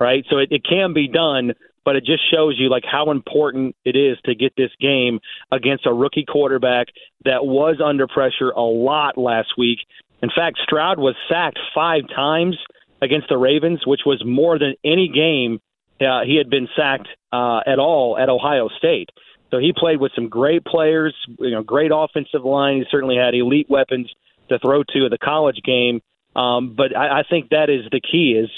[0.00, 0.24] right?
[0.30, 1.52] So it, it can be done,
[1.84, 5.20] but it just shows you like how important it is to get this game
[5.52, 6.88] against a rookie quarterback
[7.24, 9.78] that was under pressure a lot last week.
[10.22, 12.56] In fact, Stroud was sacked five times
[13.02, 15.60] against the Ravens, which was more than any game
[16.00, 19.10] uh, he had been sacked uh, at all at Ohio State.
[19.50, 22.78] So he played with some great players, you know, great offensive line.
[22.78, 24.12] He certainly had elite weapons
[24.48, 26.00] to throw to at the college game.
[26.34, 28.50] Um, but I, I think that is the key: is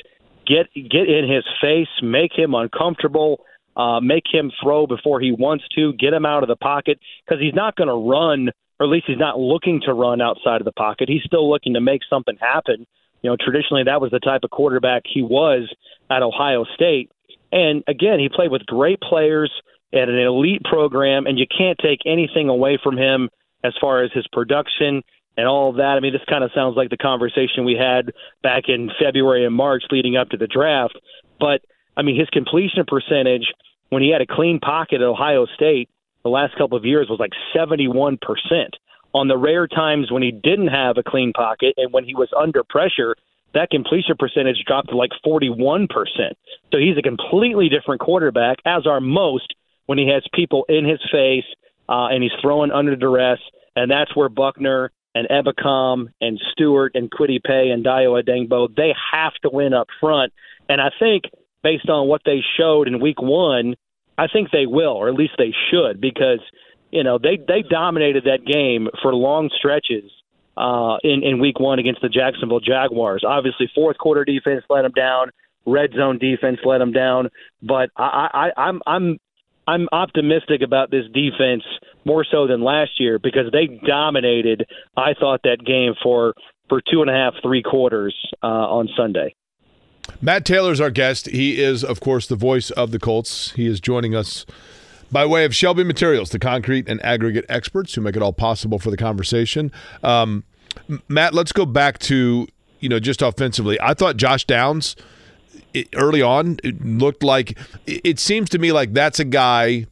[0.46, 3.44] get get in his face, make him uncomfortable,
[3.76, 7.40] uh, make him throw before he wants to, get him out of the pocket because
[7.42, 10.64] he's not going to run, or at least he's not looking to run outside of
[10.64, 11.08] the pocket.
[11.08, 12.86] He's still looking to make something happen.
[13.22, 15.72] You know, traditionally that was the type of quarterback he was
[16.10, 17.10] at Ohio State.
[17.52, 19.50] And again, he played with great players
[19.92, 23.30] at an elite program, and you can't take anything away from him
[23.64, 25.02] as far as his production
[25.36, 25.96] and all of that.
[25.96, 29.54] I mean, this kind of sounds like the conversation we had back in February and
[29.54, 30.98] March leading up to the draft.
[31.38, 31.60] But
[31.96, 33.52] I mean, his completion percentage
[33.90, 35.88] when he had a clean pocket at Ohio State
[36.26, 38.18] the last couple of years was like 71%.
[39.14, 42.28] On the rare times when he didn't have a clean pocket and when he was
[42.36, 43.14] under pressure,
[43.54, 45.86] that completion percentage dropped to like 41%.
[46.72, 49.54] So he's a completely different quarterback, as are most
[49.86, 51.44] when he has people in his face
[51.88, 53.38] uh, and he's throwing under duress.
[53.76, 58.92] And that's where Buckner and Ebukam and Stewart and Kwity Paye and Dayo Odeyingbo, they
[59.12, 60.34] have to win up front.
[60.68, 61.24] And I think
[61.62, 63.76] based on what they showed in week one,
[64.18, 66.40] I think they will, or at least they should, because
[66.90, 70.10] you know they they dominated that game for long stretches
[70.56, 73.24] uh, in in week one against the Jacksonville Jaguars.
[73.26, 75.30] Obviously, fourth quarter defense let them down,
[75.64, 77.30] red zone defense let them down,
[77.62, 79.18] but I, I I'm I'm
[79.66, 81.64] I'm optimistic about this defense
[82.06, 84.66] more so than last year because they dominated.
[84.96, 86.32] I thought that game for
[86.68, 89.34] for two and a half, three quarters uh, on Sunday.
[90.22, 91.26] Matt Taylor's our guest.
[91.26, 93.50] He is, of course, the voice of the Colts.
[93.52, 94.46] He is joining us
[95.10, 98.78] by way of Shelby Materials, the concrete and aggregate experts who make it all possible
[98.78, 99.72] for the conversation.
[100.02, 100.44] Um,
[101.08, 102.46] Matt, let's go back to
[102.80, 103.80] you know just offensively.
[103.80, 104.96] I thought Josh Downs
[105.74, 109.86] it, early on it looked like it, it seems to me like that's a guy.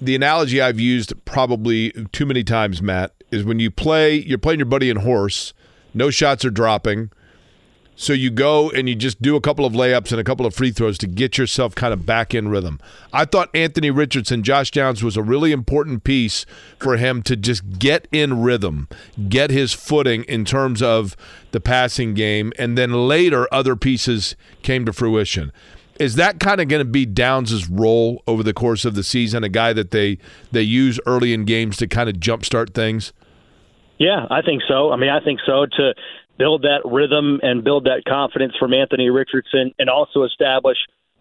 [0.00, 4.60] The analogy I've used probably too many times, Matt, is when you play, you're playing
[4.60, 5.54] your buddy in horse.
[5.94, 7.10] No shots are dropping
[7.96, 10.54] so you go and you just do a couple of layups and a couple of
[10.54, 12.78] free throws to get yourself kind of back in rhythm.
[13.12, 16.44] I thought Anthony Richardson, Josh Downs was a really important piece
[16.78, 18.88] for him to just get in rhythm,
[19.30, 21.16] get his footing in terms of
[21.52, 25.50] the passing game, and then later other pieces came to fruition.
[25.98, 29.44] Is that kind of going to be Downs' role over the course of the season?
[29.44, 30.18] A guy that they
[30.52, 33.12] they use early in games to kind of jumpstart things.
[33.98, 34.92] Yeah, I think so.
[34.92, 35.66] I mean, I think so.
[35.66, 35.94] To
[36.38, 40.76] build that rhythm and build that confidence from Anthony Richardson and also establish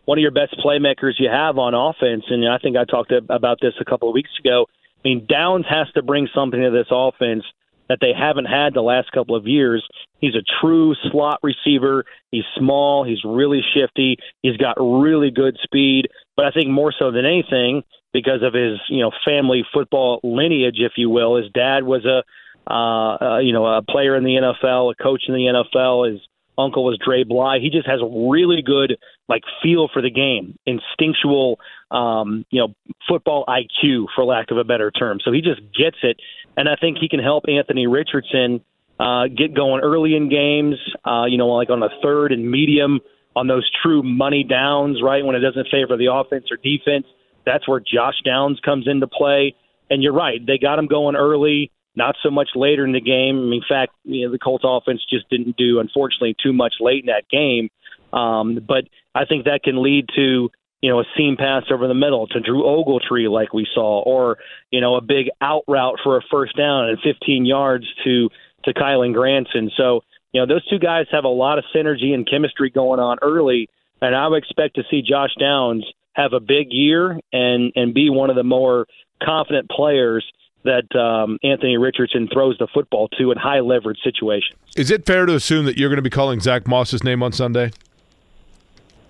[0.06, 2.26] one of your best playmakers you have on offense.
[2.30, 4.66] And I think I talked about this a couple of weeks ago.
[4.70, 7.44] I mean, Downs has to bring something to this offense
[7.90, 9.86] that they haven't had the last couple of years.
[10.20, 12.06] He's a true slot receiver.
[12.32, 13.04] He's small.
[13.04, 14.18] He's really shifty.
[14.42, 16.08] He's got really good speed.
[16.36, 17.84] But I think more so than anything,
[18.14, 22.24] because of his you know family football lineage, if you will, his dad was a
[22.68, 26.12] uh, uh, you know, a player in the NFL, a coach in the NFL.
[26.12, 26.20] His
[26.58, 27.60] uncle was Dre Bly.
[27.60, 28.98] He just has a really good
[29.28, 31.60] like feel for the game, instinctual,
[31.92, 32.74] um, you know,
[33.08, 35.20] football IQ, for lack of a better term.
[35.24, 36.18] So he just gets it,
[36.58, 38.62] and I think he can help Anthony Richardson
[39.00, 40.76] uh, get going early in games.
[41.06, 43.00] Uh, you know, like on a third and medium
[43.36, 47.06] on those true money downs, right when it doesn't favor the offense or defense.
[47.46, 49.56] That's where Josh Downs comes into play.
[49.90, 53.54] And you're right, they got him going early not so much later in the game.
[53.54, 57.08] In fact, you know, the Colts offense just didn't do, unfortunately, too much late in
[57.08, 57.70] that game.
[58.12, 60.50] Um, but I think that can lead to
[60.82, 64.38] you know a seam pass over the middle to Drew Ogletree, like we saw, or
[64.72, 68.30] you know a big out route for a first down and 15 yards to
[68.66, 69.72] to Kylen Granson.
[69.76, 73.18] So you know those two guys have a lot of synergy and chemistry going on
[73.22, 73.70] early,
[74.02, 78.10] and I would expect to see Josh Downs have a big year and and be
[78.10, 78.86] one of the more
[79.24, 80.26] confident players
[80.66, 84.60] that um, Anthony Richardson throws the football to in high leverage situations.
[84.76, 87.32] Is it fair to assume that you're going to be calling Zack Moss's name on
[87.32, 87.72] Sunday?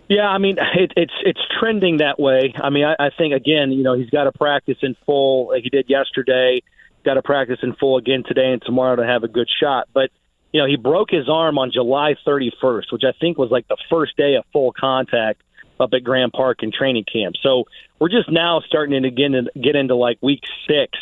[0.08, 2.54] Yeah, I mean it, it's it's trending that way.
[2.56, 5.64] I mean, I, I think again, you know, he's got to practice in full like
[5.64, 6.62] he did yesterday.
[7.04, 9.88] Got to practice in full again today and tomorrow to have a good shot.
[9.94, 10.12] But
[10.52, 13.78] you know, he broke his arm on July 31st, which I think was like the
[13.90, 15.42] first day of full contact
[15.80, 17.36] up at Grand Park in training camp.
[17.44, 17.66] So
[18.00, 20.98] we're just now starting to get into, get into like week six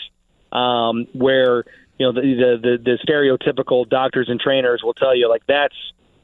[0.52, 1.66] um, where
[2.00, 5.76] you know the, the the the stereotypical doctors and trainers will tell you like that's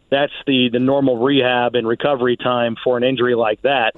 [0.10, 3.96] that's the the normal rehab and recovery time for an injury like that.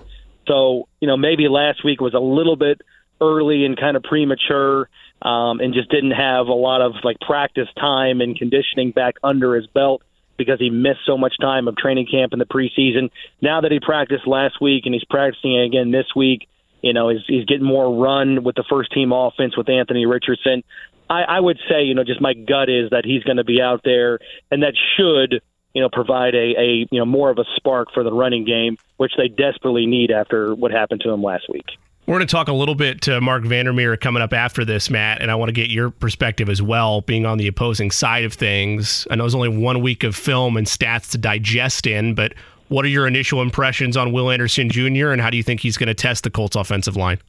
[0.47, 2.81] So you know maybe last week was a little bit
[3.19, 4.89] early and kind of premature,
[5.21, 9.55] um, and just didn't have a lot of like practice time and conditioning back under
[9.55, 10.01] his belt
[10.37, 13.11] because he missed so much time of training camp in the preseason.
[13.41, 16.47] Now that he practiced last week and he's practicing again this week,
[16.81, 20.63] you know, he's, he's getting more run with the first team offense with Anthony Richardson.
[21.07, 23.61] I, I would say, you know, just my gut is that he's going to be
[23.61, 24.17] out there,
[24.49, 25.41] and that should
[25.73, 28.77] you know, provide a, a you know more of a spark for the running game,
[28.97, 31.65] which they desperately need after what happened to them last week.
[32.07, 35.21] We're going to talk a little bit to Marc Vandermeer coming up after this, Matt,
[35.21, 38.33] and I want to get your perspective as well, being on the opposing side of
[38.33, 39.07] things.
[39.09, 42.33] I know there's only one week of film and stats to digest in, but
[42.69, 45.77] what are your initial impressions on Will Anderson Jr., and how do you think he's
[45.77, 47.19] going to test the Colts offensive line?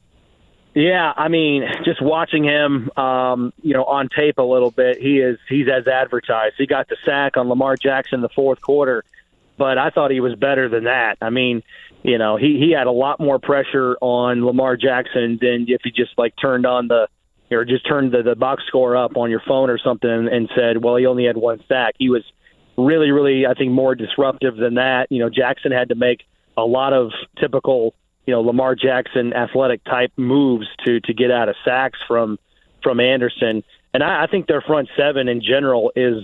[0.75, 5.19] Yeah, I mean, just watching him, um, you know, on tape a little bit, he
[5.19, 6.55] is he's as advertised.
[6.57, 9.03] He got the sack on Lamar Jackson the fourth quarter,
[9.57, 11.17] but I thought he was better than that.
[11.21, 11.61] I mean,
[12.01, 15.91] you know, he he had a lot more pressure on Lamar Jackson than if he
[15.91, 17.07] just like turned on the
[17.51, 20.83] or just turned the, the box score up on your phone or something and said,
[20.83, 21.93] well, he only had one sack.
[21.99, 22.23] He was
[22.77, 25.11] really, really, I think, more disruptive than that.
[25.11, 26.23] You know, Jackson had to make
[26.57, 27.93] a lot of typical
[28.25, 32.37] you know Lamar Jackson athletic type moves to to get out of sacks from
[32.81, 33.63] from Anderson.
[33.93, 36.23] And I, I think their front seven in general is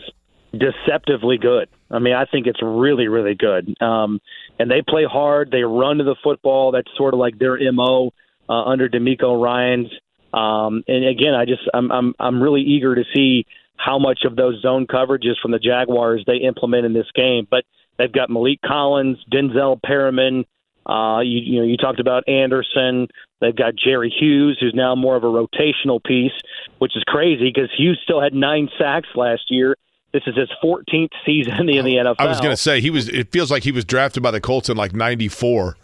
[0.51, 1.69] deceptively good.
[1.91, 3.75] I mean, I think it's really, really good.
[3.81, 4.19] Um,
[4.57, 5.51] and they play hard.
[5.51, 6.71] They run to the football.
[6.71, 8.11] That's sort of like their mo
[8.47, 9.87] uh, under DeMeco Ryans.
[10.33, 13.45] Um, and again, I just I'm I'm I'm really eager to see
[13.77, 17.47] how much of those zone coverages from the Jaguars they implement in this game.
[17.49, 17.63] But
[17.97, 20.45] they've got Maliek Collins, Denzel Perryman,
[20.85, 23.07] uh, you, you know, you talked about Anderson.
[23.41, 26.33] They've got Jerry Hughes, who's now more of a rotational piece,
[26.79, 29.77] which is crazy because Hughes still had nine sacks last year.
[30.11, 32.15] This is his 14th season in the NFL.
[32.19, 33.07] I was going to say he was.
[33.09, 35.77] It feels like he was drafted by the Colts in like '94.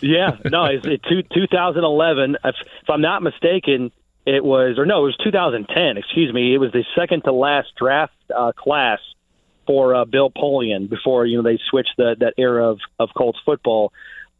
[0.00, 2.36] Yeah, no, it's it, 2011.
[2.44, 3.90] If, if I'm not mistaken,
[4.24, 5.96] it was or no, it was 2010.
[5.96, 6.54] Excuse me.
[6.54, 9.00] It was the second to last draft uh, class
[9.66, 13.40] for uh, Bill Polian before you know they switched the, that era of of Colts
[13.44, 13.92] football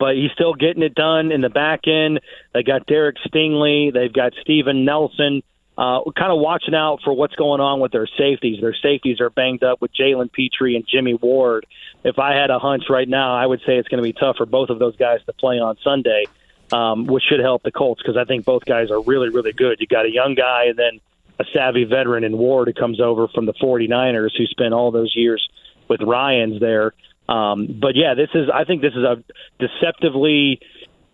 [0.02, 2.18] but he's still getting it done in the back end.
[2.52, 3.92] They got Derek Stingley.
[3.94, 5.44] They've got Steven Nelson.
[5.78, 8.60] Uh, kind of watching out for what's going on with their safeties.
[8.60, 11.66] Their safeties are banged up with Jalen Pitre and Jimmy Ward.
[12.02, 14.38] If I had a hunch right now, I would say it's going to be tough
[14.38, 16.24] for both of those guys to play on Sunday,
[16.72, 19.78] um, which should help the Colts because I think both guys are really, really good.
[19.78, 21.00] You got a young guy and then
[21.38, 25.12] a savvy veteran in Ward who comes over from the 49ers who spent all those
[25.14, 25.48] years
[25.86, 26.92] with Ryans there.
[27.28, 29.22] Um, but yeah, this is I think this is a
[29.58, 30.60] deceptively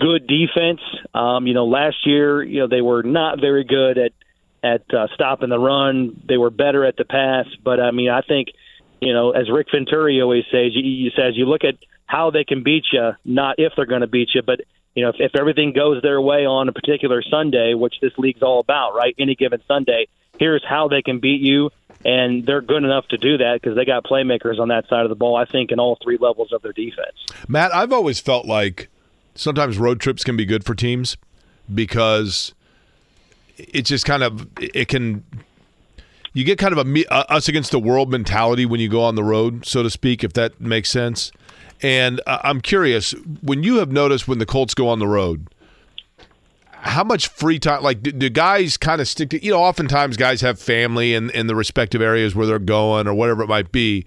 [0.00, 0.80] good defense.
[1.14, 4.12] Um, you know, last year, you know, they were not very good at
[4.62, 6.20] at uh, stopping the run.
[6.26, 8.48] They were better at the pass, but I mean, I think
[9.00, 11.76] you know, as Rick Venturi always says, you, says you look at
[12.06, 14.60] how they can beat you, not if they're going to beat you, but
[14.94, 18.42] you know, if, if everything goes their way on a particular Sunday, which this league's
[18.42, 19.14] all about, right?
[19.18, 20.08] Any given Sunday,
[20.38, 21.70] here's how they can beat you
[22.04, 25.08] and they're good enough to do that because they got playmakers on that side of
[25.08, 25.36] the ball.
[25.36, 27.16] I think in all three levels of their defense.
[27.48, 28.88] Matt, I've always felt like
[29.34, 31.16] sometimes road trips can be good for teams
[31.72, 32.54] because
[33.56, 35.24] it just kind of it can
[36.32, 39.24] you get kind of a us against the world mentality when you go on the
[39.24, 41.32] road, so to speak, if that makes sense.
[41.82, 45.48] And I'm curious when you have noticed when the Colts go on the road
[46.80, 50.16] how much free time like do, do guys kind of stick to you know oftentimes
[50.16, 53.72] guys have family in, in the respective areas where they're going or whatever it might
[53.72, 54.04] be.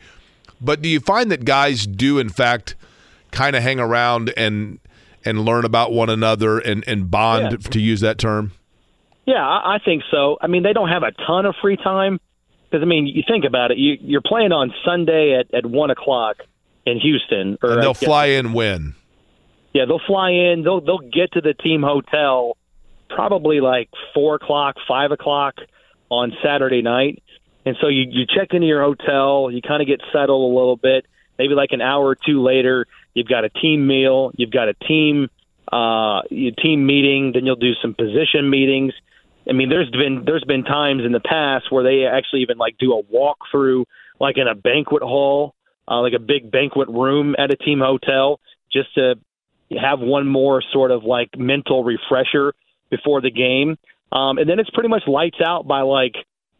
[0.60, 2.76] But do you find that guys do in fact
[3.32, 4.80] kind of hang around and
[5.24, 7.70] and learn about one another and, and bond yeah.
[7.70, 8.54] to use that term?
[9.26, 10.38] Yeah I, I think so.
[10.42, 12.20] I mean they don't have a ton of free time
[12.72, 15.92] because i mean you think about it you, you're playing on sunday at, at one
[15.92, 16.38] o'clock
[16.86, 18.96] in houston or and they'll fly in when?
[19.74, 22.58] Yeah they'll fly in they'll they'll get to the team hotel
[23.16, 25.56] probably like four o'clock, five o'clock
[26.10, 27.22] on Saturday night.
[27.66, 30.78] And so you, you check into your hotel, you kind of get settled a little
[30.78, 31.06] bit.
[31.38, 34.74] Maybe like an hour or two later, you've got a team meal, you've got a
[34.74, 35.30] team
[35.72, 38.94] uh, team meeting, then you'll do some position meetings.
[39.50, 42.78] I mean, there's been there's been times in the past where they actually even like
[42.78, 43.86] do a walkthrough,
[44.20, 45.56] like in a banquet hall,
[45.88, 48.40] uh, like a big banquet room at a team hotel,
[48.72, 49.16] just to
[49.80, 52.54] have one more sort of like mental refresher
[52.92, 53.78] before the game.
[54.12, 56.14] Um, and then it's pretty much lights out by like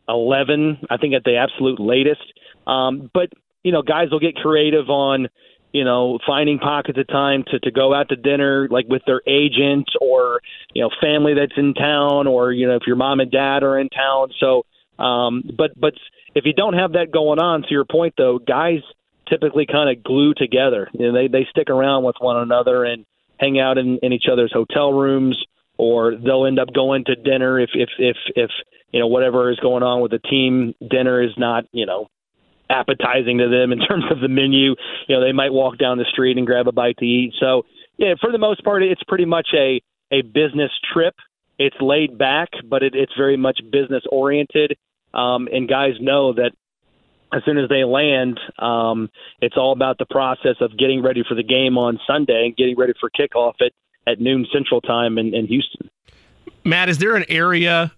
[0.08, 2.24] 11, I think at the absolute latest.
[2.66, 3.30] Um, but,
[3.64, 5.28] you know, guys will get creative on,
[5.74, 9.22] you know, finding pockets of time to, to go out to dinner, like with their
[9.28, 10.42] agent or,
[10.74, 13.78] you know, family that's in town or, you know, if your mom and dad are
[13.78, 14.30] in town.
[14.40, 14.66] So,
[15.02, 15.94] um, but, but
[16.34, 18.80] if you don't have that going on, to your point though, guys
[19.30, 20.90] typically kind of glue together.
[20.94, 23.06] You know, they, they stick around with one another and
[23.40, 25.38] hang out in, in each other's hotel rooms
[25.82, 28.52] or they'll end up going to dinner if if if if
[28.92, 32.08] you know whatever is going on with the team dinner is not you know
[32.70, 34.76] appetizing to them in terms of the menu.
[35.08, 37.34] You know they might walk down the street and grab a bite to eat.
[37.40, 37.64] So
[37.98, 39.82] yeah for the most part it's pretty much a
[40.12, 41.16] a business trip.
[41.58, 44.78] It's laid back but it, it's very much business oriented.
[45.16, 46.52] Um and guys know that
[47.34, 49.10] as soon as they land, um,
[49.40, 52.76] it's all about the process of getting ready for the game on Sunday and getting
[52.78, 53.72] ready for kickoff at,
[54.08, 55.90] at noon Central Time in, in Houston.
[56.64, 57.92] Matt, is there an area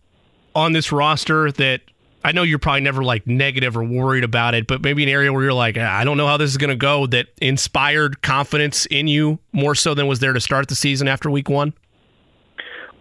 [0.56, 1.82] on this roster that
[2.24, 5.34] I know you're probably never like negative or worried about it, but maybe an area
[5.34, 8.22] where you're like, ah, I don't know how this is going to go that inspired
[8.22, 11.74] confidence in you more so than was there to start the season after week one?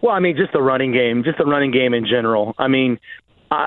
[0.01, 2.53] Well, I mean, just the running game, just the running game in general.
[2.57, 2.99] I mean,
[3.49, 3.65] I,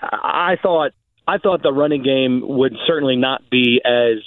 [0.53, 0.93] I thought
[1.27, 4.19] I thought the running game would certainly not be as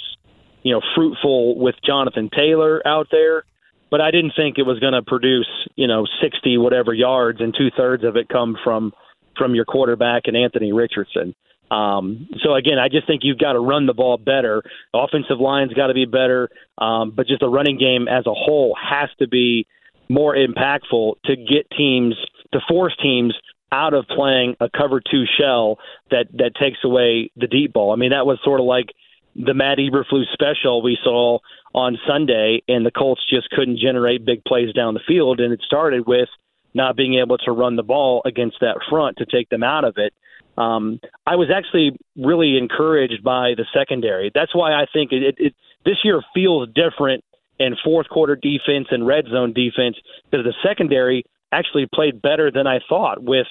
[0.63, 3.43] you know fruitful with Jonathan Taylor out there,
[3.91, 7.53] but I didn't think it was going to produce you know sixty whatever yards and
[7.57, 8.93] two thirds of it come from
[9.37, 11.35] from your quarterback and Anthony Richardson.
[11.71, 14.63] Um, so again, I just think you've got to run the ball better.
[14.93, 16.49] Offensive line's got to be better,
[16.79, 19.67] um, but just the running game as a whole has to be
[20.09, 22.15] more impactful to get teams
[22.53, 23.35] to force teams
[23.71, 25.77] out of playing a cover two shell
[26.09, 27.93] that that takes away the deep ball.
[27.93, 28.87] I mean, that was sort of like
[29.39, 31.39] the Matt Eberflus special we saw
[31.73, 35.61] on Sunday, and the Colts just couldn't generate big plays down the field, and it
[35.65, 36.29] started with
[36.73, 39.95] not being able to run the ball against that front to take them out of
[39.97, 40.13] it.
[40.57, 44.29] Um, I was actually really encouraged by the secondary.
[44.33, 45.55] That's why I think it, it, it
[45.85, 47.23] this year feels different
[47.59, 49.95] in fourth quarter defense and red zone defense
[50.29, 53.47] because the secondary actually played better than I thought with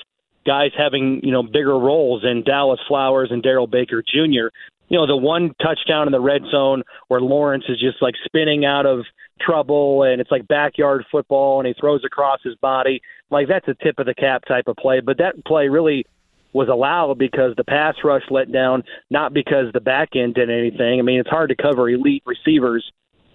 [0.46, 4.48] guys having you know bigger roles in Dallas Flowers and Darrell Baker Jr.
[4.88, 8.64] You know the one touchdown in the red zone where Lawrence is just like spinning
[8.64, 9.04] out of
[9.40, 13.00] trouble and it's like backyard football and he throws across his body.
[13.30, 15.00] Like that's a tip of the cap type of play.
[15.00, 16.06] But that play really
[16.52, 20.98] was allowed because the pass rush let down not because the back end did anything.
[20.98, 22.90] I mean it's hard to cover elite receivers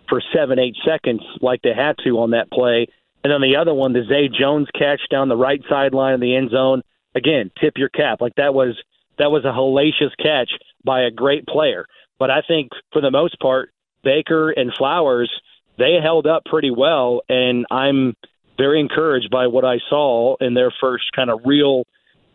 [0.09, 2.87] for seven eight seconds like they had to on that play.
[3.23, 6.35] And then the other one the zay jones catch down the right sideline of the
[6.35, 6.81] end zone.
[7.15, 8.21] Again tip your cap.
[8.21, 8.75] Like that was
[9.19, 10.51] that was a hellacious catch
[10.83, 11.85] by a great player
[12.19, 13.69] but i think for the most part
[14.03, 15.29] baker and flowers
[15.77, 18.15] they held up pretty well, and I'm
[18.57, 21.83] very encouraged by what I saw in their first kind of real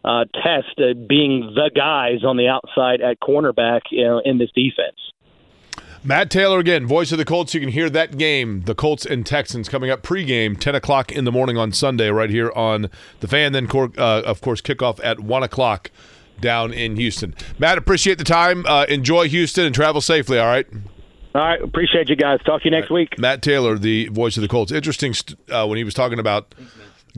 [0.04, 0.76] uh, test
[1.08, 4.96] being the guys on the outside at cornerback you know, in this defense.
[6.04, 7.54] Matt Taylor again, voice of the Colts.
[7.54, 11.24] You can hear that game, the Colts and Texans, coming up pregame, 10 o'clock in
[11.24, 12.88] the morning on Sunday, right here on
[13.20, 13.52] the fan.
[13.52, 15.90] Then, uh, of course, kickoff at 1 o'clock
[16.40, 17.34] down in Houston.
[17.58, 18.64] Matt, appreciate the time.
[18.66, 20.66] Uh, enjoy Houston and travel safely, all right?
[21.34, 22.40] All right, appreciate you guys.
[22.44, 23.18] Talk to you next week.
[23.18, 24.72] Matt Taylor, the voice of the Colts.
[24.72, 25.14] Interesting
[25.50, 26.54] uh, when he was talking about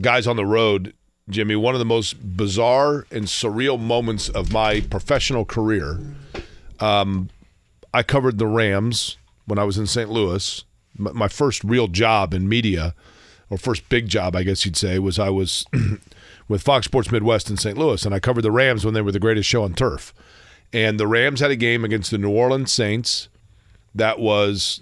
[0.01, 0.93] guys on the road,
[1.29, 1.55] Jimmy.
[1.55, 5.99] One of the most bizarre and surreal moments of my professional career.
[6.79, 7.29] Um,
[7.93, 10.09] I covered the Rams when I was in St.
[10.09, 10.63] Louis.
[10.97, 12.93] My first real job in media,
[13.49, 15.65] or first big job, I guess you'd say, was I was
[16.51, 17.77] with Fox Sports Midwest in St.
[17.77, 20.13] Louis, and I covered the Rams when they were the greatest show on turf.
[20.73, 23.29] And the Rams had a game against the New Orleans Saints
[23.95, 24.81] that was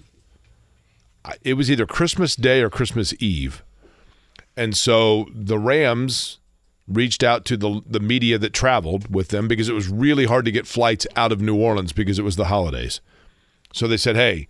[1.44, 3.64] it was either Christmas Day or Christmas Eve.
[4.58, 6.40] And so the Rams
[6.88, 10.46] reached out to the the media that traveled with them because it was really hard
[10.46, 13.00] to get flights out of New Orleans because it was the holidays.
[13.74, 14.48] So they said, "Hey,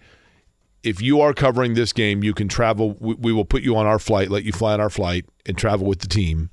[0.83, 2.95] if you are covering this game, you can travel.
[2.99, 5.57] We, we will put you on our flight, let you fly on our flight, and
[5.57, 6.49] travel with the team,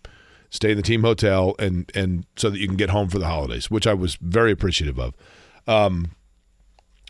[0.51, 3.27] stay in the team hotel, and and so that you can get home for the
[3.27, 5.15] holidays." Which I was very appreciative of.
[5.67, 6.13] Um,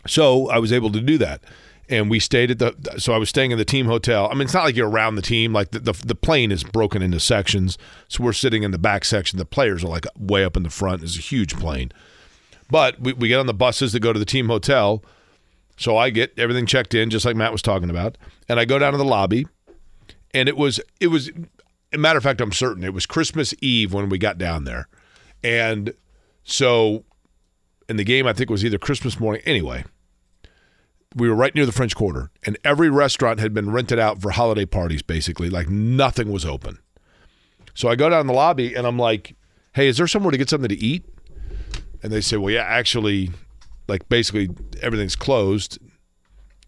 [0.07, 1.41] so I was able to do that.
[1.89, 4.27] And we stayed at the, so I was staying in the team hotel.
[4.29, 5.53] I mean, it's not like you're around the team.
[5.53, 7.77] Like the, the, the plane is broken into sections.
[8.09, 9.39] So we're sitting in the back section.
[9.39, 11.01] The players are like way up in the front.
[11.01, 11.91] It's a huge plane.
[12.69, 15.01] But we, we get on the buses that go to the team hotel.
[15.77, 18.17] So I get everything checked in, just like Matt was talking about.
[18.49, 19.47] And I go down to the lobby.
[20.33, 21.31] And it was, it was,
[21.93, 24.87] matter of fact, I'm certain it was Christmas Eve when we got down there.
[25.43, 25.93] And
[26.43, 27.05] so,
[27.87, 29.41] in the game, I think it was either Christmas morning.
[29.45, 29.85] Anyway,
[31.15, 34.31] we were right near the French Quarter, and every restaurant had been rented out for
[34.31, 35.49] holiday parties, basically.
[35.49, 36.79] Like nothing was open.
[37.73, 39.35] So I go down the lobby and I'm like,
[39.73, 41.05] hey, is there somewhere to get something to eat?
[42.01, 43.29] And they say, well, yeah, actually,
[43.87, 44.49] like basically
[44.81, 45.77] everything's closed.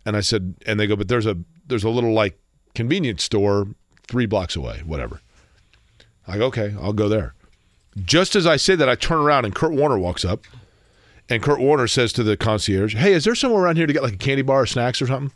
[0.06, 2.40] And I said, and they go, but there's a there's a little like
[2.76, 3.68] convenience store
[4.10, 5.22] three blocks away, whatever.
[6.28, 7.34] I go, okay, I'll go there.
[8.04, 10.46] Just as I say that, I turn around and Kurt Warner walks up
[11.30, 14.04] and Kurt Warner says to the concierge, "Hey, is there somewhere around here to get
[14.04, 15.32] like a candy bar or snacks or something?"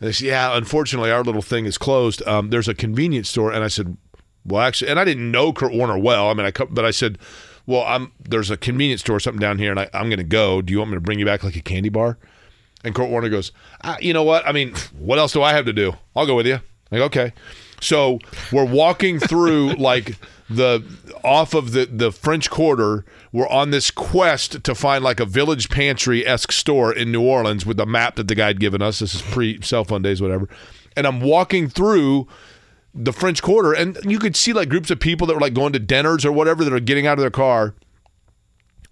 [0.00, 2.26] And they say, "Yeah, unfortunately, our little thing is closed.
[2.26, 3.96] Um, there's a convenience store." And I said,
[4.44, 6.30] "Well, actually," and I didn't know Kurt Warner well.
[6.30, 7.18] I mean, I but I said,
[7.66, 10.24] "Well, I'm there's a convenience store or something down here, and I, am going to
[10.24, 10.62] go.
[10.62, 12.16] Do you want me to bring you back like a candy bar?"
[12.84, 13.52] And Kurt Warner goes,
[14.00, 14.46] "You know what?
[14.46, 15.94] I mean, what else do I have to do?
[16.16, 16.60] I'll go with you."
[16.90, 17.32] I Like, okay.
[17.80, 18.18] So
[18.52, 20.16] we're walking through like
[20.50, 20.84] the
[21.22, 23.04] off of the the French Quarter.
[23.32, 27.66] We're on this quest to find like a village pantry esque store in New Orleans
[27.66, 28.98] with the map that the guy had given us.
[28.98, 30.48] This is pre cell phone days, whatever.
[30.96, 32.26] And I'm walking through
[32.94, 35.72] the French Quarter, and you could see like groups of people that were like going
[35.74, 37.74] to dinners or whatever that are getting out of their car.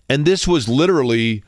[0.09, 1.43] And this was literally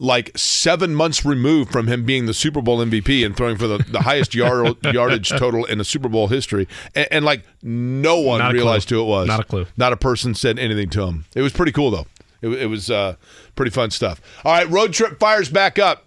[0.00, 3.78] like seven months removed from him being the Super Bowl MVP and throwing for the,
[3.78, 6.66] the highest yard, yardage total in the Super Bowl history.
[6.94, 8.96] And, and like no one Not realized clue.
[8.96, 9.28] who it was.
[9.28, 9.66] Not a clue.
[9.76, 11.26] Not a person said anything to him.
[11.36, 12.06] It was pretty cool though.
[12.40, 13.16] It, it was uh,
[13.54, 14.20] pretty fun stuff.
[14.44, 16.06] All right, road trip fires back up.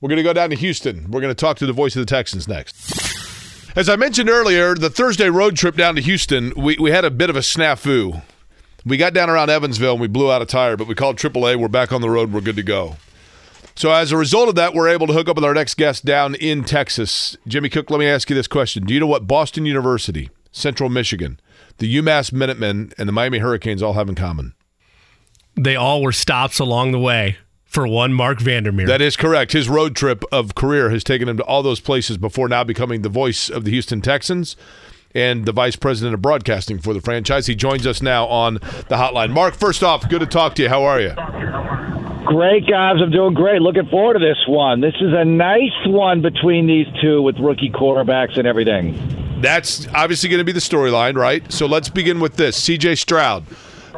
[0.00, 1.10] We're going to go down to Houston.
[1.10, 3.02] We're going to talk to the voice of the Texans next.
[3.76, 7.10] As I mentioned earlier, the Thursday road trip down to Houston, we, we had a
[7.10, 8.22] bit of a snafu.
[8.84, 11.56] We got down around Evansville and we blew out a tire, but we called AAA.
[11.56, 12.32] We're back on the road.
[12.32, 12.96] We're good to go.
[13.76, 16.04] So as a result of that, we're able to hook up with our next guest
[16.04, 17.36] down in Texas.
[17.46, 18.84] Jimmy Cook, let me ask you this question.
[18.84, 21.40] Do you know what Boston University, Central Michigan,
[21.78, 24.54] the UMass Minutemen, and the Miami Hurricanes all have in common?
[25.56, 28.86] They all were stops along the way for one Marc Vandermeer.
[28.86, 29.52] That is correct.
[29.52, 33.02] His road trip of career has taken him to all those places before now becoming
[33.02, 34.54] the voice of the Houston Texans
[35.16, 37.46] and the vice president of broadcasting for the franchise.
[37.48, 39.30] He joins us now on the hotline.
[39.30, 40.68] Marc, first off, good to talk to you.
[40.68, 41.93] How are you?
[42.34, 42.96] Great, guys.
[43.00, 43.62] I'm doing great.
[43.62, 44.80] Looking forward to this one.
[44.80, 49.40] This is a nice one between these two with rookie quarterbacks and everything.
[49.40, 51.50] That's obviously going to be the storyline, right?
[51.52, 52.60] So let's begin with this.
[52.60, 53.44] CJ Stroud.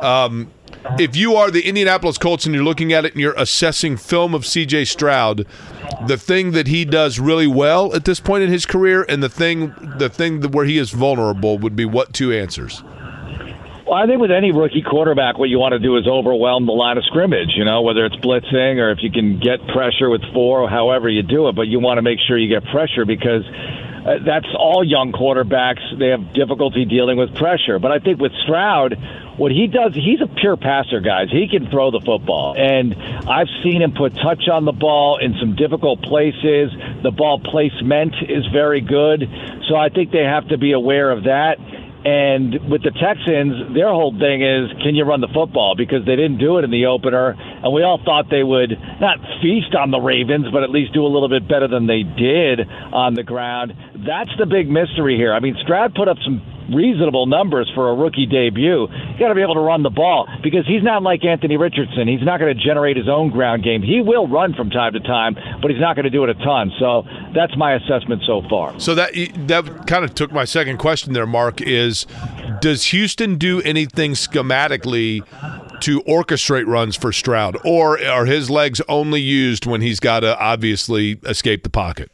[0.03, 0.53] Um,
[0.99, 4.35] if you are the Indianapolis Colts and you're looking at it and you're assessing film
[4.35, 5.47] of CJ Stroud,
[6.07, 9.31] the thing that he does really well at this point in his career and the
[9.31, 12.83] thing the thing where he is vulnerable would be what two answers?
[13.87, 16.73] Well, I think with any rookie quarterback, what you want to do is overwhelm the
[16.73, 20.23] line of scrimmage, you know, whether it's blitzing or if you can get pressure with
[20.35, 21.55] four or however you do it.
[21.55, 25.87] But you want to make sure you get pressure because uh, that's all young quarterbacks.
[26.01, 27.79] They have difficulty dealing with pressure.
[27.79, 28.99] But I think with Stroud,
[29.39, 31.31] what he does, he's a pure passer, guys.
[31.31, 32.57] He can throw the football.
[32.59, 36.75] And I've seen him put touch on the ball in some difficult places.
[37.05, 39.31] The ball placement is very good.
[39.69, 41.59] So I think they have to be aware of that.
[42.07, 45.75] And with the Texans, their whole thing is can you run the football?
[45.75, 47.35] Because they didn't do it in the opener.
[47.35, 51.05] And we all thought they would not feast on the Ravens, but at least do
[51.05, 52.63] a little bit better than they did
[52.95, 53.75] on the ground.
[54.07, 55.35] That's the big mystery here.
[55.35, 56.39] I mean, Stroud put up some
[56.73, 58.89] reasonable numbers for a rookie debut.
[58.91, 62.09] You got to be able to run the ball because he's not like Anthony Richardson.
[62.09, 63.83] He's not going to generate his own ground game.
[63.83, 66.35] He will run from time to time, but he's not going to do it a
[66.35, 66.73] ton.
[66.79, 68.79] So that's my assessment so far.
[68.81, 69.13] So that
[69.47, 71.61] that kind of took my second question there, Marc.
[71.61, 72.07] Is
[72.61, 75.25] does Houston do anything schematically
[75.81, 80.39] to orchestrate runs for Stroud, or are his legs only used when he's got to
[80.39, 82.11] obviously escape the pocket?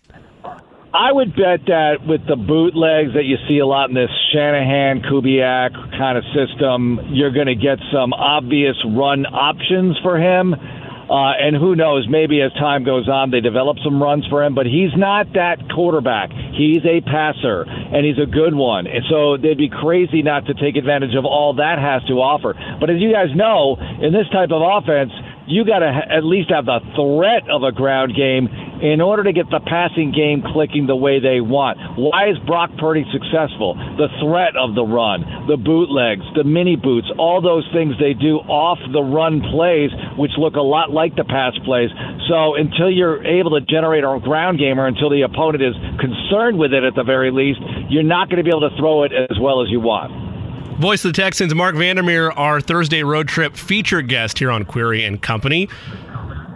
[0.94, 5.00] I would bet that with the bootlegs that you see a lot in this Shanahan,
[5.00, 10.52] Kubiak kind of system, you're going to get some obvious run options for him.
[10.52, 14.54] Uh, and who knows, maybe as time goes on, they develop some runs for him,
[14.54, 16.30] but he's not that quarterback.
[16.52, 18.86] He's a passer, and he's a good one.
[18.86, 22.52] And so they'd be crazy not to take advantage of all that has to offer.
[22.80, 25.12] But as you guys know, in this type of offense,
[25.52, 28.48] you got to at least have the threat of a ground game
[28.82, 31.78] in order to get the passing game clicking the way they want.
[31.94, 33.76] Why is Brock Purdy successful?
[34.00, 38.42] The threat of the run, the bootlegs, the mini boots, all those things they do
[38.48, 41.92] off the run plays, which look a lot like the pass plays.
[42.26, 46.58] So until you're able to generate a ground game or until the opponent is concerned
[46.58, 47.60] with it at the very least,
[47.92, 50.31] you're not going to be able to throw it as well as you want.
[50.78, 55.04] Voice of the Texans, Marc Vandermeer, our Thursday road trip featured guest here on Query
[55.04, 55.68] and Company.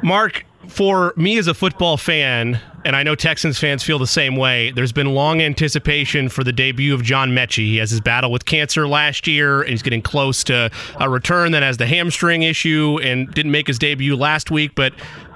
[0.02, 4.34] Marc, for me as a football fan, and I know Texans fans feel the same
[4.36, 7.66] way, there's been long anticipation for the debut of John Metchie.
[7.66, 11.52] He has his battle with cancer last year, and he's getting close to a return
[11.52, 14.93] that has the hamstring issue and didn't make his debut last week, but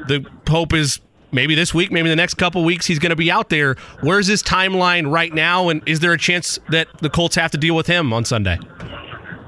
[0.08, 1.00] the hope is
[1.32, 3.74] maybe this week, maybe the next couple weeks, he's going to be out there.
[4.00, 7.58] Where's his timeline right now, and is there a chance that the Colts have to
[7.58, 8.58] deal with him on Sunday?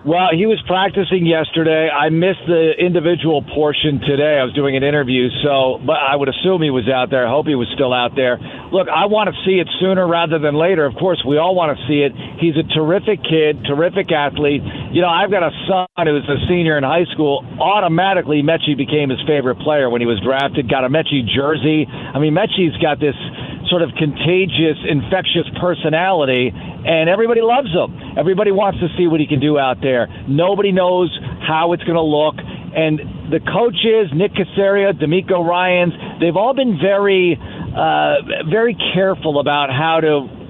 [0.03, 1.87] Well, he was practicing yesterday.
[1.87, 4.35] I missed the individual portion today.
[4.35, 7.23] I was doing an interview, so but I would assume he was out there.
[7.23, 8.35] I hope he was still out there.
[8.75, 10.91] Look, I want to see it sooner rather than later.
[10.91, 12.11] Of course, we all want to see it.
[12.43, 14.67] He's a terrific kid, terrific athlete.
[14.91, 17.47] You know, I've got a son who's a senior in high school.
[17.63, 20.67] Automatically, Metchie became his favorite player when he was drafted.
[20.67, 21.87] Got a Metchie jersey.
[21.87, 23.15] I mean, Metchie's got this
[23.73, 27.89] sort of contagious, infectious personality, and everybody loves him.
[28.21, 30.13] Everybody wants to see what he can do out there.
[30.29, 31.09] Nobody knows
[31.41, 32.37] how it's going to look.
[32.37, 39.73] And the coaches, Nick Caserio, DeMeco Ryans, they've all been very, uh, very careful about
[39.73, 40.42] how to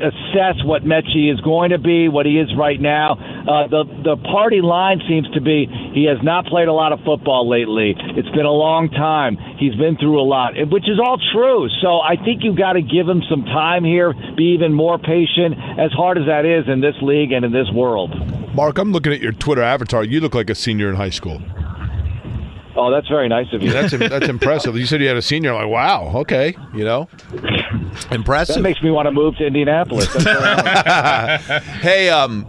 [0.00, 3.14] assess what Metchie is going to be, what he is right now.
[3.14, 7.00] Uh, the the party line seems to be he has not played a lot of
[7.04, 7.94] football lately.
[7.98, 9.36] It's been a long time.
[9.58, 11.68] He's been through a lot, which is all true.
[11.82, 14.12] So I think you've got to give him some time here.
[14.36, 17.70] Be even more patient, as hard as that is in this league and in this
[17.72, 18.14] world.
[18.54, 20.04] Marc, I'm looking at your Twitter avatar.
[20.04, 21.40] You look like a senior in high school.
[22.78, 23.72] Oh, that's very nice of you.
[23.72, 24.76] that's that's impressive.
[24.76, 25.52] You said you had a senior.
[25.52, 27.08] Like, wow, okay, you know,
[28.12, 28.54] impressive.
[28.54, 30.06] That makes me want to move to Indianapolis.
[31.82, 32.46] hey, um,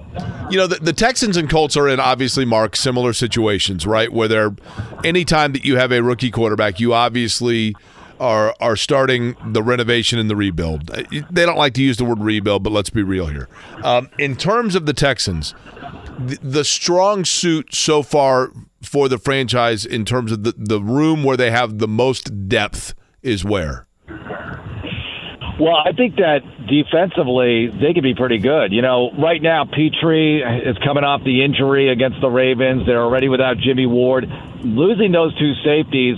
[0.51, 4.14] you know, the, the, Texans and Colts are in obviously, Marc, similar situations, right?
[4.14, 4.56] Where they're
[5.03, 7.76] anytime that you have a rookie quarterback, you obviously
[8.19, 10.88] are are starting the renovation and the rebuild.
[10.88, 13.49] They don't like to use the word rebuild, but let's be real here.
[13.84, 15.56] Um, in terms of the Texans,
[16.20, 18.52] the, strong suit so far
[18.82, 22.94] for the franchise in terms of the, the room where they have the most depth
[23.22, 23.88] is where?
[25.60, 26.40] Well, I think that
[26.70, 28.72] defensively they could be pretty good.
[28.72, 30.40] You know, right now Pitre
[30.70, 32.86] is coming off the injury against the Ravens.
[32.86, 34.26] They're already without Jimmy Ward.
[34.61, 36.18] Losing those two safeties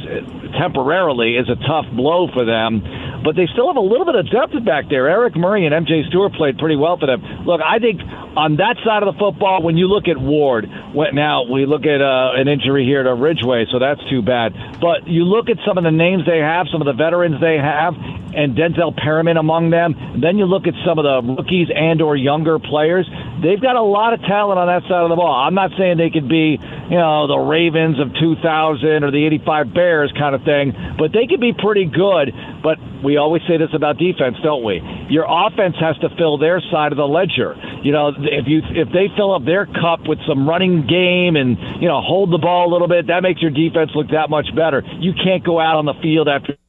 [0.58, 2.82] temporarily is a tough blow for them,
[3.24, 5.08] but they still have a little bit of depth back there.
[5.08, 7.22] Eric Murray and MJ Stewart played pretty well for them.
[7.46, 8.02] Look, I think
[8.36, 10.70] on that side of the football, when you look at Ward,
[11.14, 14.80] now we look at uh, an injury here to Ridgeway, so that's too bad.
[14.80, 17.58] But you look at some of the names they have, some of the veterans they
[17.58, 17.94] have,
[18.34, 20.20] and Denzel Perryman among them.
[20.22, 23.10] Then you look at some of the rookies and or younger players.
[23.44, 25.34] They've got a lot of talent on that side of the ball.
[25.34, 29.74] I'm not saying they could be, you know, the Ravens of 2000 or the 85
[29.74, 32.32] Bears kind of thing, but they could be pretty good.
[32.64, 34.82] But we always say this about defense, don't we?
[35.10, 37.56] Your offense has to fill their side of the ledger.
[37.84, 41.58] You know, if you if they fill up their cup with some running game and
[41.82, 44.54] you know hold the ball a little bit, that makes your defense look that much
[44.56, 44.84] better.
[45.00, 46.61] You can't go out on the field after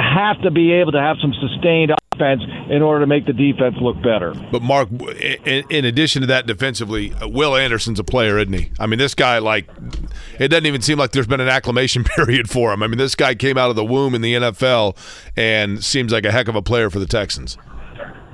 [0.00, 3.76] have to be able to have some sustained offense in order to make the defense
[3.80, 4.34] look better.
[4.50, 8.70] But Marc, in, in, addition to that, defensively, uh, Will Anderson's a player, isn't he?
[8.78, 9.68] I mean, this guy like
[10.38, 12.82] it doesn't even seem like there's been an acclimation period for him.
[12.82, 14.96] I mean, this guy came out of the womb in the NFL
[15.36, 17.56] and seems like a heck of a player for the Texans.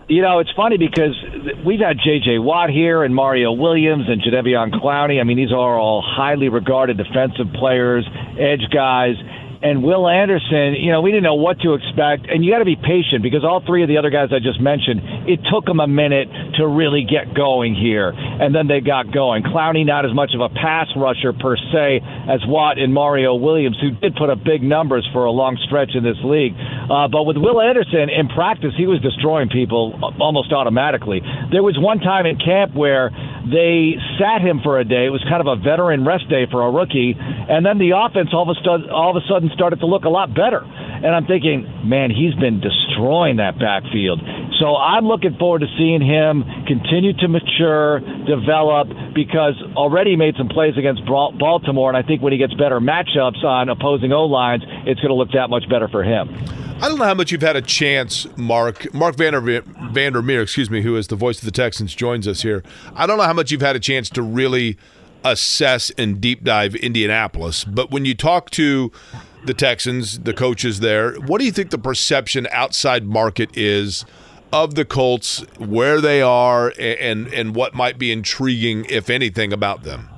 [0.09, 1.16] You know, it's funny because
[1.66, 2.38] we've had J.J.
[2.38, 5.20] Watt here and Mario Williams and Jadeveon Clowney.
[5.20, 8.06] I mean, these are all highly regarded defensive players,
[8.38, 9.16] edge guys
[9.62, 12.28] and Will Anderson, you know, we didn't know what to expect.
[12.28, 14.61] And you got to be patient because all three of the other guys I just
[14.61, 16.28] mentioned, it took them a minute
[16.59, 18.12] to really get going here.
[18.12, 19.43] And then they got going.
[19.43, 23.77] Clowney, not as much of a pass rusher per se as Watt and Mario Williams,
[23.81, 26.55] who did put up big numbers for a long stretch in this league.
[26.91, 31.20] Uh, but with Will Anderson, in practice, he was destroying people almost automatically.
[31.51, 33.11] There was one time in camp where
[33.51, 35.06] they sat him for a day.
[35.06, 37.14] It was kind of a veteran rest day for a rookie.
[37.14, 40.05] And then the offense all of a sudden, all of a sudden started to look
[40.05, 40.66] a lot better.
[41.07, 44.19] And I'm thinking, man, he's been destroying that backfield.
[44.59, 50.35] So I'm looking forward to seeing him continue to mature, develop, because already he made
[50.37, 51.89] some plays against Baltimore.
[51.89, 55.15] And I think when he gets better matchups on opposing O lines, it's going to
[55.15, 56.28] look that much better for him.
[56.83, 58.93] I don't know how much you've had a chance, Marc.
[58.93, 59.41] Marc Vander,
[59.93, 62.65] Vandermeer, excuse me, who is the voice of the Texans, joins us here.
[62.97, 64.77] I don't know how much you've had a chance to really
[65.24, 68.93] assess and deep dive Indianapolis, but when you talk to
[69.47, 71.14] the Texans, the coaches there.
[71.14, 74.05] What do you think the perception outside market is
[74.52, 79.82] of the Colts, where they are, and and what might be intriguing, if anything, about
[79.82, 80.09] them?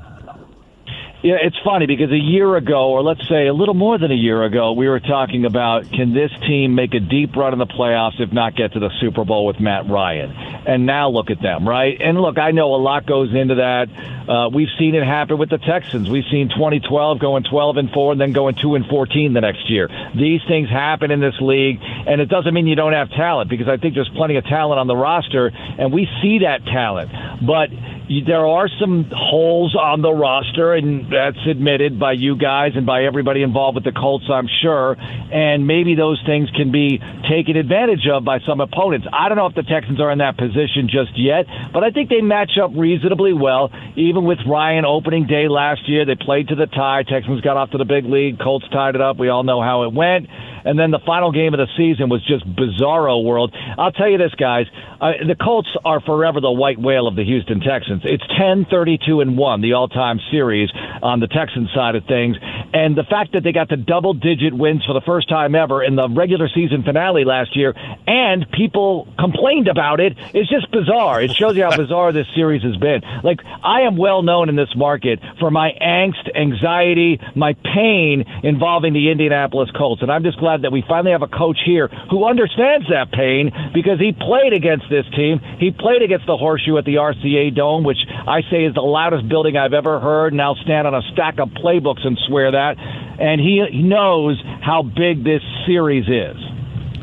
[1.21, 4.15] Yeah, it's funny because a year ago, or let's say a little more than a
[4.15, 7.67] year ago, we were talking about can this team make a deep run in the
[7.67, 10.31] playoffs, if not get to the Super Bowl with Matt Ryan?
[10.31, 12.01] And now look at them, right?
[12.01, 13.89] And look, I know a lot goes into that.
[14.29, 16.09] Uh, we've seen it happen with the Texans.
[16.09, 19.69] We've seen 2012 going 12 and 4 and then going 2 and 14 the next
[19.69, 19.89] year.
[20.15, 23.67] These things happen in this league, and it doesn't mean you don't have talent because
[23.67, 27.11] I think there's plenty of talent on the roster, and we see that talent.
[27.45, 27.71] But
[28.09, 33.05] there are some holes on the roster, and that's admitted by you guys and by
[33.05, 34.97] everybody involved with the Colts, I'm sure.
[34.99, 39.07] And maybe those things can be taken advantage of by some opponents.
[39.13, 42.09] I don't know if the Texans are in that position just yet, but I think
[42.09, 43.71] they match up reasonably well.
[43.97, 47.03] Even with Ryan opening day last year, they played to the tie.
[47.03, 48.41] Texans got off to the big lead.
[48.41, 49.19] Colts tied it up.
[49.19, 50.29] We all know how it went.
[50.69, 53.57] And then the final game of the season was just bizarro world.
[53.79, 54.67] I'll tell you this, guys.
[55.01, 58.03] Uh, the Colts are forever the white whale of the Houston Texans.
[58.05, 60.69] It's 10 32 and 1, the all time series
[61.03, 62.37] on the Texans side of things.
[62.75, 65.83] And the fact that they got to double digit wins for the first time ever
[65.83, 67.75] in the regular season finale last year,
[68.07, 71.23] and people complained about it, is just bizarre.
[71.23, 73.01] It shows you how bizarre this series has been.
[73.25, 78.93] Like, I am well known in this market for my angst, anxiety, my pain involving
[78.93, 80.03] the Indianapolis Colts.
[80.03, 83.51] And I'm just glad that we finally have a coach here who understands that pain
[83.75, 85.41] because he played against this team.
[85.59, 89.29] He played against the horseshoe at the RCA Dome, which I say is the loudest
[89.29, 92.77] building I've ever heard, and I'll stand on a stack of playbooks and swear that.
[92.79, 96.37] And he knows how big this series is.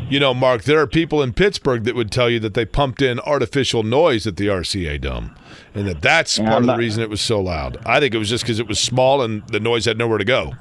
[0.10, 3.02] You know, Marc, there are people in Pittsburgh that would tell you that they pumped
[3.02, 5.36] in artificial noise at the RCA Dome
[5.76, 7.78] and that that's part of the reason it was so loud.
[7.86, 10.26] I think it was just because it was small and the noise had nowhere to
[10.26, 10.54] go.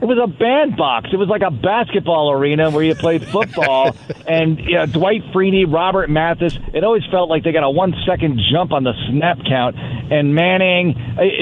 [0.00, 1.08] It was a bandbox.
[1.12, 3.96] It was like a basketball arena where you played football.
[4.28, 7.94] and you know, Dwight Freeney, Robert Mathis, it always felt like they got a one
[8.06, 9.74] second jump on the snap count.
[9.76, 10.94] And Manning,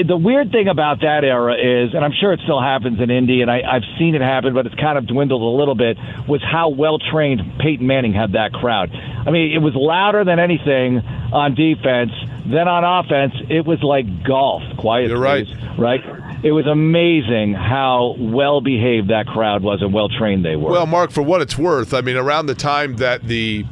[0.07, 3.41] the weird thing about that era is, and I'm sure it still happens in Indy,
[3.41, 5.97] and I, I've seen it happen, but it's kind of dwindled a little bit,
[6.27, 8.89] was how well trained Peyton Manning had that crowd.
[8.91, 10.97] I mean, it was louder than anything
[11.37, 12.11] on defense.
[12.45, 14.63] Then on offense, it was like golf.
[14.77, 15.47] Quiet, You're right.
[15.77, 16.01] right?
[16.43, 20.71] it was amazing how well behaved that crowd was and well trained they were.
[20.71, 23.65] Well, Marc, for what it's worth, I mean, around the time that the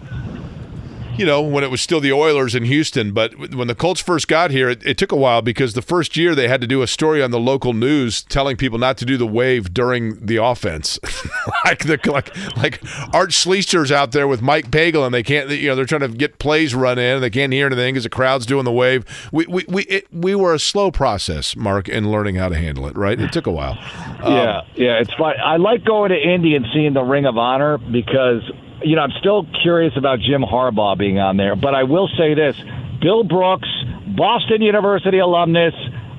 [1.17, 3.11] you know, when it was still the Oilers in Houston.
[3.11, 6.15] But when the Colts first got here, it, it, took a while because the first
[6.17, 9.05] year they had to do a story on the local news telling people not to
[9.05, 10.99] do the wave during the offense.
[11.65, 12.81] like the like like
[13.13, 15.49] Art Schlichter's out there with Mike Pagel, and they can't.
[15.49, 18.03] You know, they're trying to get plays run in, and they can't hear anything because
[18.03, 19.05] the crowd's doing the wave.
[19.31, 22.87] We we we it, we were a slow process, Marc, in learning how to handle
[22.87, 22.95] it.
[22.95, 23.77] Right, it took a while.
[24.21, 25.35] Um, yeah, yeah, it's fine.
[25.43, 28.41] I like going to Indy and seeing the Ring of Honor because
[28.83, 32.33] you know, I'm still curious about Jim Harbaugh being on there, but I will say
[32.33, 32.55] this
[33.01, 33.69] Bill Brooks,
[34.15, 35.73] Boston University alumnus,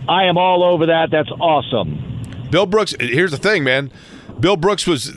[0.08, 1.10] I am all over that.
[1.10, 2.48] That's awesome.
[2.50, 3.90] Bill Brooks, here's the thing, man.
[4.40, 5.12] Bill Brooks was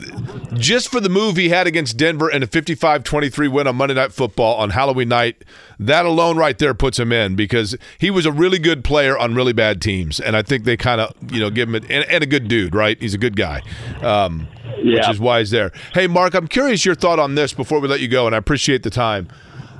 [0.54, 4.12] just for the move he had against Denver and a 55-23 win on Monday Night
[4.12, 5.44] Football on Halloween night.
[5.78, 9.34] That alone right there puts him in because he was a really good player on
[9.34, 12.04] really bad teams, and I think they kind of you know give him a, and,
[12.10, 13.00] and, a good dude, right?
[13.00, 13.62] He's a good guy.
[14.02, 14.48] Um,
[14.82, 14.96] yeah.
[14.96, 15.72] which is why he's there.
[15.94, 18.38] Hey, Marc, I'm curious your thought on this before we let you go, and I
[18.38, 19.28] appreciate the time.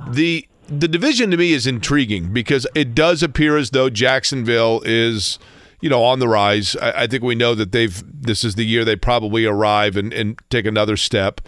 [0.07, 5.37] The the division to me is intriguing because it does appear as though Jacksonville is,
[5.81, 6.75] you know, on the rise.
[6.77, 10.13] I, I think we know that they've this is the year they probably arrive and,
[10.13, 11.41] and take another step.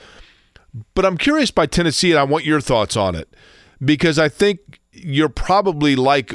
[0.95, 3.33] But I'm curious by Tennessee, and I want your thoughts on it
[3.83, 6.33] because I think you're probably like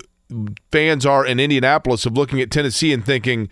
[0.70, 3.48] fans are in Indianapolis of looking at Tennessee and thinking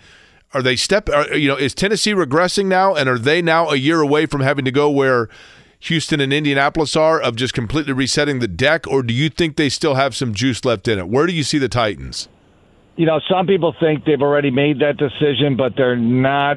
[0.54, 1.08] are they step?
[1.10, 4.40] Are, you know, is Tennessee regressing now, and are they now a year away from
[4.40, 5.28] having to go where
[5.80, 9.68] Houston and Indianapolis are of just completely resetting the deck, or do you think they
[9.68, 11.08] still have some juice left in it?
[11.08, 12.28] Where do you see the Titans?
[12.96, 16.56] You know, some people think they've already made that decision, but they're not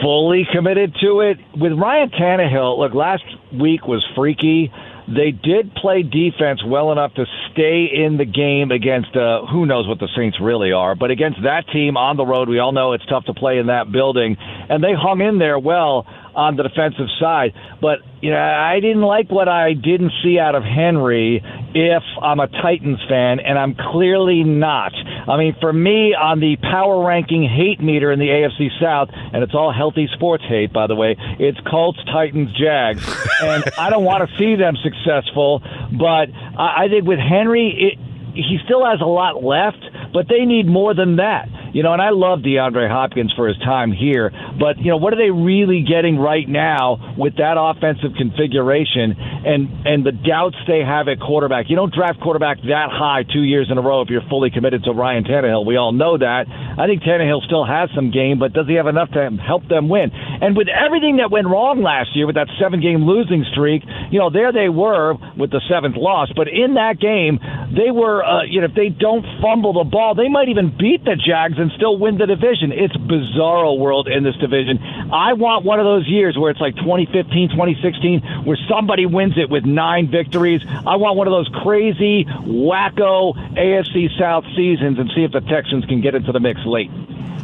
[0.00, 1.36] fully committed to it.
[1.54, 4.72] With Ryan Tannehill, look, last week was freaky.
[5.08, 9.86] They did play defense well enough to stay in the game against uh, who knows
[9.86, 12.92] what the Saints really are, but against that team on the road, we all know
[12.92, 16.06] it's tough to play in that building, and they hung in there well
[16.38, 17.52] on the defensive side.
[17.82, 21.42] But you know, I didn't like what I didn't see out of Henry.
[21.74, 24.92] If I'm a Titans fan, and I'm clearly not.
[24.94, 29.42] I mean, for me, on the power ranking hate meter in the AFC South, and
[29.42, 31.16] it's all healthy sports hate, by the way.
[31.38, 33.02] It's Colts, Titans, Jags,
[33.42, 35.60] and I don't want to see them successful.
[35.92, 37.98] But I, I think with Henry, it,
[38.34, 41.48] he still has a lot left, but they need more than that.
[41.72, 45.12] You know, and I love DeAndre Hopkins for his time here, but you know, what
[45.12, 50.80] are they really getting right now with that offensive configuration and and the doubts they
[50.80, 51.66] have at quarterback?
[51.68, 54.84] You don't draft quarterback that high two years in a row if you're fully committed
[54.84, 55.66] to Ryan Tannehill.
[55.66, 56.46] We all know that.
[56.48, 59.88] I think Tannehill still has some game, but does he have enough to help them
[59.88, 60.10] win?
[60.12, 64.18] And with everything that went wrong last year with that seven game losing streak, you
[64.18, 67.38] know, there they were with the seventh loss, but in that game,
[67.74, 71.04] they were, uh, you know, if they don't fumble the ball, they might even beat
[71.04, 72.72] the Jags and still win the division.
[72.72, 74.78] It's bizarro world in this division.
[75.12, 79.50] I want one of those years where it's like 2015, 2016, where somebody wins it
[79.50, 80.62] with nine victories.
[80.66, 85.84] I want one of those crazy, wacko AFC South seasons and see if the Texans
[85.86, 86.90] can get into the mix late.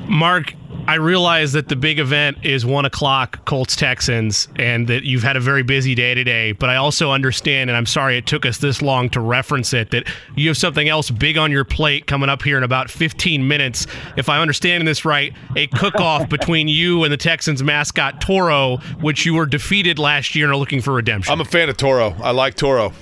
[0.09, 0.55] Marc,
[0.87, 5.35] I realize that the big event is one o'clock Colts Texans and that you've had
[5.35, 8.59] a very busy day today, but I also understand, and I'm sorry it took us
[8.59, 10.07] this long to reference it, that
[10.37, 13.87] you have something else big on your plate coming up here in about 15 minutes.
[14.19, 18.77] If I'm understanding this right, a cook off between you and the Texans mascot Toro,
[19.01, 21.33] which you were defeated last year and are looking for redemption.
[21.33, 22.15] I'm a fan of Toro.
[22.23, 22.93] I like Toro.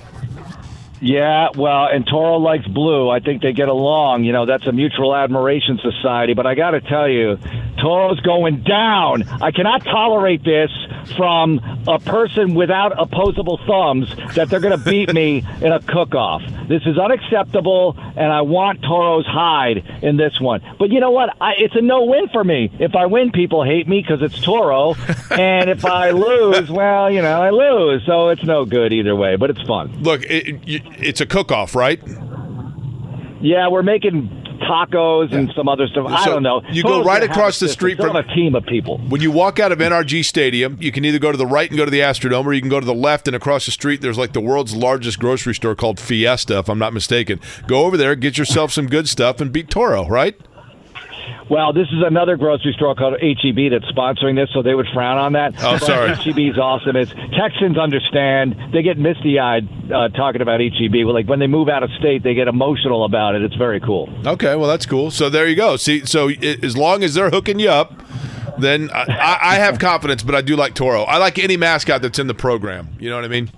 [1.03, 3.09] Yeah, well, and Toro likes blue.
[3.09, 4.23] I think they get along.
[4.23, 6.33] You know, that's a mutual admiration society.
[6.33, 7.37] But I got to tell you,
[7.77, 9.23] Toro's going down.
[9.27, 10.71] I cannot tolerate this
[11.17, 11.59] from
[11.89, 16.41] a person without opposable thumbs that they're going to beat me in a cook-off.
[16.69, 20.61] This is unacceptable, and I want Toro's hide in this one.
[20.79, 21.35] But you know what?
[21.41, 22.71] I, it's a no-win for me.
[22.79, 24.95] If I win, people hate me because it's Toro,
[25.31, 28.05] and if I lose, well, you know, I lose.
[28.05, 29.35] So it's no good either way.
[29.35, 30.01] But it's fun.
[30.01, 30.61] Look, it,
[30.99, 32.01] it's a cook-off, right?
[33.41, 34.29] Yeah, we're making
[34.61, 36.07] tacos and some other stuff.
[36.07, 36.61] I don't know.
[36.71, 38.97] You go right across the street from a team of people.
[39.09, 41.77] When you walk out of NRG Stadium, you can either go to the right and
[41.77, 44.01] go to the Astrodome, or you can go to the left and across the street.
[44.01, 47.39] There's like the world's largest grocery store called Fiesta, if I'm not mistaken.
[47.67, 50.07] Go over there, get yourself some good stuff, and beat Toro.
[50.07, 50.39] Right?
[51.49, 55.17] Well, this is another grocery store called HEB that's sponsoring this, so they would frown
[55.17, 55.53] on that.
[55.61, 56.15] Oh, sorry.
[56.15, 56.95] HEB is awesome.
[56.95, 58.55] It's Texans understand.
[58.71, 60.95] They get misty eyed uh, talking about HEB.
[61.05, 63.41] Like when they move out of state, they get emotional about it.
[63.43, 64.09] It's very cool.
[64.25, 65.11] Okay, well that's cool.
[65.11, 65.75] So there you go.
[65.75, 67.93] See, so i- as long as they're hooking you up,
[68.57, 70.23] then I, I have confidence.
[70.23, 71.03] But I do like Toro.
[71.03, 72.89] I like any mascot that's in the program.
[72.99, 73.51] You know what I mean?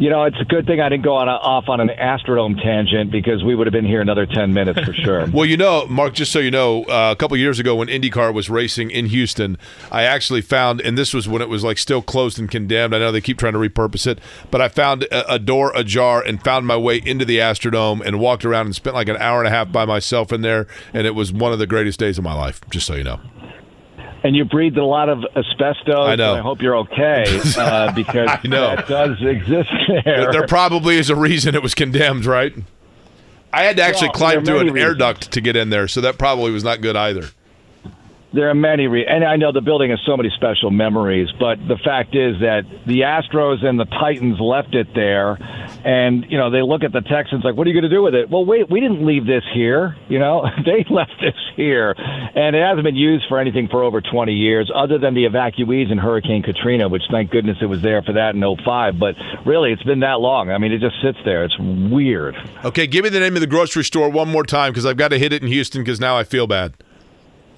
[0.00, 2.56] You know, it's a good thing I didn't go on a, off on an Astrodome
[2.62, 5.26] tangent because we would have been here another 10 minutes for sure.
[5.30, 8.32] Well, you know, Marc, just so you know, uh, a couple years ago when IndyCar
[8.32, 9.58] was racing in Houston,
[9.92, 12.94] I actually found, and this was when it was like still closed and condemned.
[12.94, 14.20] I know they keep trying to repurpose it,
[14.50, 18.18] but I found a, a door ajar and found my way into the Astrodome and
[18.18, 21.06] walked around and spent like an hour and a half by myself in there, and
[21.06, 22.62] it was one of the greatest days of my life.
[22.70, 23.20] Just so you know.
[24.22, 25.94] And you breathed a lot of asbestos.
[25.94, 26.32] I know.
[26.32, 27.24] and I hope you're okay
[27.56, 28.76] uh, because I know.
[28.76, 29.70] that does exist
[30.04, 30.32] there.
[30.32, 32.52] There, probably is a reason it was condemned, right?
[33.52, 35.88] I had to actually Well, climb through an many air duct to get in there,
[35.88, 37.30] so that probably was not good either.
[38.32, 41.28] There are many, re- and I know the building has so many special memories.
[41.38, 45.34] But the fact is that the Astros and the Titans left it there,
[45.84, 48.02] and you know they look at the Texans like, "What are you going to do
[48.02, 49.96] with it?" Well, wait, we didn't leave this here.
[50.08, 54.00] You know, they left this here, and it hasn't been used for anything for over
[54.00, 58.02] 20 years, other than the evacuees in Hurricane Katrina, which thank goodness it was there
[58.02, 58.98] for that in 05.
[58.98, 60.50] But really, it's been that long.
[60.50, 61.44] I mean, it just sits there.
[61.44, 62.36] It's weird.
[62.64, 65.08] Okay, give me the name of the grocery store one more time because I've got
[65.08, 66.74] to hit it in Houston because now I feel bad.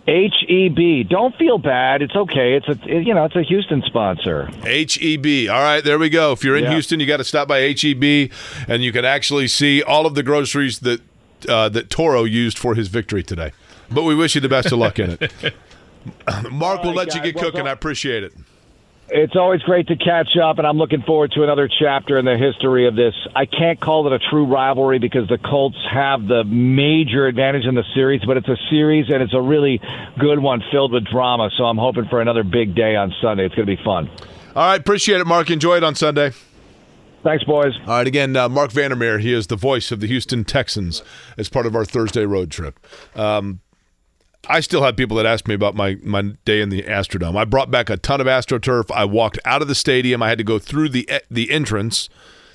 [0.08, 1.04] H E B.
[1.04, 2.02] Don't feel bad.
[2.02, 2.54] It's okay.
[2.54, 4.46] It's a you know it's a Houston sponsor.
[4.64, 5.26] HEB.
[5.26, 6.32] E All right, there we go.
[6.32, 6.72] If you're in Yeah.
[6.72, 8.30] Houston, you got to stop by HEB,
[8.68, 11.00] and you can actually see all of the groceries that
[11.48, 13.52] uh, that Toro used for his victory today.
[13.90, 15.32] But we wish you the best of luck in it.
[16.50, 17.58] Marc, we'll right, let you get Well cooking.
[17.60, 17.68] done.
[17.68, 18.32] I appreciate it.
[19.08, 22.38] It's always great to catch up, and I'm looking forward to another chapter in the
[22.38, 23.14] history of this.
[23.34, 27.74] I can't call it a true rivalry because the Colts have the major advantage in
[27.74, 29.80] the series, but it's a series and it's a really
[30.18, 31.50] good one filled with drama.
[31.58, 33.44] So I'm hoping for another big day on Sunday.
[33.44, 34.08] It's going to be fun.
[34.54, 35.50] All right, appreciate it, Marc.
[35.50, 36.32] Enjoy it on Sunday.
[37.22, 37.72] Thanks, boys.
[37.86, 39.18] All right, again, uh, Marc Vandermeer.
[39.18, 41.02] He is the voice of the Houston Texans
[41.36, 42.80] as part of our Thursday road trip.
[43.14, 43.60] Um,
[44.48, 47.36] I still have people that ask me about my, my day in the Astrodome.
[47.36, 48.90] I brought back a ton of AstroTurf.
[48.90, 50.20] I walked out of the stadium.
[50.20, 52.08] I had to go through the the entrance.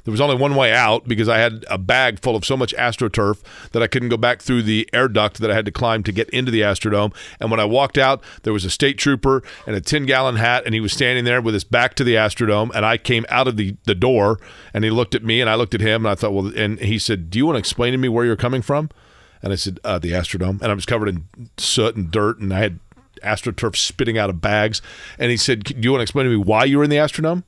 [0.03, 2.73] There was only one way out because I had a bag full of so much
[2.75, 3.41] AstroTurf
[3.71, 6.13] that I couldn't go back through the air duct that I had to climb to
[6.13, 7.13] get into the Astrodome.
[7.41, 10.63] And when I walked out, there was a state trooper and a 10 gallon hat,
[10.65, 12.71] and he was standing there with his back to the Astrodome.
[12.73, 14.39] And I came out of the, the door,
[14.73, 16.79] and he looked at me, and I looked at him, and I thought, well, and
[16.79, 18.89] he said, Do you want to explain to me where you're coming from?
[19.41, 20.61] And I said, uh, The Astrodome.
[20.61, 21.25] And I was covered in
[21.57, 22.79] soot and dirt, and I had
[23.23, 24.81] AstroTurf spitting out of bags.
[25.17, 26.97] And he said, Do you want to explain to me why you were in the
[26.97, 27.43] Astrodome?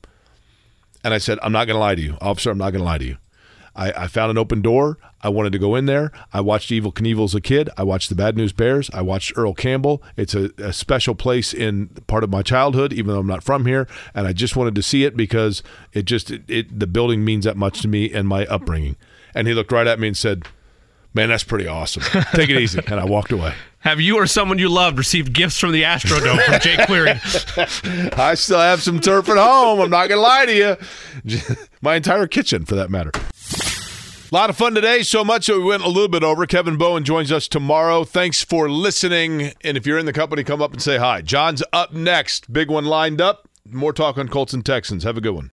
[1.02, 2.16] And I said, I'm not going to lie to you.
[2.20, 3.16] Officer, I'm not going to lie to you.
[3.74, 4.98] I, I found an open door.
[5.22, 6.12] I wanted to go in there.
[6.32, 7.70] I watched Evel Knievel as a kid.
[7.76, 8.90] I watched the Bad News Bears.
[8.92, 10.02] I watched Earl Campbell.
[10.16, 13.66] It's a, a special place in part of my childhood, even though I'm not from
[13.66, 13.86] here.
[14.14, 15.62] And I just wanted to see it because
[15.92, 18.96] it just, it, it the building means that much to me and my upbringing.
[19.34, 20.46] And he looked right at me and said,
[21.12, 22.02] Man, that's pretty awesome.
[22.34, 22.80] Take it easy.
[22.86, 23.54] And I walked away.
[23.80, 27.10] Have you or someone you loved received gifts from the Astrodome from Jake Query?
[28.16, 29.80] I still have some turf at home.
[29.80, 31.46] I'm not going to lie to you.
[31.82, 33.10] My entire kitchen, for that matter.
[34.30, 36.46] A lot of fun today, so much that we went a little bit over.
[36.46, 38.04] Kevin Bowen joins us tomorrow.
[38.04, 39.52] Thanks for listening.
[39.64, 41.22] And if you're in the company, come up and say hi.
[41.22, 42.52] John's up next.
[42.52, 43.48] Big one lined up.
[43.68, 45.02] More talk on Colts and Texans.
[45.04, 45.48] Have a good one.